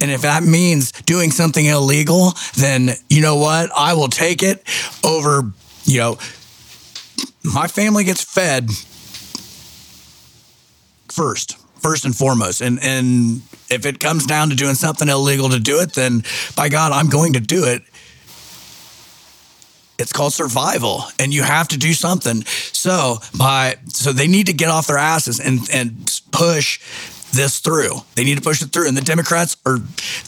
And 0.00 0.10
if 0.10 0.22
that 0.22 0.42
means 0.42 0.92
doing 0.92 1.30
something 1.30 1.64
illegal, 1.66 2.32
then 2.56 2.90
you 3.08 3.20
know 3.20 3.36
what? 3.36 3.70
I 3.76 3.94
will 3.94 4.08
take 4.08 4.42
it 4.42 4.62
over, 5.04 5.52
you 5.84 5.98
know, 5.98 6.18
my 7.42 7.66
family 7.66 8.04
gets 8.04 8.22
fed 8.22 8.70
first 11.08 11.56
first 11.80 12.04
and 12.04 12.14
foremost. 12.14 12.60
And 12.60 12.78
and 12.82 13.42
if 13.68 13.86
it 13.86 14.00
comes 14.00 14.26
down 14.26 14.50
to 14.50 14.56
doing 14.56 14.74
something 14.74 15.08
illegal 15.08 15.48
to 15.50 15.58
do 15.58 15.80
it, 15.80 15.94
then 15.94 16.22
by 16.56 16.68
God, 16.68 16.92
I'm 16.92 17.08
going 17.08 17.34
to 17.34 17.40
do 17.40 17.64
it. 17.64 17.82
It's 19.98 20.12
called 20.12 20.32
survival, 20.32 21.04
and 21.18 21.34
you 21.34 21.42
have 21.42 21.68
to 21.68 21.76
do 21.76 21.92
something. 21.92 22.42
So 22.44 23.18
by 23.36 23.76
so 23.88 24.12
they 24.12 24.28
need 24.28 24.46
to 24.46 24.52
get 24.52 24.68
off 24.68 24.86
their 24.86 24.98
asses 24.98 25.40
and 25.40 25.68
and 25.72 26.20
push 26.32 26.80
this 27.32 27.58
through. 27.60 27.96
They 28.14 28.24
need 28.24 28.36
to 28.36 28.42
push 28.42 28.62
it 28.62 28.66
through. 28.66 28.88
And 28.88 28.96
the 28.96 29.02
Democrats 29.02 29.56
are 29.66 29.78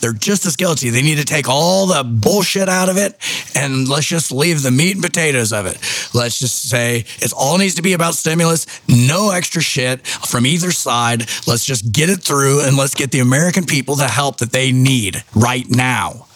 they're 0.00 0.12
just 0.12 0.46
as 0.46 0.57
guilty. 0.57 0.90
They 0.90 1.03
need 1.03 1.18
to 1.18 1.24
take 1.24 1.48
all 1.48 1.86
the 1.86 2.05
bullshit 2.05 2.68
out 2.68 2.88
of 2.88 2.96
it 2.96 3.16
and 3.55 3.88
let's 3.88 4.07
just 4.07 4.32
leave 4.32 4.62
the 4.62 4.70
meat 4.70 4.94
and 4.94 5.03
potatoes 5.03 5.53
of 5.53 5.66
it. 5.66 5.78
Let's 6.14 6.38
just 6.38 6.68
say 6.68 7.05
it's 7.18 7.32
all 7.32 7.59
needs 7.59 7.74
to 7.76 7.82
be 7.82 7.92
about 7.92 8.14
stimulus, 8.14 8.66
no 8.88 9.30
extra 9.30 9.62
shit 9.62 10.07
from 10.07 10.46
either 10.46 10.70
side. 10.70 11.26
Let's 11.46 11.64
just 11.64 11.92
get 11.92 12.11
it 12.11 12.22
through 12.22 12.62
and 12.64 12.76
let's 12.76 12.94
get 12.94 13.11
the 13.11 13.20
American 13.20 13.64
people 13.64 13.96
the 13.96 14.09
help 14.09 14.38
that 14.38 14.53
they 14.53 14.72
need 14.72 15.22
right 15.34 15.68
now. 15.68 16.26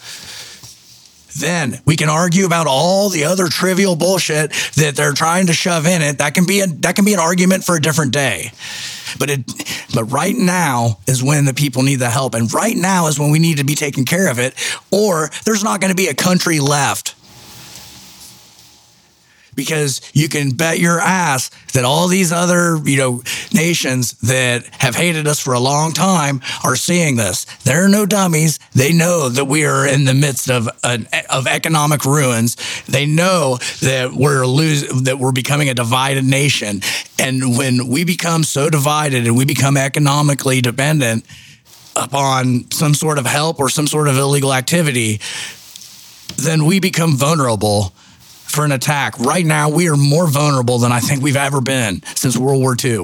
Then 1.39 1.81
we 1.85 1.95
can 1.95 2.09
argue 2.09 2.45
about 2.45 2.67
all 2.67 3.09
the 3.09 3.25
other 3.25 3.47
trivial 3.47 3.95
bullshit 3.95 4.51
that 4.75 4.95
they're 4.95 5.13
trying 5.13 5.47
to 5.47 5.53
shove 5.53 5.85
in 5.85 6.01
it. 6.01 6.17
That 6.17 6.33
can 6.33 6.45
be 6.45 6.61
a 6.61 6.67
that 6.67 6.95
can 6.95 7.05
be 7.05 7.13
an 7.13 7.19
argument 7.19 7.63
for 7.63 7.75
a 7.75 7.81
different 7.81 8.11
day. 8.11 8.51
But 9.19 9.29
it 9.29 9.45
but 9.93 10.05
right 10.05 10.35
now 10.35 10.99
is 11.07 11.23
when 11.23 11.45
the 11.45 11.53
people 11.53 11.83
need 11.83 11.97
the 11.97 12.09
help. 12.09 12.33
And 12.33 12.51
right 12.53 12.75
now 12.75 13.07
is 13.07 13.19
when 13.19 13.31
we 13.31 13.39
need 13.39 13.57
to 13.57 13.63
be 13.63 13.75
taking 13.75 14.05
care 14.05 14.29
of 14.29 14.39
it, 14.39 14.53
or 14.91 15.29
there's 15.45 15.63
not 15.63 15.81
going 15.81 15.91
to 15.91 15.95
be 15.95 16.07
a 16.07 16.13
country 16.13 16.59
left 16.59 17.15
because 19.57 19.99
you 20.13 20.29
can 20.29 20.51
bet 20.51 20.79
your 20.79 21.01
ass 21.01 21.49
that 21.73 21.83
all 21.83 22.07
these 22.07 22.31
other, 22.31 22.77
you 22.85 22.95
know, 22.95 23.23
nations 23.51 24.11
that 24.19 24.65
have 24.79 24.95
hated 24.95 25.27
us 25.27 25.39
for 25.39 25.53
a 25.53 25.59
long 25.59 25.91
time 25.91 26.39
are 26.63 26.75
seeing 26.75 27.17
this. 27.17 27.45
They're 27.63 27.89
no 27.89 28.05
dummies. 28.05 28.59
They 28.73 28.93
know 28.93 29.27
that 29.27 29.45
we 29.45 29.65
are 29.65 29.85
in 29.85 30.05
the 30.05 30.13
midst 30.13 30.49
of 30.49 30.69
an, 30.83 31.07
of 31.29 31.47
economic 31.47 32.05
ruins. 32.05 32.55
They 32.85 33.07
know 33.07 33.57
that 33.81 34.13
we're 34.13 34.45
losing 34.45 35.03
that 35.03 35.17
we're 35.17 35.31
becoming 35.31 35.69
a 35.69 35.73
divided 35.73 36.23
nation. 36.23 36.81
And 37.19 37.57
when 37.57 37.87
we 37.87 38.05
become 38.05 38.43
so 38.43 38.69
divided 38.69 39.25
and 39.25 39.35
we 39.35 39.43
become 39.43 39.75
economically 39.75 40.61
dependent 40.61 41.25
upon 41.95 42.69
some 42.69 42.93
sort 42.93 43.17
of 43.17 43.25
help 43.25 43.59
or 43.59 43.69
some 43.69 43.87
sort 43.87 44.07
of 44.07 44.17
illegal 44.17 44.53
activity, 44.53 45.19
then 46.37 46.65
we 46.65 46.79
become 46.79 47.17
vulnerable 47.17 47.91
for 48.47 48.65
an 48.65 48.71
attack. 48.71 49.17
Right 49.19 49.45
now, 49.45 49.69
we 49.69 49.89
are 49.89 49.97
more 49.97 50.27
vulnerable 50.27 50.79
than 50.79 50.91
I 50.91 50.99
think 50.99 51.21
we've 51.21 51.35
ever 51.35 51.61
been 51.61 52.01
since 52.15 52.37
World 52.37 52.61
War 52.61 52.75
II. 52.81 53.03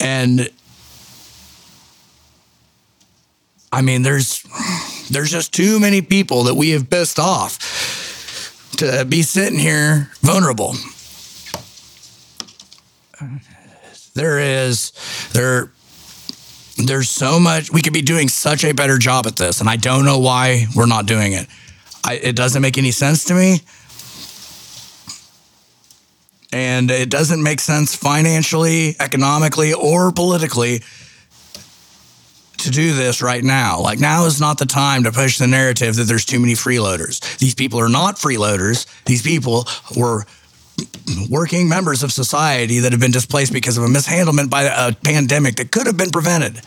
And 0.00 0.50
I 3.72 3.82
mean, 3.82 4.02
there's 4.02 4.42
there's 5.10 5.30
just 5.30 5.52
too 5.52 5.80
many 5.80 6.02
people 6.02 6.44
that 6.44 6.54
we 6.54 6.70
have 6.70 6.88
pissed 6.88 7.18
off 7.18 7.58
to 8.78 9.04
be 9.04 9.22
sitting 9.22 9.58
here 9.58 10.10
vulnerable. 10.20 10.74
There 14.14 14.38
is 14.38 14.92
there 15.32 15.70
there's 16.76 17.08
so 17.08 17.38
much 17.38 17.72
we 17.72 17.82
could 17.82 17.92
be 17.92 18.02
doing 18.02 18.28
such 18.28 18.64
a 18.64 18.72
better 18.72 18.98
job 18.98 19.26
at 19.26 19.36
this, 19.36 19.60
and 19.60 19.68
I 19.68 19.76
don't 19.76 20.04
know 20.04 20.18
why 20.18 20.66
we're 20.74 20.86
not 20.86 21.06
doing 21.06 21.32
it. 21.32 21.46
I, 22.04 22.14
it 22.14 22.36
doesn't 22.36 22.60
make 22.60 22.78
any 22.78 22.90
sense 22.90 23.24
to 23.24 23.34
me 23.34 23.60
and 26.54 26.88
it 26.88 27.10
doesn't 27.10 27.42
make 27.42 27.58
sense 27.58 27.96
financially, 27.96 28.94
economically, 29.00 29.72
or 29.72 30.12
politically 30.12 30.82
to 32.58 32.70
do 32.70 32.94
this 32.94 33.20
right 33.20 33.42
now. 33.42 33.80
Like 33.80 33.98
now 33.98 34.26
is 34.26 34.40
not 34.40 34.58
the 34.58 34.64
time 34.64 35.02
to 35.02 35.10
push 35.10 35.36
the 35.36 35.48
narrative 35.48 35.96
that 35.96 36.04
there's 36.04 36.24
too 36.24 36.38
many 36.38 36.52
freeloaders. 36.52 37.38
These 37.38 37.56
people 37.56 37.80
are 37.80 37.88
not 37.88 38.18
freeloaders. 38.18 38.86
These 39.04 39.22
people 39.22 39.66
were 39.96 40.26
working 41.28 41.68
members 41.68 42.04
of 42.04 42.12
society 42.12 42.78
that 42.78 42.92
have 42.92 43.00
been 43.00 43.10
displaced 43.10 43.52
because 43.52 43.76
of 43.76 43.82
a 43.82 43.88
mishandlement 43.88 44.48
by 44.48 44.62
a 44.62 44.92
pandemic 44.92 45.56
that 45.56 45.72
could 45.72 45.88
have 45.88 45.96
been 45.96 46.10
prevented. 46.10 46.60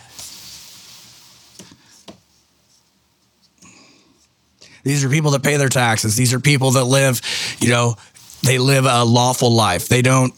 These 4.84 5.06
are 5.06 5.10
people 5.10 5.32
that 5.32 5.44
pay 5.44 5.56
their 5.56 5.70
taxes. 5.70 6.18
These 6.18 6.34
are 6.34 6.42
people 6.42 6.72
that 6.72 6.84
live, 6.84 7.22
you 7.62 7.70
know, 7.70 7.96
they 8.44 8.58
live 8.60 8.86
a 8.86 9.04
lawful 9.04 9.52
life. 9.52 9.88
They 9.88 10.02
don't 10.02 10.34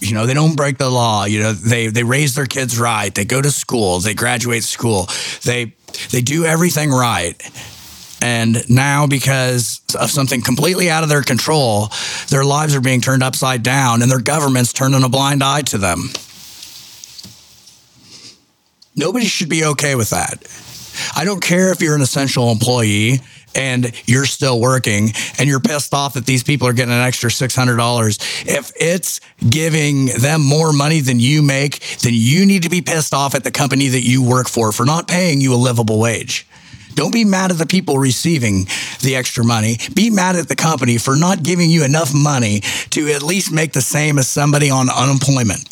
you 0.00 0.14
know 0.14 0.26
they 0.26 0.34
don't 0.34 0.56
break 0.56 0.78
the 0.78 0.90
law. 0.90 1.24
You 1.24 1.40
know 1.40 1.52
they 1.52 1.88
they 1.88 2.04
raise 2.04 2.34
their 2.34 2.46
kids 2.46 2.78
right. 2.78 3.14
They 3.14 3.24
go 3.24 3.40
to 3.40 3.50
school. 3.50 4.00
They 4.00 4.14
graduate 4.14 4.64
school. 4.64 5.08
They 5.44 5.74
they 6.10 6.20
do 6.20 6.44
everything 6.44 6.90
right. 6.90 7.40
And 8.20 8.68
now 8.70 9.06
because 9.08 9.80
of 9.98 10.10
something 10.10 10.42
completely 10.42 10.88
out 10.88 11.02
of 11.02 11.08
their 11.08 11.22
control 11.22 11.88
their 12.28 12.44
lives 12.44 12.74
are 12.76 12.80
being 12.80 13.00
turned 13.00 13.22
upside 13.22 13.62
down 13.64 14.00
and 14.00 14.10
their 14.10 14.20
government's 14.20 14.72
turning 14.72 15.02
a 15.02 15.08
blind 15.08 15.42
eye 15.42 15.62
to 15.62 15.78
them. 15.78 16.10
Nobody 18.94 19.24
should 19.24 19.48
be 19.48 19.64
okay 19.64 19.94
with 19.94 20.10
that. 20.10 20.44
I 21.16 21.24
don't 21.24 21.42
care 21.42 21.72
if 21.72 21.80
you're 21.80 21.96
an 21.96 22.02
essential 22.02 22.50
employee 22.50 23.20
and 23.54 23.92
you're 24.06 24.24
still 24.24 24.60
working 24.60 25.10
and 25.38 25.48
you're 25.48 25.60
pissed 25.60 25.94
off 25.94 26.14
that 26.14 26.26
these 26.26 26.42
people 26.42 26.66
are 26.66 26.72
getting 26.72 26.94
an 26.94 27.00
extra 27.00 27.30
$600 27.30 28.46
if 28.46 28.72
it's 28.76 29.20
giving 29.48 30.06
them 30.06 30.42
more 30.42 30.72
money 30.72 31.00
than 31.00 31.20
you 31.20 31.42
make 31.42 31.98
then 32.02 32.12
you 32.14 32.46
need 32.46 32.62
to 32.62 32.70
be 32.70 32.82
pissed 32.82 33.14
off 33.14 33.34
at 33.34 33.44
the 33.44 33.50
company 33.50 33.88
that 33.88 34.02
you 34.02 34.22
work 34.22 34.48
for 34.48 34.72
for 34.72 34.84
not 34.84 35.08
paying 35.08 35.40
you 35.40 35.54
a 35.54 35.56
livable 35.56 35.98
wage 35.98 36.46
don't 36.94 37.12
be 37.12 37.24
mad 37.24 37.50
at 37.50 37.58
the 37.58 37.66
people 37.66 37.98
receiving 37.98 38.66
the 39.00 39.16
extra 39.16 39.42
money. 39.42 39.78
Be 39.94 40.10
mad 40.10 40.36
at 40.36 40.48
the 40.48 40.56
company 40.56 40.98
for 40.98 41.16
not 41.16 41.42
giving 41.42 41.70
you 41.70 41.84
enough 41.84 42.12
money 42.14 42.60
to 42.90 43.08
at 43.12 43.22
least 43.22 43.50
make 43.50 43.72
the 43.72 43.80
same 43.80 44.18
as 44.18 44.28
somebody 44.28 44.70
on 44.70 44.90
unemployment 44.90 45.71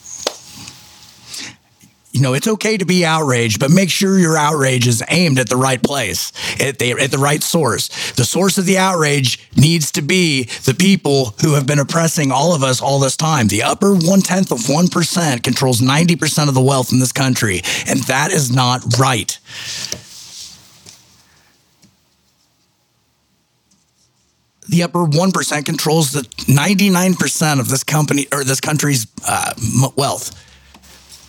you 2.12 2.20
know, 2.20 2.34
it's 2.34 2.48
okay 2.48 2.76
to 2.76 2.84
be 2.84 3.04
outraged, 3.04 3.60
but 3.60 3.70
make 3.70 3.88
sure 3.88 4.18
your 4.18 4.36
outrage 4.36 4.88
is 4.88 5.02
aimed 5.08 5.38
at 5.38 5.48
the 5.48 5.56
right 5.56 5.80
place, 5.80 6.32
at 6.60 6.78
the, 6.78 6.92
at 6.92 7.12
the 7.12 7.18
right 7.18 7.42
source. 7.42 8.12
The 8.12 8.24
source 8.24 8.58
of 8.58 8.66
the 8.66 8.78
outrage 8.78 9.48
needs 9.56 9.92
to 9.92 10.02
be 10.02 10.44
the 10.64 10.74
people 10.74 11.34
who 11.42 11.54
have 11.54 11.66
been 11.66 11.78
oppressing 11.78 12.32
all 12.32 12.52
of 12.52 12.64
us 12.64 12.82
all 12.82 12.98
this 12.98 13.16
time. 13.16 13.46
The 13.46 13.62
upper 13.62 13.94
one 13.94 14.22
tenth 14.22 14.50
of 14.50 14.58
1% 14.58 15.42
controls 15.44 15.80
90% 15.80 16.48
of 16.48 16.54
the 16.54 16.60
wealth 16.60 16.92
in 16.92 16.98
this 16.98 17.12
country, 17.12 17.62
and 17.86 18.00
that 18.04 18.32
is 18.32 18.50
not 18.50 18.98
right. 18.98 19.38
the 24.68 24.84
upper 24.84 25.00
1% 25.00 25.64
controls 25.64 26.12
the 26.12 26.20
99% 26.20 27.58
of 27.58 27.68
this 27.68 27.82
company 27.82 28.28
or 28.32 28.44
this 28.44 28.60
country's 28.60 29.08
uh, 29.26 29.52
wealth 29.96 30.49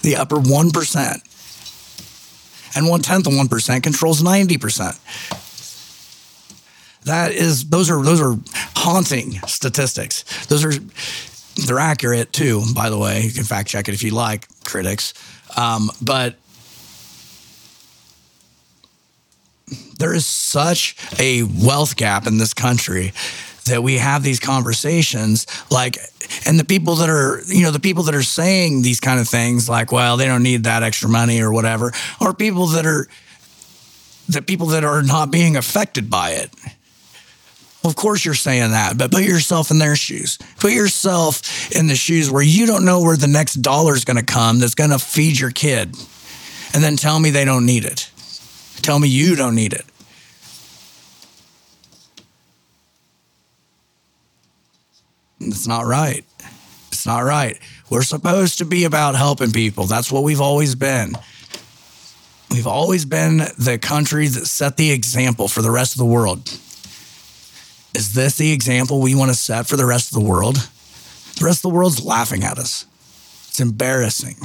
the 0.02 0.16
upper 0.16 0.38
1%. 0.38 2.76
And 2.76 2.88
one 2.88 3.02
tenth 3.02 3.28
of 3.28 3.34
1% 3.34 3.84
controls 3.84 4.24
90%. 4.24 4.98
That 7.04 7.32
is, 7.32 7.70
those 7.70 7.90
are, 7.90 8.04
those 8.04 8.22
are 8.22 8.38
haunting 8.76 9.34
statistics. 9.48 10.46
Those 10.48 10.64
are, 10.64 10.72
they're 11.66 11.80
accurate 11.80 12.32
too, 12.32 12.64
by 12.74 12.90
the 12.90 12.98
way. 12.98 13.22
You 13.22 13.32
can 13.32 13.44
fact 13.44 13.70
check 13.70 13.88
it 13.88 13.94
if 13.94 14.04
you 14.04 14.12
like, 14.12 14.48
critics. 14.64 15.14
Um, 15.58 15.90
but 16.02 16.36
there 19.98 20.14
is 20.14 20.26
such 20.26 20.96
a 21.20 21.44
wealth 21.44 21.96
gap 21.96 22.28
in 22.28 22.38
this 22.38 22.54
country 22.54 23.14
that 23.66 23.84
we 23.84 23.98
have 23.98 24.24
these 24.24 24.40
conversations 24.40 25.46
like 25.70 25.98
and 26.46 26.60
the 26.60 26.66
people 26.66 26.96
that 26.96 27.10
are 27.10 27.42
you 27.48 27.64
know 27.64 27.72
the 27.72 27.80
people 27.80 28.04
that 28.04 28.16
are 28.16 28.24
saying 28.24 28.82
these 28.82 29.00
kind 29.00 29.20
of 29.20 29.28
things 29.28 29.68
like 29.70 29.92
well 29.92 30.18
they 30.18 30.26
don't 30.26 30.44
need 30.44 30.64
that 30.64 30.84
extra 30.84 31.10
money 31.10 31.42
or 31.42 31.52
whatever 31.52 31.92
are 32.20 32.34
people 32.34 32.68
that 32.68 32.86
are 32.86 33.08
the 34.30 34.42
people 34.42 34.68
that 34.68 34.84
are 34.84 35.02
not 35.02 35.30
being 35.30 35.58
affected 35.58 36.10
by 36.10 36.32
it. 36.32 36.50
Of 37.84 37.96
course 37.96 38.24
you're 38.24 38.34
saying 38.34 38.72
that 38.72 38.98
but 38.98 39.12
put 39.12 39.24
yourself 39.24 39.72
in 39.72 39.80
their 39.80 39.96
shoes. 39.96 40.38
Put 40.60 40.72
yourself 40.72 41.72
in 41.76 41.88
the 41.88 41.96
shoes 41.96 42.30
where 42.30 42.44
you 42.44 42.66
don't 42.66 42.86
know 42.86 43.02
where 43.02 43.18
the 43.18 43.28
next 43.28 43.56
dollar 43.56 43.94
is 43.96 44.06
going 44.06 44.18
to 44.18 44.26
come 44.26 44.60
that's 44.60 44.76
going 44.76 44.92
to 44.92 45.00
feed 45.00 45.40
your 45.40 45.52
kid. 45.52 45.96
And 46.74 46.82
then 46.82 46.96
tell 46.96 47.20
me 47.20 47.32
they 47.32 47.44
don't 47.44 47.66
need 47.66 47.84
it. 47.84 48.10
Tell 48.82 48.98
me 48.98 49.10
you 49.10 49.36
don't 49.36 49.56
need 49.56 49.74
it 49.74 49.86
It's 55.48 55.68
not 55.68 55.86
right. 55.86 56.24
It's 56.92 57.06
not 57.06 57.20
right. 57.20 57.58
We're 57.90 58.04
supposed 58.04 58.60
to 58.60 58.66
be 58.66 58.84
about 58.84 59.16
helping 59.16 59.52
people. 59.52 59.86
That's 59.86 60.12
what 60.12 60.24
we've 60.24 60.42
always 60.42 60.76
been. 60.76 61.18
We've 62.52 62.68
always 62.68 63.06
been 63.06 63.38
the 63.58 63.80
country 63.82 64.28
that 64.28 64.46
set 64.46 64.78
the 64.78 64.92
example 64.92 65.48
for 65.48 65.62
the 65.62 65.72
rest 65.72 65.94
of 65.94 66.00
the 66.00 66.06
world. 66.06 66.48
Is 67.96 68.14
this 68.14 68.38
the 68.38 68.52
example 68.52 69.02
we 69.02 69.16
want 69.16 69.32
to 69.32 69.38
set 69.38 69.68
for 69.68 69.78
the 69.78 69.86
rest 69.86 70.14
of 70.14 70.22
the 70.22 70.28
world? 70.28 70.56
The 71.38 71.46
rest 71.46 71.60
of 71.60 71.72
the 71.72 71.76
world's 71.76 72.04
laughing 72.04 72.44
at 72.44 72.58
us. 72.60 72.86
It's 73.48 73.60
embarrassing. 73.60 74.36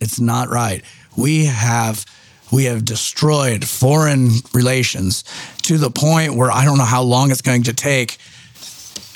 It's 0.00 0.20
not 0.20 0.48
right. 0.48 0.84
We 1.16 1.46
have 1.46 2.04
we 2.52 2.64
have 2.64 2.84
destroyed 2.84 3.64
foreign 3.64 4.30
relations 4.52 5.24
to 5.62 5.78
the 5.78 5.90
point 5.90 6.34
where 6.34 6.50
I 6.50 6.64
don't 6.64 6.78
know 6.78 6.84
how 6.84 7.02
long 7.02 7.30
it's 7.30 7.42
going 7.42 7.64
to 7.64 7.72
take 7.72 8.18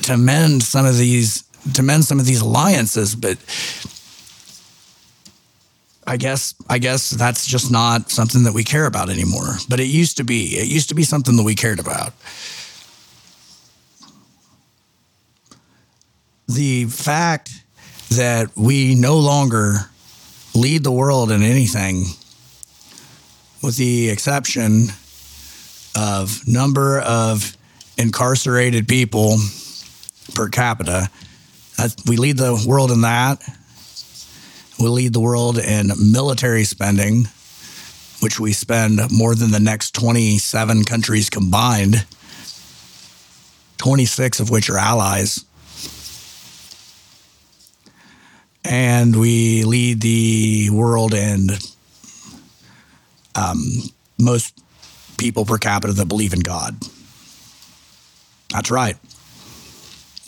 to 0.03 0.17
mend 0.17 0.63
some 0.63 0.87
of 0.87 0.97
these 0.97 1.45
to 1.75 1.83
mend 1.83 2.05
some 2.05 2.19
of 2.19 2.27
these 2.27 2.41
alliances, 2.41 3.15
but 3.15 3.39
I 6.07 6.17
guess 6.17 6.55
I 6.69 6.79
guess 6.79 7.11
that's 7.11 7.47
just 7.47 7.71
not 7.71 8.11
something 8.11 8.45
that 8.45 8.55
we 8.55 8.65
care 8.65 8.87
about 8.87 9.11
anymore. 9.11 9.57
But 9.69 9.81
it 9.81 9.85
used 9.85 10.17
to 10.17 10.25
be. 10.25 10.57
It 10.57 10.67
used 10.67 10.89
to 10.89 10.95
be 10.95 11.03
something 11.03 11.37
that 11.37 11.45
we 11.45 11.55
cared 11.55 11.79
about. 11.79 12.13
The 16.49 16.87
fact 16.87 17.53
that 18.11 18.57
we 18.57 18.97
no 18.97 19.19
longer 19.19 19.91
lead 20.53 20.83
the 20.83 20.91
world 20.91 21.31
in 21.31 21.43
anything 21.43 22.07
with 23.63 23.77
the 23.77 24.09
exception 24.09 24.89
of 25.97 26.47
number 26.47 27.01
of 27.01 27.57
incarcerated 27.99 28.89
people 28.89 29.37
per 30.35 30.49
capita. 30.49 31.11
we 32.07 32.17
lead 32.17 32.37
the 32.39 32.63
world 32.67 32.91
in 32.91 33.03
that. 33.03 33.43
We 34.79 34.89
lead 34.89 35.13
the 35.13 35.21
world 35.21 35.59
in 35.59 35.91
military 36.11 36.65
spending, 36.65 37.27
which 38.21 38.41
we 38.41 38.53
spend 38.53 39.01
more 39.11 39.35
than 39.35 39.51
the 39.51 39.61
next 39.61 39.95
27 39.95 40.85
countries 40.85 41.29
combined, 41.29 42.07
26 43.77 44.41
of 44.41 44.51
which 44.51 44.71
are 44.71 44.79
allies. 44.79 45.45
And 48.65 49.17
we 49.17 49.65
lead 49.65 50.01
the 50.01 50.71
world 50.71 51.13
in 51.13 51.49
um, 53.35 53.63
most 54.19 54.59
people 55.19 55.45
per 55.45 55.59
capita 55.59 55.93
that 55.93 56.09
believe 56.09 56.33
in 56.33 56.41
God. 56.41 56.77
That's 58.51 58.71
right. 58.71 58.97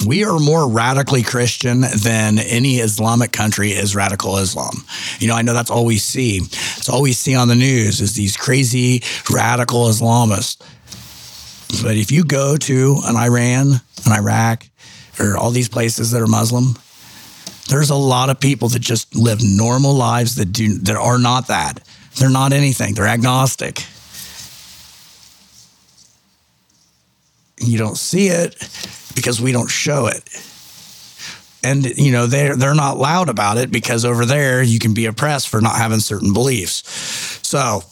We 0.07 0.25
are 0.25 0.39
more 0.39 0.69
radically 0.69 1.23
Christian 1.23 1.81
than 1.81 2.39
any 2.39 2.77
Islamic 2.77 3.31
country 3.31 3.71
is 3.71 3.95
radical 3.95 4.37
Islam. 4.39 4.85
You 5.21 5.29
know, 5.29 5.35
I 5.35 5.43
know 5.43 5.55
that's 5.55 5.71
all 5.71 5.85
we 5.85 5.99
see. 5.99 6.39
It's 6.39 6.89
all 6.89 7.03
we 7.03 7.13
see 7.13 7.37
on 7.37 7.47
the 7.47 7.55
news 7.55 8.01
is 8.01 8.15
these 8.15 8.37
crazy 8.37 9.03
radical 9.31 9.85
Islamists. 9.85 10.61
But 11.83 11.97
if 11.97 12.11
you 12.11 12.25
go 12.25 12.57
to 12.57 12.97
an 13.05 13.17
Iran, 13.17 13.81
an 14.05 14.13
Iraq, 14.13 14.67
or 15.21 15.37
all 15.37 15.51
these 15.51 15.69
places 15.69 16.11
that 16.11 16.21
are 16.21 16.27
Muslim, 16.27 16.77
there's 17.69 17.91
a 17.91 17.95
lot 17.95 18.29
of 18.29 18.41
people 18.41 18.69
that 18.71 18.81
just 18.81 19.15
live 19.15 19.39
normal 19.43 19.95
lives 19.95 20.35
that 20.37 20.47
do 20.47 20.79
that 20.79 20.97
are 20.97 21.19
not 21.19 21.47
that. 21.47 21.81
They're 22.17 22.31
not 22.31 22.53
anything. 22.53 22.95
They're 22.95 23.07
agnostic. 23.07 23.85
You 27.59 27.79
don't 27.79 27.97
see 27.97 28.29
it 28.29 28.57
because 29.15 29.41
we 29.41 29.53
don't 29.53 29.71
show 29.71 30.07
it. 30.07 30.23
And 31.65 31.87
you 31.97 32.11
know 32.11 32.27
they're 32.27 32.57
they're 32.57 32.75
not 32.75 32.99
loud 32.99 33.29
about 33.29 33.57
it 33.57 33.71
because 33.71 34.05
over 34.05 34.27
there 34.27 34.65
you 34.65 34.81
can 34.81 34.95
be 34.95 35.07
oppressed 35.07 35.49
for 35.49 35.61
not 35.61 35.77
having 35.77 36.01
certain 36.01 36.33
beliefs. 36.33 36.83
So, 37.47 37.85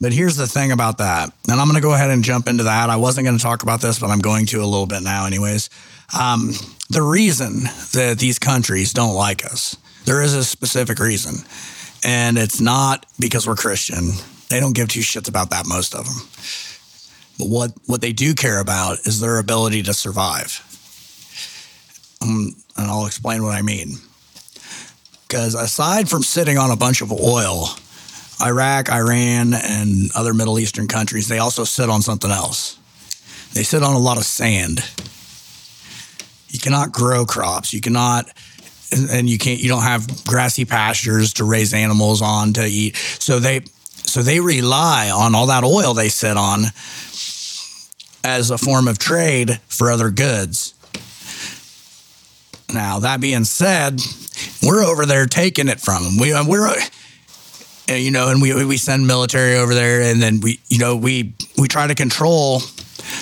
but 0.00 0.12
here's 0.12 0.34
the 0.34 0.48
thing 0.48 0.72
about 0.72 0.98
that, 0.98 1.32
and 1.48 1.60
I'm 1.60 1.68
going 1.68 1.76
to 1.76 1.80
go 1.80 1.94
ahead 1.94 2.10
and 2.10 2.24
jump 2.24 2.48
into 2.48 2.64
that. 2.64 2.90
I 2.90 2.96
wasn't 2.96 3.26
going 3.26 3.38
to 3.38 3.42
talk 3.42 3.62
about 3.62 3.80
this, 3.80 4.00
but 4.00 4.10
I'm 4.10 4.18
going 4.18 4.46
to 4.46 4.58
a 4.62 4.66
little 4.66 4.86
bit 4.86 5.04
now, 5.04 5.26
anyways. 5.26 5.70
Um, 6.18 6.52
the 6.90 7.02
reason 7.02 7.60
that 7.92 8.16
these 8.18 8.40
countries 8.40 8.92
don't 8.92 9.14
like 9.14 9.44
us, 9.44 9.76
there 10.04 10.22
is 10.22 10.34
a 10.34 10.44
specific 10.44 10.98
reason, 10.98 11.44
and 12.04 12.38
it's 12.38 12.60
not 12.60 13.06
because 13.18 13.46
we're 13.46 13.56
Christian. 13.56 14.10
They 14.50 14.60
don't 14.60 14.74
give 14.74 14.88
two 14.88 15.00
shits 15.00 15.28
about 15.28 15.50
that, 15.50 15.66
most 15.66 15.94
of 15.94 16.04
them. 16.04 16.28
But 17.38 17.48
what, 17.48 17.72
what 17.86 18.00
they 18.00 18.12
do 18.12 18.34
care 18.34 18.60
about 18.60 19.00
is 19.06 19.20
their 19.20 19.38
ability 19.38 19.82
to 19.84 19.94
survive. 19.94 20.60
Um, 22.22 22.54
and 22.76 22.86
I'll 22.86 23.06
explain 23.06 23.42
what 23.42 23.54
I 23.54 23.62
mean. 23.62 23.94
Because 25.26 25.54
aside 25.54 26.08
from 26.08 26.22
sitting 26.22 26.58
on 26.58 26.70
a 26.70 26.76
bunch 26.76 27.00
of 27.00 27.10
oil, 27.10 27.68
Iraq, 28.40 28.90
Iran, 28.90 29.54
and 29.54 30.10
other 30.14 30.34
Middle 30.34 30.58
Eastern 30.58 30.86
countries, 30.86 31.28
they 31.28 31.38
also 31.38 31.64
sit 31.64 31.90
on 31.90 32.02
something 32.02 32.30
else. 32.30 32.78
They 33.52 33.62
sit 33.62 33.82
on 33.82 33.94
a 33.94 33.98
lot 33.98 34.18
of 34.18 34.24
sand. 34.24 34.80
You 36.48 36.60
cannot 36.60 36.92
grow 36.92 37.24
crops. 37.24 37.72
You 37.72 37.80
cannot 37.80 38.26
and 38.92 39.28
you 39.28 39.38
can't 39.38 39.60
you 39.60 39.68
don't 39.68 39.82
have 39.82 40.24
grassy 40.24 40.64
pastures 40.64 41.34
to 41.34 41.44
raise 41.44 41.74
animals 41.74 42.22
on 42.22 42.52
to 42.54 42.64
eat. 42.64 42.96
So 42.96 43.38
they 43.38 43.62
so 44.04 44.22
they 44.22 44.40
rely 44.40 45.10
on 45.10 45.34
all 45.34 45.46
that 45.46 45.64
oil 45.64 45.94
they 45.94 46.08
sit 46.08 46.36
on 46.36 46.64
as 48.24 48.50
a 48.50 48.58
form 48.58 48.88
of 48.88 48.98
trade 48.98 49.60
for 49.68 49.90
other 49.90 50.10
goods. 50.10 50.74
Now, 52.72 53.00
that 53.00 53.20
being 53.20 53.44
said, 53.44 54.00
we're 54.62 54.82
over 54.82 55.06
there 55.06 55.26
taking 55.26 55.68
it 55.68 55.80
from 55.80 56.02
them. 56.02 56.18
We, 56.18 56.32
uh, 56.32 56.44
we're, 56.46 56.66
uh, 56.66 57.92
you 57.92 58.10
know, 58.10 58.30
and 58.30 58.40
we, 58.40 58.64
we 58.64 58.78
send 58.78 59.06
military 59.06 59.56
over 59.56 59.74
there 59.74 60.00
and 60.02 60.20
then 60.20 60.40
we, 60.40 60.58
you 60.68 60.78
know, 60.78 60.96
we, 60.96 61.34
we 61.58 61.68
try 61.68 61.86
to 61.86 61.94
control, 61.94 62.62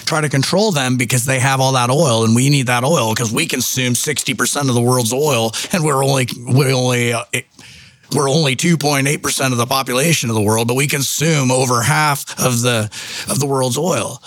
try 0.05 0.21
to 0.21 0.29
control 0.29 0.73
them 0.73 0.97
because 0.97 1.25
they 1.25 1.39
have 1.39 1.61
all 1.61 1.73
that 1.73 1.91
oil 1.91 2.25
and 2.25 2.35
we 2.35 2.51
need 2.51 2.67
that 2.67 2.85
oil 2.85 3.15
because 3.15 3.33
we 3.33 3.47
consume 3.47 3.95
60% 3.95 4.69
of 4.69 4.75
the 4.75 4.81
world's 4.81 5.13
oil 5.13 5.53
and 5.73 5.85
we're 5.85 6.05
only, 6.05 6.27
we 6.53 6.73
only, 6.73 7.13
uh, 7.13 7.25
we're 8.15 8.29
only 8.29 8.57
2.8% 8.57 9.53
of 9.53 9.59
the 9.59 9.67
population 9.67 10.29
of 10.29 10.35
the 10.35 10.43
world, 10.43 10.69
but 10.69 10.75
we 10.75 10.87
consume 10.87 11.51
over 11.51 11.83
half 11.83 12.39
of 12.39 12.61
the 12.61 12.91
of 13.31 13.41
the 13.41 13.47
world's 13.47 13.79
oil. 13.79 14.23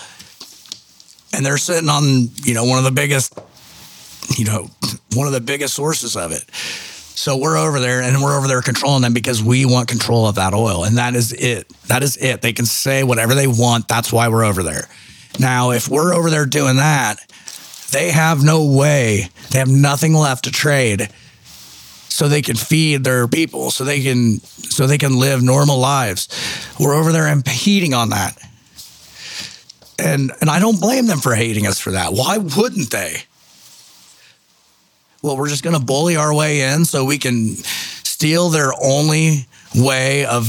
And 1.32 1.44
they're 1.44 1.58
sitting 1.58 1.88
on, 1.88 2.28
you 2.42 2.54
know, 2.54 2.64
one 2.64 2.78
of 2.78 2.84
the 2.84 2.90
biggest 2.90 3.38
you 4.36 4.44
know, 4.44 4.68
one 5.14 5.26
of 5.26 5.32
the 5.32 5.40
biggest 5.40 5.74
sources 5.74 6.16
of 6.16 6.32
it. 6.32 6.50
So 6.54 7.36
we're 7.36 7.56
over 7.56 7.80
there 7.80 8.02
and 8.02 8.22
we're 8.22 8.36
over 8.36 8.46
there 8.46 8.60
controlling 8.60 9.02
them 9.02 9.14
because 9.14 9.42
we 9.42 9.64
want 9.64 9.88
control 9.88 10.28
of 10.28 10.34
that 10.34 10.52
oil. 10.52 10.84
And 10.84 10.98
that 10.98 11.14
is 11.14 11.32
it. 11.32 11.68
That 11.86 12.02
is 12.02 12.16
it. 12.18 12.42
They 12.42 12.52
can 12.52 12.66
say 12.66 13.04
whatever 13.04 13.34
they 13.34 13.46
want. 13.46 13.88
That's 13.88 14.12
why 14.12 14.28
we're 14.28 14.44
over 14.44 14.62
there. 14.62 14.88
Now, 15.38 15.70
if 15.70 15.88
we're 15.88 16.14
over 16.14 16.30
there 16.30 16.46
doing 16.46 16.76
that, 16.76 17.16
they 17.92 18.10
have 18.10 18.42
no 18.42 18.64
way, 18.64 19.28
they 19.50 19.58
have 19.58 19.68
nothing 19.68 20.14
left 20.14 20.44
to 20.44 20.50
trade 20.50 21.08
so 22.16 22.28
they 22.28 22.42
can 22.42 22.56
feed 22.56 23.04
their 23.04 23.28
people, 23.28 23.70
so 23.70 23.84
they 23.84 24.02
can 24.02 24.40
so 24.40 24.86
they 24.86 24.98
can 24.98 25.18
live 25.18 25.42
normal 25.42 25.78
lives. 25.78 26.28
We're 26.80 26.94
over 26.94 27.12
there 27.12 27.28
impeding 27.28 27.92
on 27.92 28.10
that. 28.10 28.38
And 29.98 30.32
and 30.40 30.48
I 30.48 30.58
don't 30.58 30.80
blame 30.80 31.06
them 31.06 31.18
for 31.18 31.34
hating 31.34 31.66
us 31.66 31.78
for 31.78 31.90
that. 31.90 32.12
Why 32.12 32.38
wouldn't 32.38 32.90
they? 32.90 33.24
Well, 35.22 35.36
we're 35.36 35.48
just 35.48 35.62
going 35.62 35.78
to 35.78 35.84
bully 35.84 36.16
our 36.16 36.32
way 36.32 36.62
in 36.62 36.84
so 36.84 37.04
we 37.04 37.18
can 37.18 37.56
steal 38.04 38.48
their 38.48 38.72
only 38.82 39.46
way 39.74 40.24
of 40.24 40.48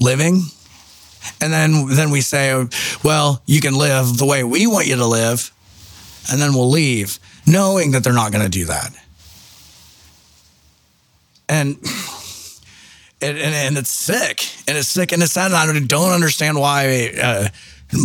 living. 0.00 0.42
And 1.40 1.52
then 1.52 1.88
then 1.88 2.10
we 2.10 2.20
say, 2.20 2.66
well, 3.02 3.42
you 3.46 3.60
can 3.60 3.74
live 3.74 4.18
the 4.18 4.26
way 4.26 4.44
we 4.44 4.66
want 4.66 4.86
you 4.86 4.96
to 4.96 5.06
live, 5.06 5.52
and 6.30 6.40
then 6.40 6.54
we'll 6.54 6.70
leave, 6.70 7.18
knowing 7.46 7.92
that 7.92 8.04
they're 8.04 8.12
not 8.12 8.32
going 8.32 8.44
to 8.44 8.50
do 8.50 8.64
that 8.66 8.96
and 11.48 11.76
and, 13.22 13.38
and 13.38 13.78
it's 13.78 13.90
sick 13.90 14.46
and 14.68 14.76
it's 14.76 14.88
sick 14.88 15.12
and 15.12 15.22
it's 15.22 15.32
sad. 15.32 15.46
And 15.46 15.56
I 15.56 15.80
don't 15.80 16.12
understand 16.12 16.58
why 16.58 17.12
uh, 17.20 17.48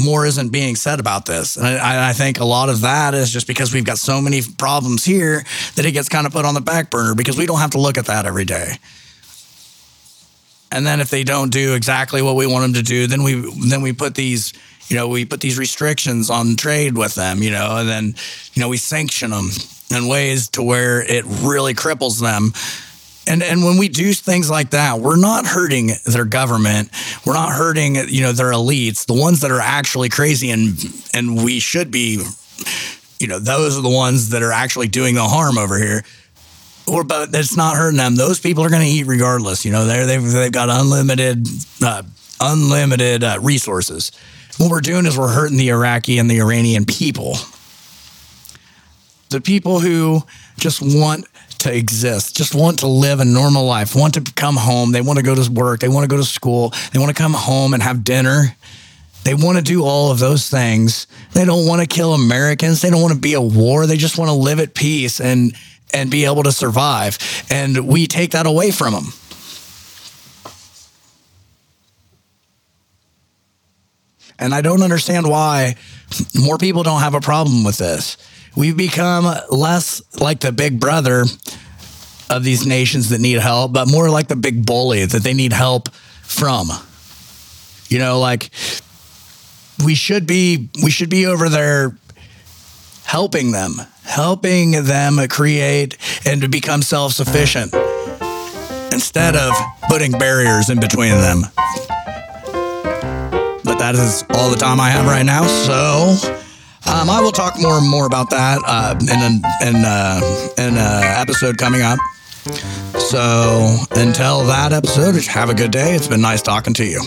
more 0.05 0.25
isn't 0.25 0.49
being 0.49 0.75
said 0.75 0.99
about 0.99 1.25
this. 1.25 1.57
And 1.57 1.67
I, 1.67 2.09
I, 2.09 2.13
think 2.13 2.39
a 2.39 2.45
lot 2.45 2.69
of 2.69 2.81
that 2.81 3.13
is 3.13 3.29
just 3.29 3.45
because 3.45 3.73
we've 3.73 3.83
got 3.83 3.97
so 3.97 4.21
many 4.21 4.41
problems 4.57 5.03
here 5.03 5.43
that 5.75 5.85
it 5.85 5.91
gets 5.91 6.07
kind 6.07 6.25
of 6.25 6.31
put 6.31 6.45
on 6.45 6.53
the 6.53 6.61
back 6.61 6.89
burner 6.89 7.13
because 7.13 7.37
we 7.37 7.45
don't 7.45 7.59
have 7.59 7.71
to 7.71 7.79
look 7.79 7.97
at 7.97 8.05
that 8.05 8.25
every 8.25 8.45
day. 8.45 8.75
And 10.71 10.85
then 10.85 11.01
if 11.01 11.09
they 11.09 11.23
don't 11.23 11.51
do 11.51 11.75
exactly 11.75 12.21
what 12.21 12.35
we 12.35 12.47
want 12.47 12.63
them 12.63 12.73
to 12.75 12.83
do, 12.83 13.07
then 13.07 13.23
we 13.23 13.35
then 13.67 13.81
we 13.81 13.93
put 13.93 14.15
these 14.15 14.53
you 14.87 14.95
know 14.95 15.07
we 15.07 15.25
put 15.25 15.41
these 15.41 15.57
restrictions 15.57 16.29
on 16.29 16.55
trade 16.55 16.97
with 16.97 17.15
them, 17.15 17.43
you 17.43 17.51
know, 17.51 17.77
and 17.77 17.89
then 17.89 18.15
you 18.53 18.61
know 18.61 18.69
we 18.69 18.77
sanction 18.77 19.31
them 19.31 19.49
in 19.89 20.07
ways 20.07 20.49
to 20.49 20.63
where 20.63 21.01
it 21.01 21.25
really 21.25 21.73
cripples 21.73 22.21
them 22.21 22.53
and 23.27 23.43
and 23.43 23.63
when 23.63 23.77
we 23.77 23.87
do 23.87 24.13
things 24.13 24.49
like 24.49 24.71
that, 24.71 24.99
we're 24.99 25.19
not 25.19 25.45
hurting 25.45 25.91
their 26.05 26.25
government. 26.25 26.89
We're 27.25 27.33
not 27.33 27.51
hurting, 27.51 27.95
you 28.09 28.21
know, 28.21 28.31
their 28.31 28.51
elites, 28.51 29.05
the 29.05 29.13
ones 29.13 29.41
that 29.41 29.51
are 29.51 29.59
actually 29.59 30.09
crazy 30.09 30.49
and 30.49 30.77
and 31.13 31.43
we 31.43 31.59
should 31.59 31.91
be, 31.91 32.23
you 33.19 33.27
know, 33.27 33.39
those 33.39 33.77
are 33.77 33.81
the 33.81 33.89
ones 33.89 34.29
that 34.29 34.41
are 34.41 34.51
actually 34.51 34.87
doing 34.87 35.15
the 35.15 35.23
harm 35.23 35.57
over 35.57 35.77
here. 35.77 36.03
Or 36.87 37.03
but 37.03 37.29
it's 37.33 37.55
not 37.55 37.75
hurting 37.75 37.97
them. 37.97 38.15
Those 38.15 38.39
people 38.39 38.63
are 38.63 38.69
going 38.69 38.81
to 38.81 38.87
eat 38.87 39.05
regardless. 39.05 39.65
You 39.65 39.71
know, 39.71 39.85
they 39.85 40.05
they've 40.05 40.31
they've 40.31 40.51
got 40.51 40.69
unlimited 40.69 41.47
uh, 41.83 42.03
unlimited 42.39 43.23
uh, 43.23 43.39
resources. 43.41 44.11
What 44.57 44.69
we're 44.69 44.81
doing 44.81 45.05
is 45.05 45.17
we're 45.17 45.31
hurting 45.31 45.57
the 45.57 45.69
Iraqi 45.69 46.17
and 46.17 46.29
the 46.29 46.39
Iranian 46.39 46.85
people. 46.85 47.35
The 49.29 49.39
people 49.39 49.79
who 49.79 50.23
just 50.57 50.81
want 50.81 51.25
to 51.59 51.73
exist, 51.75 52.35
just 52.35 52.53
want 52.53 52.79
to 52.79 52.87
live 52.87 53.19
a 53.19 53.25
normal 53.25 53.65
life, 53.65 53.95
want 53.95 54.15
to 54.15 54.33
come 54.33 54.57
home. 54.57 54.91
They 54.91 55.01
want 55.01 55.17
to 55.17 55.23
go 55.23 55.35
to 55.35 55.51
work. 55.51 55.79
They 55.79 55.87
want 55.87 56.03
to 56.03 56.07
go 56.07 56.17
to 56.17 56.27
school. 56.27 56.73
They 56.91 56.99
want 56.99 57.15
to 57.15 57.21
come 57.21 57.33
home 57.33 57.73
and 57.73 57.81
have 57.81 58.03
dinner. 58.03 58.55
They 59.23 59.35
want 59.35 59.57
to 59.57 59.63
do 59.63 59.83
all 59.83 60.11
of 60.11 60.19
those 60.19 60.49
things. 60.49 61.05
They 61.33 61.45
don't 61.45 61.67
want 61.67 61.81
to 61.81 61.87
kill 61.87 62.13
Americans. 62.13 62.81
They 62.81 62.89
don't 62.89 63.01
want 63.01 63.13
to 63.13 63.19
be 63.19 63.33
a 63.35 63.41
war. 63.41 63.85
They 63.85 63.97
just 63.97 64.17
want 64.17 64.29
to 64.29 64.33
live 64.35 64.59
at 64.59 64.73
peace 64.73 65.21
and 65.21 65.55
and 65.93 66.09
be 66.09 66.25
able 66.25 66.43
to 66.43 66.51
survive. 66.51 67.17
And 67.49 67.87
we 67.87 68.07
take 68.07 68.31
that 68.31 68.45
away 68.45 68.71
from 68.71 68.93
them. 68.93 69.05
And 74.39 74.55
I 74.55 74.61
don't 74.61 74.81
understand 74.81 75.27
why 75.27 75.75
more 76.35 76.57
people 76.57 76.81
don't 76.81 77.01
have 77.01 77.13
a 77.13 77.21
problem 77.21 77.63
with 77.63 77.77
this 77.77 78.17
we've 78.55 78.77
become 78.77 79.33
less 79.49 80.01
like 80.19 80.39
the 80.41 80.51
big 80.51 80.79
brother 80.79 81.25
of 82.29 82.43
these 82.43 82.65
nations 82.65 83.09
that 83.09 83.19
need 83.19 83.39
help, 83.39 83.73
but 83.73 83.89
more 83.89 84.09
like 84.09 84.27
the 84.27 84.35
big 84.35 84.65
bully 84.65 85.05
that 85.05 85.23
they 85.23 85.33
need 85.33 85.53
help 85.53 85.89
from. 86.23 86.69
You 87.89 87.99
know, 87.99 88.19
like 88.19 88.49
we 89.83 89.95
should 89.95 90.27
be 90.27 90.69
we 90.83 90.91
should 90.91 91.09
be 91.09 91.25
over 91.25 91.49
there 91.49 91.97
helping 93.05 93.51
them, 93.51 93.75
helping 94.03 94.71
them 94.83 95.17
create 95.27 95.97
and 96.25 96.41
to 96.41 96.47
become 96.47 96.81
self-sufficient 96.81 97.73
instead 98.93 99.35
of 99.35 99.53
putting 99.89 100.11
barriers 100.11 100.69
in 100.69 100.79
between 100.79 101.11
them. 101.11 101.41
But 103.63 103.77
that 103.79 103.95
is 103.95 104.23
all 104.31 104.49
the 104.49 104.57
time 104.57 104.79
I 104.79 104.89
have 104.89 105.05
right 105.05 105.25
now. 105.25 105.45
So 105.45 106.15
um, 106.91 107.09
I 107.09 107.21
will 107.21 107.31
talk 107.31 107.59
more 107.59 107.77
and 107.77 107.87
more 107.87 108.05
about 108.05 108.29
that 108.31 108.59
uh, 108.65 108.95
in 108.99 109.21
an 109.21 109.41
in, 109.67 109.85
uh, 109.85 110.21
in 110.57 110.77
uh, 110.77 111.01
episode 111.17 111.57
coming 111.57 111.81
up. 111.81 111.99
So 112.99 113.77
until 113.91 114.45
that 114.45 114.73
episode, 114.73 115.15
have 115.25 115.49
a 115.49 115.53
good 115.53 115.71
day. 115.71 115.93
It's 115.95 116.07
been 116.07 116.21
nice 116.21 116.41
talking 116.41 116.73
to 116.75 116.85
you. 116.85 117.01